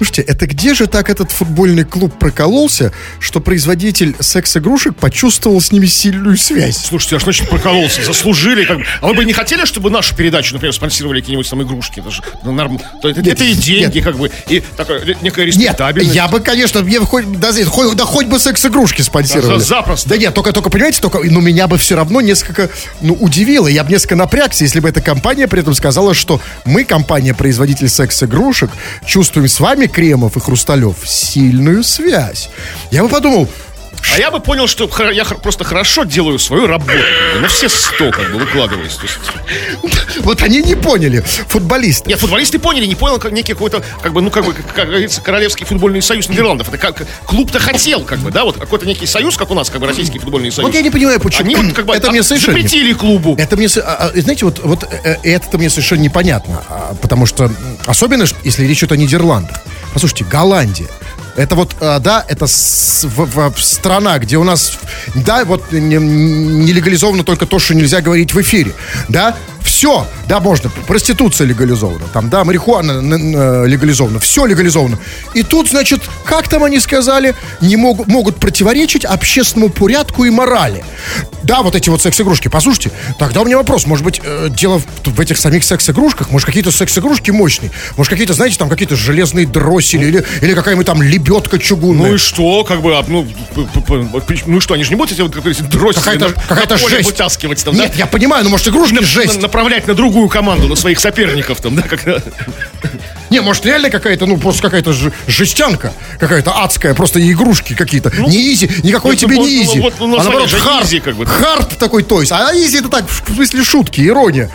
Слушайте, 0.00 0.22
это 0.22 0.46
где 0.46 0.72
же 0.72 0.86
так 0.86 1.10
этот 1.10 1.30
футбольный 1.30 1.84
клуб 1.84 2.18
прокололся, 2.18 2.90
что 3.18 3.38
производитель 3.38 4.16
секс-игрушек 4.18 4.96
почувствовал 4.96 5.60
с 5.60 5.72
ними 5.72 5.84
сильную 5.84 6.38
связь? 6.38 6.78
Слушайте, 6.78 7.16
а 7.16 7.18
что 7.18 7.26
значит 7.26 7.50
прокололся? 7.50 8.02
Заслужили? 8.02 8.64
Как... 8.64 8.78
А 9.02 9.08
вы 9.08 9.12
бы 9.12 9.26
не 9.26 9.34
хотели, 9.34 9.66
чтобы 9.66 9.90
нашу 9.90 10.16
передачу, 10.16 10.54
например, 10.54 10.72
спонсировали 10.74 11.20
какие-нибудь 11.20 11.50
там 11.50 11.62
игрушки? 11.62 12.00
Это 12.00 12.10
же 12.10 12.22
ну, 12.44 12.52
норм... 12.52 12.80
То 13.02 13.10
это, 13.10 13.20
Нет, 13.20 13.34
это 13.34 13.44
и 13.44 13.52
деньги, 13.52 13.96
нет. 13.96 14.04
как 14.04 14.16
бы, 14.16 14.30
и 14.48 14.62
такая 14.74 15.04
ре- 15.04 15.18
некая 15.20 15.44
Нет, 15.44 15.56
респектабельность. 15.56 16.16
я 16.16 16.28
бы, 16.28 16.40
конечно, 16.40 16.80
мне 16.80 16.98
хоть, 17.00 17.38
да, 17.38 17.52
хоть, 17.66 17.94
да 17.94 18.04
хоть 18.06 18.26
бы 18.26 18.38
секс-игрушки 18.38 19.02
спонсировали. 19.02 19.58
Да, 19.58 19.64
запросто. 19.64 20.08
Да 20.08 20.16
нет, 20.16 20.32
только, 20.32 20.52
только, 20.52 20.70
понимаете, 20.70 21.02
только, 21.02 21.18
ну, 21.24 21.42
меня 21.42 21.66
бы 21.66 21.76
все 21.76 21.94
равно 21.96 22.22
несколько, 22.22 22.70
ну, 23.02 23.12
удивило. 23.20 23.66
Я 23.66 23.84
бы 23.84 23.92
несколько 23.92 24.16
напрягся, 24.16 24.64
если 24.64 24.80
бы 24.80 24.88
эта 24.88 25.02
компания 25.02 25.46
при 25.46 25.60
этом 25.60 25.74
сказала, 25.74 26.14
что 26.14 26.40
мы, 26.64 26.84
компания-производитель 26.84 27.90
секс-игрушек, 27.90 28.70
чувствуем 29.04 29.46
с 29.46 29.60
вами, 29.60 29.89
Кремов 29.90 30.36
и 30.36 30.40
Хрусталев, 30.40 30.96
сильную 31.06 31.82
связь. 31.84 32.48
Я 32.90 33.02
бы 33.02 33.08
подумал, 33.08 33.48
А 34.14 34.18
я 34.18 34.30
бы 34.30 34.40
понял, 34.40 34.66
что 34.66 34.90
я 35.12 35.24
просто 35.24 35.64
хорошо 35.64 36.04
делаю 36.04 36.38
свою 36.38 36.66
работу. 36.66 36.92
На 37.40 37.48
все 37.48 37.68
сто, 37.68 38.10
как 38.10 38.32
бы, 38.32 38.38
выкладываюсь. 38.38 38.98
Вот 40.20 40.42
они 40.42 40.62
не 40.62 40.74
поняли, 40.74 41.20
футболисты. 41.20 42.08
Нет, 42.08 42.18
футболисты 42.18 42.58
поняли, 42.58 42.86
не 42.86 42.94
понял, 42.94 43.18
как 43.18 43.32
некий 43.32 43.52
какой-то, 43.52 43.82
как 44.02 44.12
бы, 44.12 44.20
ну, 44.20 44.30
как 44.30 44.44
бы, 44.44 44.52
как, 44.52 44.88
говорится, 44.88 45.20
Королевский 45.20 45.64
футбольный 45.64 46.02
союз 46.02 46.28
Нидерландов. 46.28 46.68
Это 46.68 46.78
как 46.78 47.06
клуб-то 47.24 47.58
хотел, 47.58 48.02
как 48.02 48.18
бы, 48.18 48.30
да, 48.30 48.44
вот 48.44 48.58
какой-то 48.58 48.86
некий 48.86 49.06
союз, 49.06 49.36
как 49.36 49.50
у 49.50 49.54
нас, 49.54 49.70
как 49.70 49.80
бы, 49.80 49.86
Российский 49.86 50.18
футбольный 50.18 50.50
союз. 50.50 50.68
Вот 50.68 50.74
я 50.74 50.82
не 50.82 50.90
понимаю, 50.90 51.20
почему. 51.20 51.44
Они 51.44 51.54
вот, 51.54 51.74
как 51.74 51.86
бы, 51.86 51.94
это 51.94 52.08
а, 52.08 52.10
мне 52.10 52.22
совершенно... 52.22 52.58
запретили 52.58 52.92
клубу. 52.92 53.36
Это 53.38 53.56
мне, 53.56 53.68
а, 53.76 54.10
а, 54.14 54.20
знаете, 54.20 54.44
вот, 54.44 54.58
вот 54.62 54.84
э, 54.84 55.16
э, 55.22 55.34
это 55.34 55.56
мне 55.56 55.70
совершенно 55.70 56.00
непонятно, 56.00 56.62
потому 57.00 57.26
что, 57.26 57.50
особенно, 57.86 58.26
если 58.44 58.66
речь 58.66 58.78
идет 58.78 58.92
о 58.92 58.96
Нидерландах. 58.96 59.62
Послушайте, 59.92 60.24
Голландия, 60.24 60.88
Это 61.36 61.54
вот, 61.54 61.74
а, 61.80 61.98
да, 61.98 62.24
это 62.28 62.46
в- 62.46 63.50
в- 63.54 63.62
страна, 63.62 64.18
где 64.18 64.36
у 64.36 64.44
нас, 64.44 64.78
да, 65.14 65.44
вот 65.44 65.72
не, 65.72 65.96
не 65.96 66.72
только 67.22 67.46
то, 67.46 67.58
что 67.58 67.74
нельзя 67.74 68.00
говорить 68.00 68.34
в 68.34 68.40
эфире, 68.40 68.72
да, 69.08 69.34
все, 69.62 70.06
да, 70.28 70.40
можно, 70.40 70.70
проституция 70.86 71.46
легализована, 71.46 72.06
там, 72.12 72.28
да, 72.28 72.44
марихуана 72.44 72.92
н- 72.92 73.66
легализована, 73.66 74.18
все 74.18 74.44
легализовано. 74.46 74.98
И 75.34 75.42
тут, 75.42 75.68
значит, 75.70 76.02
как 76.24 76.48
там 76.48 76.64
они 76.64 76.80
сказали, 76.80 77.34
не 77.60 77.76
могут, 77.76 78.06
могут 78.08 78.36
противоречить 78.36 79.04
общественному 79.04 79.70
порядку 79.70 80.24
и 80.24 80.30
морали. 80.30 80.84
Да, 81.42 81.62
вот 81.62 81.74
эти 81.76 81.88
вот 81.88 82.02
секс-игрушки, 82.02 82.48
послушайте, 82.48 82.90
тогда 83.18 83.42
у 83.42 83.44
меня 83.44 83.56
вопрос, 83.58 83.86
может 83.86 84.04
быть, 84.04 84.20
э, 84.22 84.48
дело 84.50 84.80
в, 84.80 84.86
в 85.10 85.20
этих 85.20 85.38
самих 85.38 85.64
секс-игрушках, 85.64 86.30
может, 86.30 86.46
какие-то 86.46 86.70
секс-игрушки 86.72 87.30
мощные, 87.30 87.70
может, 87.96 88.10
какие-то, 88.10 88.34
знаете, 88.34 88.58
там 88.58 88.68
какие-то 88.68 88.96
железные 88.96 89.46
дросели 89.46 90.06
или, 90.06 90.24
или 90.42 90.54
какая-нибудь 90.54 90.86
там 90.86 91.02
лебедка 91.10 91.58
чугунная. 91.58 92.08
Ну 92.10 92.14
и 92.14 92.18
что, 92.18 92.64
как 92.64 92.80
бы, 92.82 92.96
а, 92.96 93.04
ну, 93.06 93.26
ну 94.46 94.60
что, 94.60 94.74
они 94.74 94.84
же 94.84 94.90
не 94.90 94.96
будут 94.96 95.12
эти 95.12 95.20
вот, 95.20 95.32
как 95.32 95.42
говорится, 95.42 95.64
дросели 95.64 96.02
Какая-то- 96.04 96.28
на- 96.28 96.34
какая-то 96.34 96.76
на 96.78 96.88
жесть. 96.88 97.10
вытаскивать 97.10 97.64
там, 97.64 97.74
Нет, 97.74 97.92
да? 97.92 97.98
я 97.98 98.06
понимаю, 98.06 98.44
ну, 98.44 98.50
может, 98.50 98.68
игрушки 98.68 98.94
На- 98.94 99.02
жесть. 99.02 99.40
направлять 99.42 99.86
на 99.86 99.94
другую 99.94 100.28
команду, 100.28 100.68
на 100.68 100.76
своих 100.76 101.00
соперников 101.00 101.60
там, 101.60 101.74
да, 101.76 101.82
как 101.82 102.04
Не, 103.30 103.40
может, 103.40 103.64
реально 103.66 103.90
какая-то, 103.90 104.26
ну, 104.26 104.36
просто 104.36 104.62
какая-то 104.62 104.92
жестянка, 105.26 105.92
какая-то 106.18 106.62
адская, 106.62 106.94
просто 106.94 107.20
игрушки 107.20 107.74
какие-то. 107.74 108.12
не 108.16 108.52
easy, 108.52 108.70
никакой 108.82 109.12
ну, 109.12 109.16
тебе 109.16 109.36
вот, 109.36 109.46
не 109.46 109.64
ну, 109.64 109.72
easy. 109.72 109.80
вот, 109.80 109.94
ну, 109.98 110.18
а 110.18 110.22
наоборот, 110.22 110.50
hard, 110.50 110.90
как 111.04 111.16
бы. 111.16 111.26
хард 111.26 111.78
такой, 111.78 112.02
то 112.02 112.20
есть. 112.20 112.32
А 112.32 112.52
изи 112.54 112.78
это 112.78 112.88
так, 112.88 113.08
в 113.08 113.34
смысле 113.34 113.64
шутки, 113.64 114.00
ирония. 114.00 114.50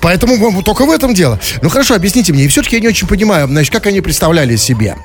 Поэтому 0.00 0.36
ну, 0.36 0.62
только 0.62 0.84
в 0.84 0.90
этом 0.90 1.14
дело. 1.14 1.40
Ну, 1.62 1.68
хорошо, 1.68 1.94
объясните 1.94 2.32
мне. 2.32 2.44
И 2.44 2.48
все-таки 2.48 2.76
я 2.76 2.82
не 2.82 2.88
очень 2.88 3.08
понимаю, 3.08 3.46
значит, 3.48 3.72
как 3.72 3.86
они 3.86 4.00
представляли 4.00 4.56
себе. 4.56 4.96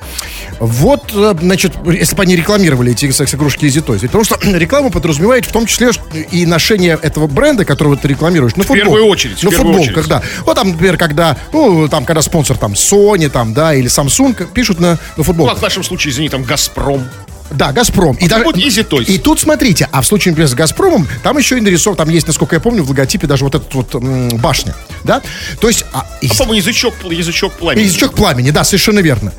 Вот, 0.60 1.12
э, 1.14 1.36
значит, 1.40 1.74
если 1.86 2.16
бы 2.16 2.24
они 2.24 2.36
рекламировали 2.36 2.92
эти 2.92 3.10
секс-игрушки 3.12 3.66
Toys. 3.66 4.00
Ведь 4.02 4.12
Потому 4.12 4.24
что 4.24 4.38
реклама 4.58 4.90
подразумевает 4.90 5.46
в 5.46 5.52
том 5.52 5.66
числе 5.66 5.92
и 6.32 6.46
ношение 6.46 7.00
этого 7.02 7.28
бренда, 7.28 7.66
которого 7.66 7.98
ты 7.98 8.08
рекламируешь, 8.08 8.56
на 8.56 8.64
футбол. 8.64 8.76
первую 8.76 9.06
очередь, 9.06 9.40
в 9.40 9.44
На 9.44 9.50
первую 9.50 9.74
футбол, 9.74 9.82
очередь. 9.82 9.96
когда. 9.96 10.24
Вот 10.46 10.56
там, 10.56 10.70
например, 10.70 10.98
когда, 10.98 11.38
ну, 11.52 11.88
там, 11.88 12.06
когда 12.06 12.22
спонсор 12.22 12.58
там 12.58 12.74
Sony, 12.74 13.13
там, 13.30 13.54
да, 13.54 13.74
или 13.74 13.88
Samsung 13.90 14.52
пишут 14.54 14.80
на, 14.80 14.98
на 15.18 15.24
футбол. 15.24 15.48
Ну, 15.48 15.52
а 15.52 15.56
в 15.56 15.62
нашем 15.62 15.84
случае, 15.84 16.12
извини, 16.12 16.30
там, 16.30 16.44
Газпром. 16.44 17.08
Да, 17.52 17.72
Газпром. 17.72 18.16
И, 18.16 18.28
вот 18.28 18.58
Easy 18.58 18.88
Toys. 18.88 19.06
и 19.06 19.20
тут 19.20 19.40
смотрите, 19.40 19.88
а 19.92 20.02
в 20.02 20.08
случае, 20.08 20.32
например, 20.32 20.50
с 20.50 20.54
Газпромом, 20.56 21.08
там 21.22 21.38
еще 21.38 21.58
и 21.58 21.62
нарисован, 21.62 21.96
там 21.98 22.10
есть, 22.10 22.26
насколько 22.26 22.56
я 22.56 22.60
помню, 22.60 22.84
в 22.84 22.90
логотипе 22.90 23.28
даже 23.28 23.44
вот 23.44 23.54
этот 23.54 23.74
вот 23.76 23.94
м, 23.96 24.30
башня, 24.38 24.74
да? 25.04 25.22
То 25.60 25.68
есть, 25.68 25.86
а, 25.94 26.08
и- 26.22 26.28
А, 26.28 26.34
по-моему, 26.34 26.54
язычок, 26.54 26.94
язычок 27.12 27.54
пламени. 27.54 27.86
язычок 27.86 28.16
пламени, 28.16 28.50
да, 28.50 28.64
совершенно 28.64 29.00
верно. 29.00 29.34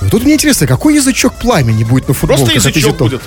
Но 0.00 0.08
Тут 0.10 0.24
мне 0.24 0.34
интересно, 0.34 0.66
какой 0.66 0.94
язычок 0.94 1.34
пламени 1.34 1.84
будет 1.84 2.08
на 2.08 2.14
футболке? 2.14 2.44
Просто 2.52 2.70
язычок 2.70 2.96
будет. 2.96 3.22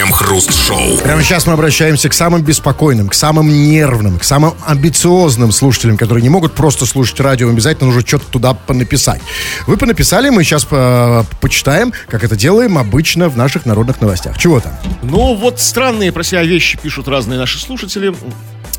Крем-хруст-шоу. 0.00 0.96
Прямо 1.04 1.22
сейчас 1.22 1.46
мы 1.46 1.52
обращаемся 1.52 2.08
к 2.08 2.14
самым 2.14 2.40
беспокойным, 2.42 3.10
к 3.10 3.14
самым 3.14 3.50
нервным, 3.70 4.18
к 4.18 4.24
самым 4.24 4.54
амбициозным 4.66 5.52
слушателям, 5.52 5.98
которые 5.98 6.22
не 6.22 6.30
могут 6.30 6.54
просто 6.54 6.86
слушать 6.86 7.20
радио, 7.20 7.50
обязательно 7.50 7.88
нужно 7.88 8.00
что-то 8.06 8.24
туда 8.30 8.54
понаписать. 8.54 9.20
Вы 9.66 9.76
понаписали, 9.76 10.30
мы 10.30 10.42
сейчас 10.42 10.64
по- 10.64 11.26
почитаем, 11.42 11.92
как 12.08 12.24
это 12.24 12.34
делаем 12.34 12.78
обычно 12.78 13.28
в 13.28 13.36
наших 13.36 13.66
народных 13.66 14.00
новостях. 14.00 14.38
Чего 14.38 14.60
там? 14.60 14.72
Ну, 15.02 15.34
вот 15.34 15.60
странные 15.60 16.12
про 16.12 16.22
себя 16.22 16.44
вещи 16.44 16.78
пишут 16.82 17.06
разные 17.06 17.38
наши 17.38 17.58
слушатели. 17.58 18.14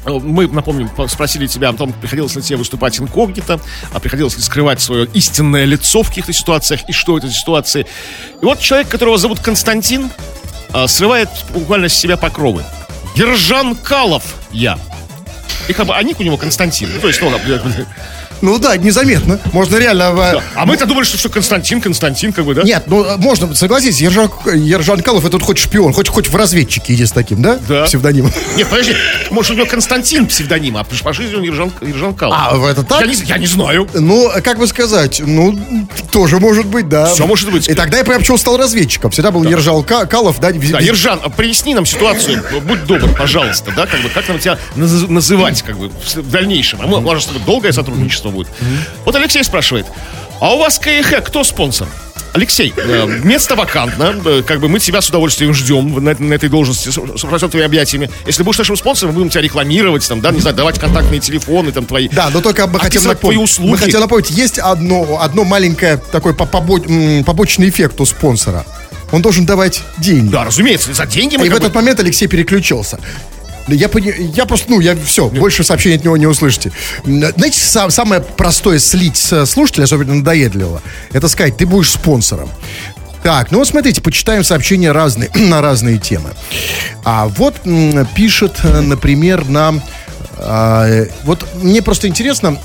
Мы, 0.04 0.48
напомним, 0.48 0.90
по- 0.90 1.08
спросили 1.08 1.46
тебя 1.46 1.70
о 1.70 1.74
том, 1.74 1.94
приходилось 1.94 2.36
ли 2.36 2.42
тебе 2.42 2.58
выступать 2.58 3.00
инкогнито, 3.00 3.60
а 3.94 4.00
приходилось 4.00 4.38
ли 4.38 4.42
скрывать 4.42 4.82
свое 4.82 5.06
истинное 5.14 5.66
лицо 5.66 6.02
в 6.02 6.08
каких-то 6.08 6.34
ситуациях, 6.34 6.82
и 6.88 6.92
что 6.92 7.20
это 7.20 7.28
за 7.28 7.34
ситуации. 7.36 7.86
И 8.42 8.46
вот 8.46 8.60
человек, 8.60 8.90
которого 8.90 9.20
зовут 9.20 9.40
Константин, 9.40 10.10
а, 10.74 10.88
срывает 10.88 11.30
буквально 11.50 11.90
с 11.90 11.94
себя 11.94 12.18
покровы. 12.18 12.64
Ержан 13.16 13.76
Калов 13.76 14.24
я. 14.52 14.78
И 15.68 15.74
как 15.74 15.88
бы, 15.88 16.04
ник 16.04 16.20
у 16.20 16.24
него 16.24 16.38
Константин. 16.38 16.90
Ну, 16.94 17.00
то 17.00 17.08
есть, 17.08 17.22
ну, 17.22 17.30
Ну 18.42 18.58
да, 18.60 18.76
незаметно. 18.78 19.40
Можно 19.54 19.78
реально... 19.78 20.16
э, 20.36 20.40
а 20.56 20.66
мы-то 20.66 20.86
думали, 20.86 21.06
что, 21.06 21.18
что 21.18 21.30
Константин, 21.30 21.82
Константин, 21.82 22.34
как 22.34 22.46
бы, 22.46 22.54
да? 22.56 22.64
Нет, 22.64 22.84
ну 22.88 23.04
э, 23.04 23.18
можно, 23.18 23.54
согласитесь, 23.56 24.02
Ержан, 24.02 24.30
Ержан 24.46 25.02
Калов 25.02 25.26
это 25.26 25.40
хоть 25.40 25.58
шпион, 25.60 25.94
хоть, 25.94 26.08
хоть 26.08 26.28
в 26.30 26.36
разведчике 26.36 26.94
иди 26.94 27.06
с 27.06 27.12
таким, 27.12 27.42
да? 27.42 27.60
Да. 27.68 27.86
Псевдонимом. 27.86 28.32
Нет, 28.58 28.68
подожди, 28.68 28.94
может, 29.30 29.52
у 29.52 29.56
него 29.56 29.66
Константин 29.68 30.26
псевдоним, 30.28 30.78
а 30.78 30.84
по 30.84 31.14
жизни 31.14 31.36
он 31.36 31.44
Ержан, 31.44 31.72
Ержан 31.82 32.14
Калов. 32.16 32.38
А, 32.40 32.70
это 32.72 32.84
так? 32.84 33.02
Я 33.02 33.08
не, 33.08 33.16
я 33.26 33.38
не 33.38 33.48
знаю. 33.48 33.88
Ну, 33.94 34.32
как 34.44 34.58
бы 34.58 34.68
сказать, 34.68 35.22
ну, 35.26 35.60
тоже 36.12 36.40
может 36.40 36.66
быть, 36.66 36.90
да. 36.90 37.14
Всё 37.14 37.28
может 37.28 37.52
быть. 37.52 37.68
И 37.70 37.74
тогда 37.74 38.00
я 38.00 38.04
почему 38.04 38.38
стал 38.38 38.58
разведчиком. 38.58 39.12
Всегда 39.12 39.32
был 39.32 39.44
Ержал 39.44 39.84
Ка- 39.84 40.06
Калов, 40.06 40.40
да, 40.40 40.52
Да, 40.52 40.80
Ержан, 40.80 41.20
а 41.24 41.30
проясни 41.30 41.76
нам 41.76 41.86
ситуацию, 41.86 42.44
будь 42.64 42.86
добр, 42.86 43.10
пожалуйста, 43.14 43.72
да, 43.76 43.86
как 43.86 44.02
бы, 44.02 44.10
как 44.10 44.28
нам 44.28 44.40
тебя 44.40 44.58
наз- 44.76 45.08
называть, 45.12 45.62
как 45.62 45.78
бы, 45.78 45.90
в 45.90 46.32
дальнейшем. 46.32 46.80
А 46.82 46.88
мы, 46.88 47.02
тобой 47.28 47.42
долгое 47.46 47.72
сотрудничество 47.72 48.31
будет. 48.32 48.48
Вот 49.06 49.16
Алексей 49.16 49.44
спрашивает, 49.44 49.86
а 50.40 50.54
у 50.56 50.60
вас 50.60 50.80
КХ 50.80 51.24
кто 51.24 51.44
спонсор? 51.44 51.88
Алексей, 52.34 52.74
э, 52.78 53.06
место 53.24 53.56
вакантно, 53.58 54.16
э, 54.24 54.42
как 54.48 54.62
бы 54.62 54.70
мы 54.70 54.80
тебя 54.80 55.02
с 55.02 55.10
удовольствием 55.10 55.54
ждем 55.54 56.02
на, 56.02 56.16
на 56.18 56.34
этой 56.34 56.48
должности 56.48 56.88
с, 56.88 56.94
с 56.94 56.98
распростертыми 56.98 57.62
объятиями. 57.66 58.10
Если 58.26 58.42
будешь 58.44 58.58
нашим 58.58 58.78
спонсором, 58.78 59.12
мы 59.14 59.20
будем 59.20 59.32
тебя 59.32 59.42
рекламировать, 59.42 60.08
там, 60.08 60.22
да, 60.22 60.32
не 60.32 60.40
знаю, 60.40 60.56
давать 60.56 60.80
контактные 60.80 61.20
телефоны, 61.20 61.74
там, 61.74 61.86
твои. 61.86 62.08
Да, 62.08 62.30
но 62.30 62.40
только 62.40 62.68
мы 62.68 62.80
хотим 62.80 63.00
Описывать 63.02 63.20
твои 63.20 63.34
напомнить. 63.36 63.52
услуги. 63.52 63.70
Мы 63.72 63.78
хотим 63.78 64.00
напомнить, 64.00 64.30
есть 64.32 64.60
одно, 64.60 65.20
одно 65.22 65.44
маленькое 65.44 65.98
такой 65.98 66.34
побочный 66.34 67.68
эффект 67.70 68.00
у 68.00 68.06
спонсора. 68.06 68.66
Он 69.12 69.22
должен 69.22 69.46
давать 69.46 69.82
деньги. 69.98 70.32
Да, 70.32 70.46
разумеется, 70.46 70.94
за 70.94 71.06
деньги 71.06 71.36
мы 71.36 71.48
И 71.48 71.50
в 71.50 71.52
как 71.52 71.60
бы- 71.60 71.66
этот 71.68 71.76
момент 71.76 72.00
Алексей 72.00 72.28
переключился. 72.28 72.98
Я, 73.68 73.88
пони- 73.88 74.32
я 74.36 74.46
просто, 74.46 74.70
ну, 74.72 74.80
я 74.80 74.96
все, 74.96 75.28
больше 75.30 75.64
сообщений 75.64 75.98
от 75.98 76.04
него 76.04 76.18
не 76.18 76.28
услышите. 76.28 76.72
Знаете, 77.04 77.60
са- 77.60 77.90
самое 77.90 78.22
простое 78.22 78.80
слить 78.80 79.18
с 79.18 79.46
слушателя, 79.46 79.84
особенно 79.86 80.16
надоедливого, 80.16 80.82
это 81.14 81.28
сказать, 81.28 81.58
ты 81.58 81.66
будешь 81.66 81.92
спонсором. 81.92 82.50
Так, 83.24 83.52
ну 83.52 83.60
вот 83.60 83.68
смотрите, 83.68 84.02
почитаем 84.02 84.44
сообщения 84.44 84.92
разные, 84.92 85.30
на 85.36 85.62
разные 85.62 86.00
темы. 86.00 86.32
А 87.04 87.28
вот 87.28 87.56
пишет, 88.16 88.60
э, 88.64 88.82
например, 88.82 89.48
нам... 89.48 89.82
а, 90.38 90.88
э, 90.88 91.08
вот 91.24 91.46
мне 91.62 91.82
просто 91.84 92.08
интересно, 92.08 92.58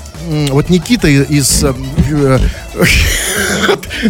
вот 0.51 0.69
Никита 0.69 1.07
из... 1.07 1.63
э, 1.63 1.73
э, 2.09 2.39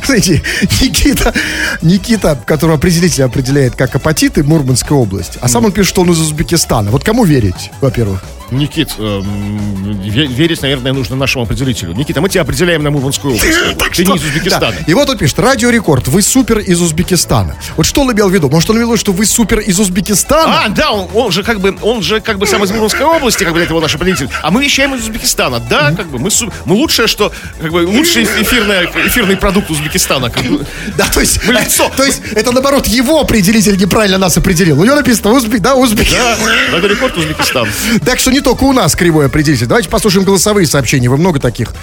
Знаете, 0.05 0.41
Никита, 0.81 1.33
Никита, 1.81 2.37
которого 2.45 2.77
определитель 2.77 3.23
определяет 3.23 3.75
как 3.75 3.95
апатиты 3.95 4.43
Мурманской 4.43 4.97
области, 4.97 5.37
а 5.41 5.47
сам 5.47 5.65
он 5.65 5.71
пишет, 5.71 5.89
что 5.89 6.01
он 6.01 6.11
из 6.11 6.19
Узбекистана. 6.19 6.91
Вот 6.91 7.03
кому 7.03 7.23
верить, 7.23 7.71
во-первых? 7.81 8.23
Никит, 8.51 8.89
ве- 8.97 10.27
верить, 10.27 10.61
наверное, 10.61 10.93
нужно 10.93 11.15
нашему 11.15 11.43
определителю. 11.43 11.93
Никита, 11.93 12.21
мы 12.21 12.29
тебя 12.29 12.41
определяем 12.43 12.83
на 12.83 12.91
Мурманскую 12.91 13.35
область. 13.35 13.57
Ты 13.95 14.05
не 14.05 14.15
из 14.15 14.23
Узбекистана. 14.23 14.71
Да. 14.77 14.83
И 14.87 14.93
вот 14.93 15.09
он 15.09 15.17
пишет, 15.17 15.39
радио 15.39 15.69
рекорд, 15.69 16.07
вы 16.07 16.21
супер 16.21 16.59
из 16.59 16.79
Узбекистана. 16.79 17.55
Вот 17.75 17.85
что 17.85 18.01
он 18.01 18.11
имел 18.13 18.29
в 18.29 18.33
виду? 18.33 18.49
Может, 18.49 18.69
он 18.69 18.77
имел 18.77 18.87
в 18.87 18.91
виду, 18.91 18.99
что 18.99 19.11
вы 19.11 19.25
супер 19.25 19.59
из 19.59 19.79
Узбекистана? 19.79 20.63
А, 20.65 20.69
да, 20.69 20.91
он, 20.91 21.09
он 21.13 21.31
же 21.31 21.43
как 21.43 21.59
бы, 21.59 21.75
он 21.81 22.01
же 22.01 22.21
как 22.21 22.37
бы 22.37 22.47
сам 22.47 22.63
из 22.63 22.71
Мурманской 22.71 23.05
области, 23.05 23.43
как 23.43 23.53
бы 23.53 23.59
это 23.59 23.69
его 23.71 23.81
наш 23.81 23.93
определитель. 23.95 24.29
А 24.41 24.49
мы 24.51 24.63
вещаем 24.63 24.95
из 24.95 25.01
Узбекистана. 25.01 25.59
Да, 25.59 25.91
как 25.91 26.07
бы 26.07 26.19
мы, 26.19 26.29
мы 26.65 26.75
лучшее, 26.75 27.07
что, 27.07 27.31
как 27.61 27.71
бы, 27.71 27.85
лучший 27.85 28.23
эфирное, 28.23 28.85
эфирный 29.07 29.35
продукт 29.37 29.69
Узбекистана. 29.69 30.29
как 30.29 30.43
бы. 30.45 30.65
Да, 30.97 31.05
то 31.13 31.19
есть, 31.19 31.45
Мы 31.45 31.53
лицо. 31.53 31.91
то 31.95 32.03
есть, 32.05 32.21
это 32.33 32.51
наоборот, 32.51 32.87
его 32.87 33.19
определитель 33.19 33.77
неправильно 33.77 34.17
нас 34.17 34.37
определил. 34.37 34.79
У 34.79 34.85
него 34.85 34.95
написано 34.95 35.31
Узбек, 35.33 35.61
да, 35.61 35.75
Узбек. 35.75 36.07
Да, 36.11 36.37
радиорекорд 36.73 37.17
Узбекистан. 37.17 37.67
Так 38.05 38.19
что 38.19 38.31
не 38.37 38.41
только 38.41 38.65
у 38.65 38.73
нас 38.73 38.95
кривой 38.95 39.25
определитель. 39.25 39.65
Давайте 39.65 39.89
послушаем 39.89 40.23
голосовые 40.23 40.67
сообщения. 40.67 41.09
Вы 41.09 41.17
много 41.17 41.39
таких 41.39 41.73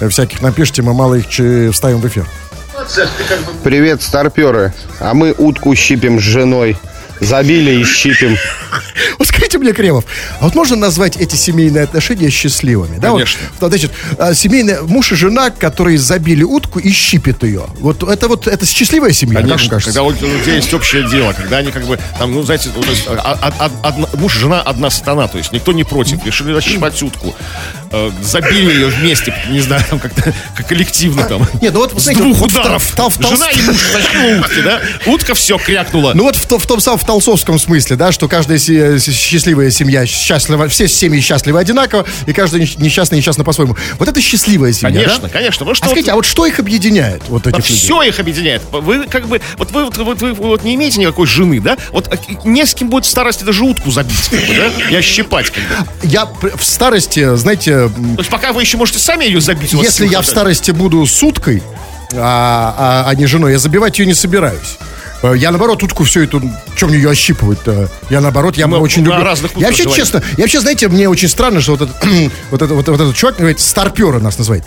э, 0.00 0.08
всяких 0.08 0.42
напишите, 0.42 0.82
мы 0.82 0.92
мало 0.92 1.14
их 1.14 1.26
вставим 1.72 2.00
в 2.00 2.08
эфир. 2.08 2.26
Привет, 3.62 4.02
старперы. 4.02 4.74
А 4.98 5.14
мы 5.14 5.32
утку 5.36 5.72
щипим 5.76 6.18
с 6.18 6.22
женой. 6.22 6.76
Забили 7.20 7.80
и 7.80 7.84
щипим. 7.84 8.36
Вот 9.18 9.28
скажите 9.28 9.58
мне, 9.58 9.72
Кремов, 9.72 10.04
а 10.40 10.44
вот 10.44 10.54
можно 10.54 10.76
назвать 10.76 11.16
эти 11.16 11.34
семейные 11.36 11.84
отношения 11.84 12.30
счастливыми? 12.30 12.98
Да, 12.98 13.10
Конечно. 13.12 13.40
Вот, 13.58 13.68
значит, 13.68 13.90
а, 14.18 14.34
семейная 14.34 14.82
муж 14.82 15.12
и 15.12 15.14
жена, 15.14 15.50
которые 15.50 15.98
забили 15.98 16.42
утку 16.42 16.78
и 16.78 16.90
щипят 16.90 17.42
ее. 17.42 17.64
Вот 17.80 18.02
это 18.02 18.28
вот 18.28 18.46
это 18.46 18.64
счастливая 18.66 19.12
семья, 19.12 19.36
как 19.40 19.42
вам 19.48 19.50
Конечно, 19.58 19.70
кажется? 19.70 19.90
когда 19.92 20.02
у 20.02 20.10
людей 20.12 20.56
есть 20.56 20.72
общее 20.74 21.08
дело, 21.08 21.32
когда 21.32 21.58
они 21.58 21.70
как 21.72 21.84
бы, 21.86 21.98
там, 22.18 22.32
ну, 22.32 22.42
знаете, 22.42 22.70
вот, 22.74 22.86
есть, 22.86 23.04
а- 23.08 23.38
а- 23.42 23.52
а- 23.58 23.88
одна- 23.88 24.08
муж 24.14 24.36
и 24.36 24.40
жена 24.40 24.60
одна 24.62 24.90
сатана, 24.90 25.28
то 25.28 25.38
есть 25.38 25.52
никто 25.52 25.72
не 25.72 25.84
против, 25.84 26.24
решили 26.24 26.52
расщипать 26.52 27.02
утку. 27.02 27.34
Э, 27.90 28.10
забили 28.22 28.72
ее 28.72 28.86
вместе, 28.88 29.34
не 29.48 29.60
знаю, 29.60 29.82
там 29.88 29.98
как-то 29.98 30.32
как 30.54 30.66
коллективно 30.68 31.24
там. 31.24 31.46
Нет, 31.60 31.72
ну 31.72 31.80
вот, 31.80 31.92
С 31.98 32.02
знаете, 32.04 32.22
двух 32.22 32.38
вот 32.38 32.50
в 32.50 32.54
ударов. 32.54 32.94
Тол- 32.96 33.10
в 33.10 33.18
Толст- 33.18 33.36
Жена 33.36 33.50
и 33.50 33.62
муж 33.62 33.76
тащила 33.92 34.40
утки, 34.40 34.60
да? 34.62 34.80
Утка 35.06 35.34
все 35.34 35.58
крякнула. 35.58 36.12
Ну 36.14 36.24
вот 36.24 36.36
в, 36.36 36.44
в 36.58 36.66
том 36.66 36.80
самом 36.80 36.98
в 36.98 37.04
толсовском 37.04 37.58
смысле, 37.58 37.96
да, 37.96 38.12
что 38.12 38.28
каждая 38.28 38.58
се- 38.58 38.98
с- 38.98 39.10
счастливая 39.12 39.70
семья 39.70 40.06
счастлива, 40.06 40.68
все 40.68 40.88
семьи 40.88 41.20
счастливы 41.20 41.58
одинаково, 41.58 42.06
и 42.26 42.32
каждая 42.32 42.62
несч- 42.62 42.80
несчастная 42.80 43.18
несчастна 43.18 43.44
по-своему. 43.44 43.76
Вот 43.98 44.08
это 44.08 44.20
счастливая 44.20 44.72
семья, 44.72 45.02
конечно, 45.02 45.22
да? 45.22 45.28
конечно. 45.28 45.58
Потому 45.60 45.74
что 45.74 45.84
А 45.84 45.88
вот- 45.88 45.92
скажите, 45.92 46.12
а 46.12 46.14
вот 46.14 46.24
что 46.26 46.46
их 46.46 46.58
объединяет, 46.58 47.22
вот 47.28 47.46
этих 47.46 47.58
людей? 47.58 47.76
все 47.76 48.02
их 48.02 48.18
объединяет. 48.20 48.62
Вы 48.70 49.06
как 49.06 49.28
бы, 49.28 49.40
вот 49.56 49.70
вы, 49.72 49.84
вот, 49.84 49.96
вот 49.98 50.22
вы 50.22 50.32
вот 50.32 50.64
не 50.64 50.74
имеете 50.74 51.00
никакой 51.00 51.26
жены, 51.26 51.60
да? 51.60 51.76
Вот 51.90 52.08
а, 52.12 52.16
не 52.46 52.64
с 52.64 52.74
кем 52.74 52.88
будет 52.88 53.04
в 53.04 53.08
старости 53.08 53.44
даже 53.44 53.64
утку 53.64 53.90
забить, 53.90 54.28
как 54.30 54.40
бы, 54.46 54.54
да? 54.54 54.90
И 54.90 54.94
ощипать, 54.96 55.50
как 55.50 55.62
бы. 55.64 55.86
Я 56.04 56.26
в 56.26 56.62
старости, 56.64 57.34
знаете, 57.36 57.79
То 57.88 58.18
есть 58.18 58.30
пока 58.30 58.52
вы 58.52 58.62
еще 58.62 58.76
можете 58.76 58.98
сами 58.98 59.24
ее 59.24 59.40
забить. 59.40 59.72
если 59.72 60.06
я 60.06 60.20
в 60.20 60.26
старости 60.26 60.70
буду 60.72 61.06
суткой, 61.06 61.62
а, 62.14 62.74
а- 63.06 63.10
а 63.10 63.14
не 63.14 63.26
женой, 63.26 63.52
я 63.52 63.58
забивать 63.58 63.98
ее 63.98 64.06
не 64.06 64.14
собираюсь. 64.14 64.78
Э, 65.22 65.34
Я 65.36 65.50
наоборот 65.50 65.82
утку 65.82 66.04
всю 66.04 66.22
эту, 66.22 66.42
чем 66.76 66.92
ее 66.92 67.10
ощипывать-то? 67.10 67.88
Я 68.08 68.20
наоборот, 68.22 68.56
я 68.56 68.66
Мы 68.66 68.78
очень 68.78 69.04
люблю. 69.04 69.22
разных 69.22 69.52
я 69.56 69.66
вообще 69.66 69.82
утках 69.82 69.96
честно, 69.96 70.22
я 70.38 70.44
вообще, 70.44 70.60
знаете, 70.60 70.88
мне 70.88 71.08
очень 71.08 71.28
странно, 71.28 71.60
что 71.60 71.72
вот 71.76 71.82
этот, 71.82 71.96
вот 72.50 72.62
этот, 72.62 72.70
вот, 72.74 72.88
вот 72.88 73.00
этот 73.00 73.14
чувак, 73.14 73.36
говорит, 73.36 73.60
старпера 73.60 74.18
нас 74.18 74.38
называет. 74.38 74.64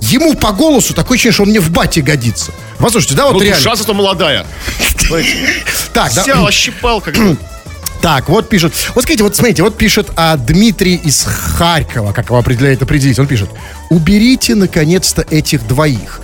Ему 0.00 0.34
по 0.34 0.50
голосу 0.52 0.92
такое 0.94 1.14
ощущение, 1.14 1.32
что 1.32 1.42
он 1.44 1.50
мне 1.50 1.60
в 1.60 1.70
бате 1.70 2.02
годится. 2.02 2.50
Послушайте, 2.78 3.14
да, 3.14 3.26
вот 3.26 3.34
Ну, 3.34 3.40
реально. 3.40 3.56
душа 3.56 3.76
зато 3.76 3.94
молодая. 3.94 4.44
Так, 5.94 6.12
да. 6.14 6.24
Сел, 6.24 6.46
ощипал, 6.46 7.00
как. 7.00 7.14
Так, 8.04 8.28
вот 8.28 8.50
пишет. 8.50 8.74
Вот 8.94 9.04
скажите, 9.04 9.24
вот 9.24 9.34
смотрите, 9.34 9.62
вот 9.62 9.78
пишет 9.78 10.10
а, 10.14 10.36
Дмитрий 10.36 10.96
из 10.96 11.24
Харькова, 11.24 12.12
как 12.12 12.26
его 12.26 12.36
определяет 12.36 12.82
определить. 12.82 13.18
Он 13.18 13.26
пишет: 13.26 13.48
уберите 13.88 14.54
наконец-то 14.54 15.24
этих 15.30 15.66
двоих. 15.66 16.20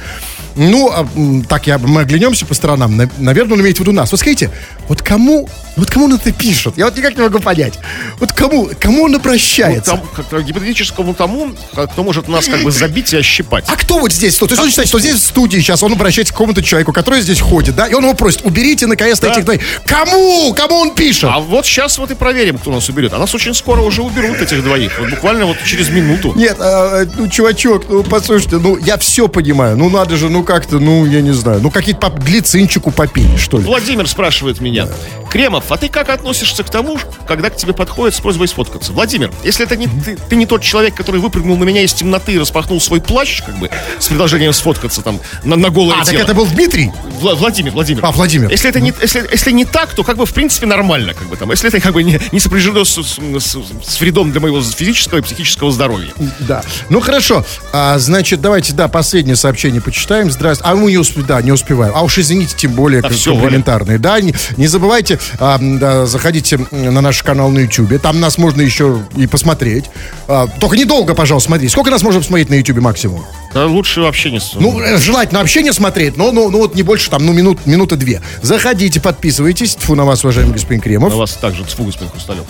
Ну, 0.57 0.91
а, 0.93 1.07
так 1.49 1.67
я, 1.67 1.79
мы 1.79 2.03
оглянемся 2.03 2.45
по 2.47 2.55
сторонам. 2.55 2.97
На- 2.97 3.09
наверное, 3.19 3.55
он 3.55 3.61
имеет 3.61 3.77
в 3.77 3.81
виду 3.81 3.93
нас. 3.93 4.11
Вот 4.11 4.21
скажите, 4.21 4.51
вот 4.89 5.01
кому, 5.03 5.49
вот 5.77 5.91
кому 5.91 6.07
он 6.07 6.15
это 6.15 6.33
пишет? 6.33 6.75
Я 6.77 6.87
вот 6.87 6.97
никак 6.97 7.17
не 7.17 7.23
могу 7.23 7.39
понять. 7.39 7.79
Вот 8.19 8.33
кому, 8.33 8.69
кому 8.79 9.05
он 9.05 9.15
обращается? 9.15 9.93
Там, 9.93 10.03
как 10.31 10.45
гипотетическому 10.45 11.15
тому, 11.15 11.53
кто 11.93 12.03
может 12.03 12.29
нас 12.29 12.47
как 12.47 12.63
бы 12.63 12.71
забить 12.71 13.13
и 13.13 13.17
ощипать. 13.17 13.65
А 13.69 13.77
кто 13.77 13.99
вот 13.99 14.13
здесь? 14.13 14.37
То 14.37 14.47
есть 14.47 14.59
он 14.61 14.69
считает, 14.69 14.89
что 14.89 14.99
здесь 14.99 15.15
в 15.17 15.25
студии 15.27 15.59
сейчас 15.59 15.83
он 15.83 15.93
обращается 15.93 16.33
к 16.33 16.37
какому-то 16.37 16.63
человеку, 16.63 16.93
который 16.93 17.21
здесь 17.23 17.41
ходит, 17.41 17.77
да, 17.77 17.87
и 17.87 17.95
он 17.95 18.03
его 18.03 18.15
просит, 18.15 18.45
уберите 18.45 18.87
наконец-то 18.87 19.27
Да. 19.27 19.33
этих 19.33 19.45
двоих. 19.45 19.61
Кому? 19.87 20.53
Кому 20.55 20.77
он 20.77 20.95
пишет? 20.95 21.25
А 21.33 21.39
вот 21.39 21.65
сейчас 21.67 21.99
вот 21.99 22.11
и 22.11 22.15
проверим, 22.15 22.59
кто 22.59 22.71
нас 22.73 22.89
уберет. 22.89 23.13
А 23.13 23.19
нас 23.19 23.35
очень 23.35 23.55
скоро 23.55 23.81
уже 23.83 24.03
уберут, 24.03 24.37
этих 24.41 24.63
двоих. 24.65 24.99
Вот 24.99 25.11
буквально 25.11 25.47
вот 25.47 25.57
через 25.65 25.89
минуту. 25.91 26.33
Нет, 26.37 26.57
а, 26.59 27.07
ну, 27.17 27.29
чувачок, 27.29 27.85
ну, 27.89 28.03
послушайте, 28.03 28.57
ну, 28.59 28.77
я 28.79 28.97
все 28.99 29.29
понимаю. 29.29 29.77
Ну, 29.77 29.89
надо 29.91 30.17
же, 30.17 30.29
ну, 30.29 30.43
как-то, 30.51 30.81
ну, 30.81 31.07
я 31.07 31.21
не 31.21 31.31
знаю. 31.31 31.61
Ну, 31.63 31.71
какие-то 31.71 32.01
по 32.11 32.19
глицинчику 32.19 32.91
попить, 32.91 33.39
что 33.39 33.59
ли. 33.59 33.65
Владимир 33.65 34.09
спрашивает 34.09 34.61
меня. 34.61 34.89
Кремов, 35.31 35.71
а 35.71 35.77
ты 35.77 35.89
как 35.89 36.09
относишься 36.09 36.65
к 36.65 36.71
тому, 36.71 36.99
когда 37.29 37.51
к 37.51 37.57
тебе 37.57 37.73
подходит 37.73 38.17
с 38.17 38.21
просьбой 38.21 38.49
сфоткаться? 38.49 38.93
Владимир, 38.93 39.31
если 39.45 39.65
это 39.65 39.77
не 39.77 39.87
ты, 39.87 40.17
ты 40.17 40.35
не 40.35 40.47
тот 40.47 40.63
человек, 40.63 40.97
который 40.97 41.21
выпрыгнул 41.21 41.57
на 41.57 41.63
меня 41.63 41.83
из 41.83 41.93
темноты 41.93 42.33
и 42.33 42.39
распахнул 42.41 42.81
свой 42.81 43.01
плащ, 43.01 43.43
как 43.43 43.57
бы, 43.61 43.71
с 44.01 44.09
предложением 44.09 44.53
сфоткаться 44.53 45.03
там 45.03 45.21
на, 45.45 45.55
на 45.55 45.71
голое 45.71 45.95
А, 45.95 46.05
так 46.05 46.11
тело. 46.11 46.23
это 46.23 46.35
был 46.35 46.47
Дмитрий? 46.47 46.91
Вла- 47.21 47.37
Владимир, 47.37 47.71
Владимир. 47.71 48.05
А, 48.05 48.11
Владимир. 48.11 48.51
Если 48.51 48.69
это 48.69 48.81
не, 48.81 48.93
если, 49.01 49.25
если 49.31 49.53
не 49.53 49.65
так, 49.65 49.91
то 49.95 50.03
как 50.03 50.17
бы 50.17 50.27
в 50.27 50.35
принципе 50.35 50.67
нормально, 50.67 51.15
как 51.15 51.29
бы 51.29 51.37
там. 51.37 51.49
Если 51.53 51.69
это 51.69 51.79
как 51.81 51.93
бы 51.93 52.03
не, 52.03 52.19
не 52.33 52.41
сопряжено 52.41 52.85
с, 52.85 52.91
с- 53.01 53.19
с- 53.39 53.57
с 53.87 54.01
вредом 54.01 54.33
для 54.33 54.41
моего 54.41 54.61
физического 54.61 55.19
и 55.19 55.23
психического 55.23 55.71
здоровья. 55.71 56.11
Да. 56.41 56.65
Ну, 56.89 57.01
хорошо. 57.01 57.45
А, 57.73 57.99
значит, 58.01 58.41
давайте, 58.41 58.73
да, 58.73 58.89
последнее 58.89 59.37
сообщение 59.37 59.81
почитаем. 59.81 60.29
Здравствуйте. 60.31 60.71
А 60.71 60.75
мы 60.75 60.91
не 60.91 60.99
успеем, 60.99 61.27
да, 61.27 61.43
не 61.43 61.53
успеваем. 61.53 61.93
А 61.95 62.03
уж 62.03 62.19
извините, 62.19 62.55
тем 62.57 62.73
более, 62.73 63.03
всё, 63.11 63.33
комплиментарные. 63.33 63.99
Да, 63.99 64.21
не, 64.21 64.35
не 64.57 64.67
забывайте, 64.67 65.19
а, 65.39 65.59
да, 65.61 66.07
заходите 66.07 66.59
на 66.71 67.01
наш 67.01 67.23
канал 67.23 67.51
на 67.51 67.61
YouTube. 67.61 68.01
Там 68.01 68.21
нас 68.21 68.39
можно 68.39 68.63
еще 68.63 69.03
и 69.17 69.27
посмотреть. 69.27 69.87
А, 70.29 70.47
только 70.47 70.77
недолго, 70.77 71.15
пожалуйста, 71.15 71.49
смотрите. 71.49 71.73
Сколько 71.73 71.91
нас 71.91 72.03
можно 72.03 72.21
посмотреть 72.21 72.51
на 72.51 72.55
YouTube 72.55 72.79
максимум? 72.79 73.25
Да 73.53 73.67
лучше 73.67 74.01
вообще 74.01 74.31
не... 74.31 74.39
с- 74.41 74.55
Ну, 74.55 74.81
э, 74.81 74.99
желательно 74.99 75.41
вообще 75.41 75.63
не 75.63 75.73
смотреть, 75.73 76.17
но 76.17 76.31
ну, 76.31 76.51
ну, 76.51 76.59
вот 76.59 76.75
не 76.77 76.83
больше, 76.83 77.11
там, 77.11 77.27
ну, 77.27 77.33
минут, 77.33 77.67
минуты 77.67 77.97
две. 77.97 78.23
Заходите, 78.43 79.01
подписывайтесь. 79.01 79.75
Тьфу 79.77 79.95
на 79.97 80.05
вас, 80.05 80.23
уважаемый 80.25 80.53
господин 80.53 80.81
Кремов. 80.81 81.11
на 81.13 81.19
вас 81.19 81.33
также 81.33 81.65
тьфу, 81.65 81.85
господин 81.85 82.11
Хрусталев. 82.13 82.45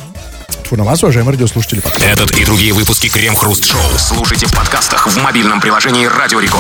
Тьфу 0.65 0.77
на 0.77 0.85
вас, 0.85 1.03
уважаемые 1.03 1.33
радиослушатели. 1.33 1.81
Пока. 1.81 2.03
Этот 2.05 2.31
и 2.37 2.45
другие 2.45 2.73
выпуски 2.75 3.09
Крем 3.09 3.35
Хруст 3.35 3.65
Шоу 3.65 3.81
слушайте 3.99 4.47
в 4.47 4.53
подкастах 4.55 5.07
в 5.07 5.17
мобильном 5.23 5.61
приложении 5.61 6.05
Радио 6.07 6.39
Рекорд. 6.41 6.59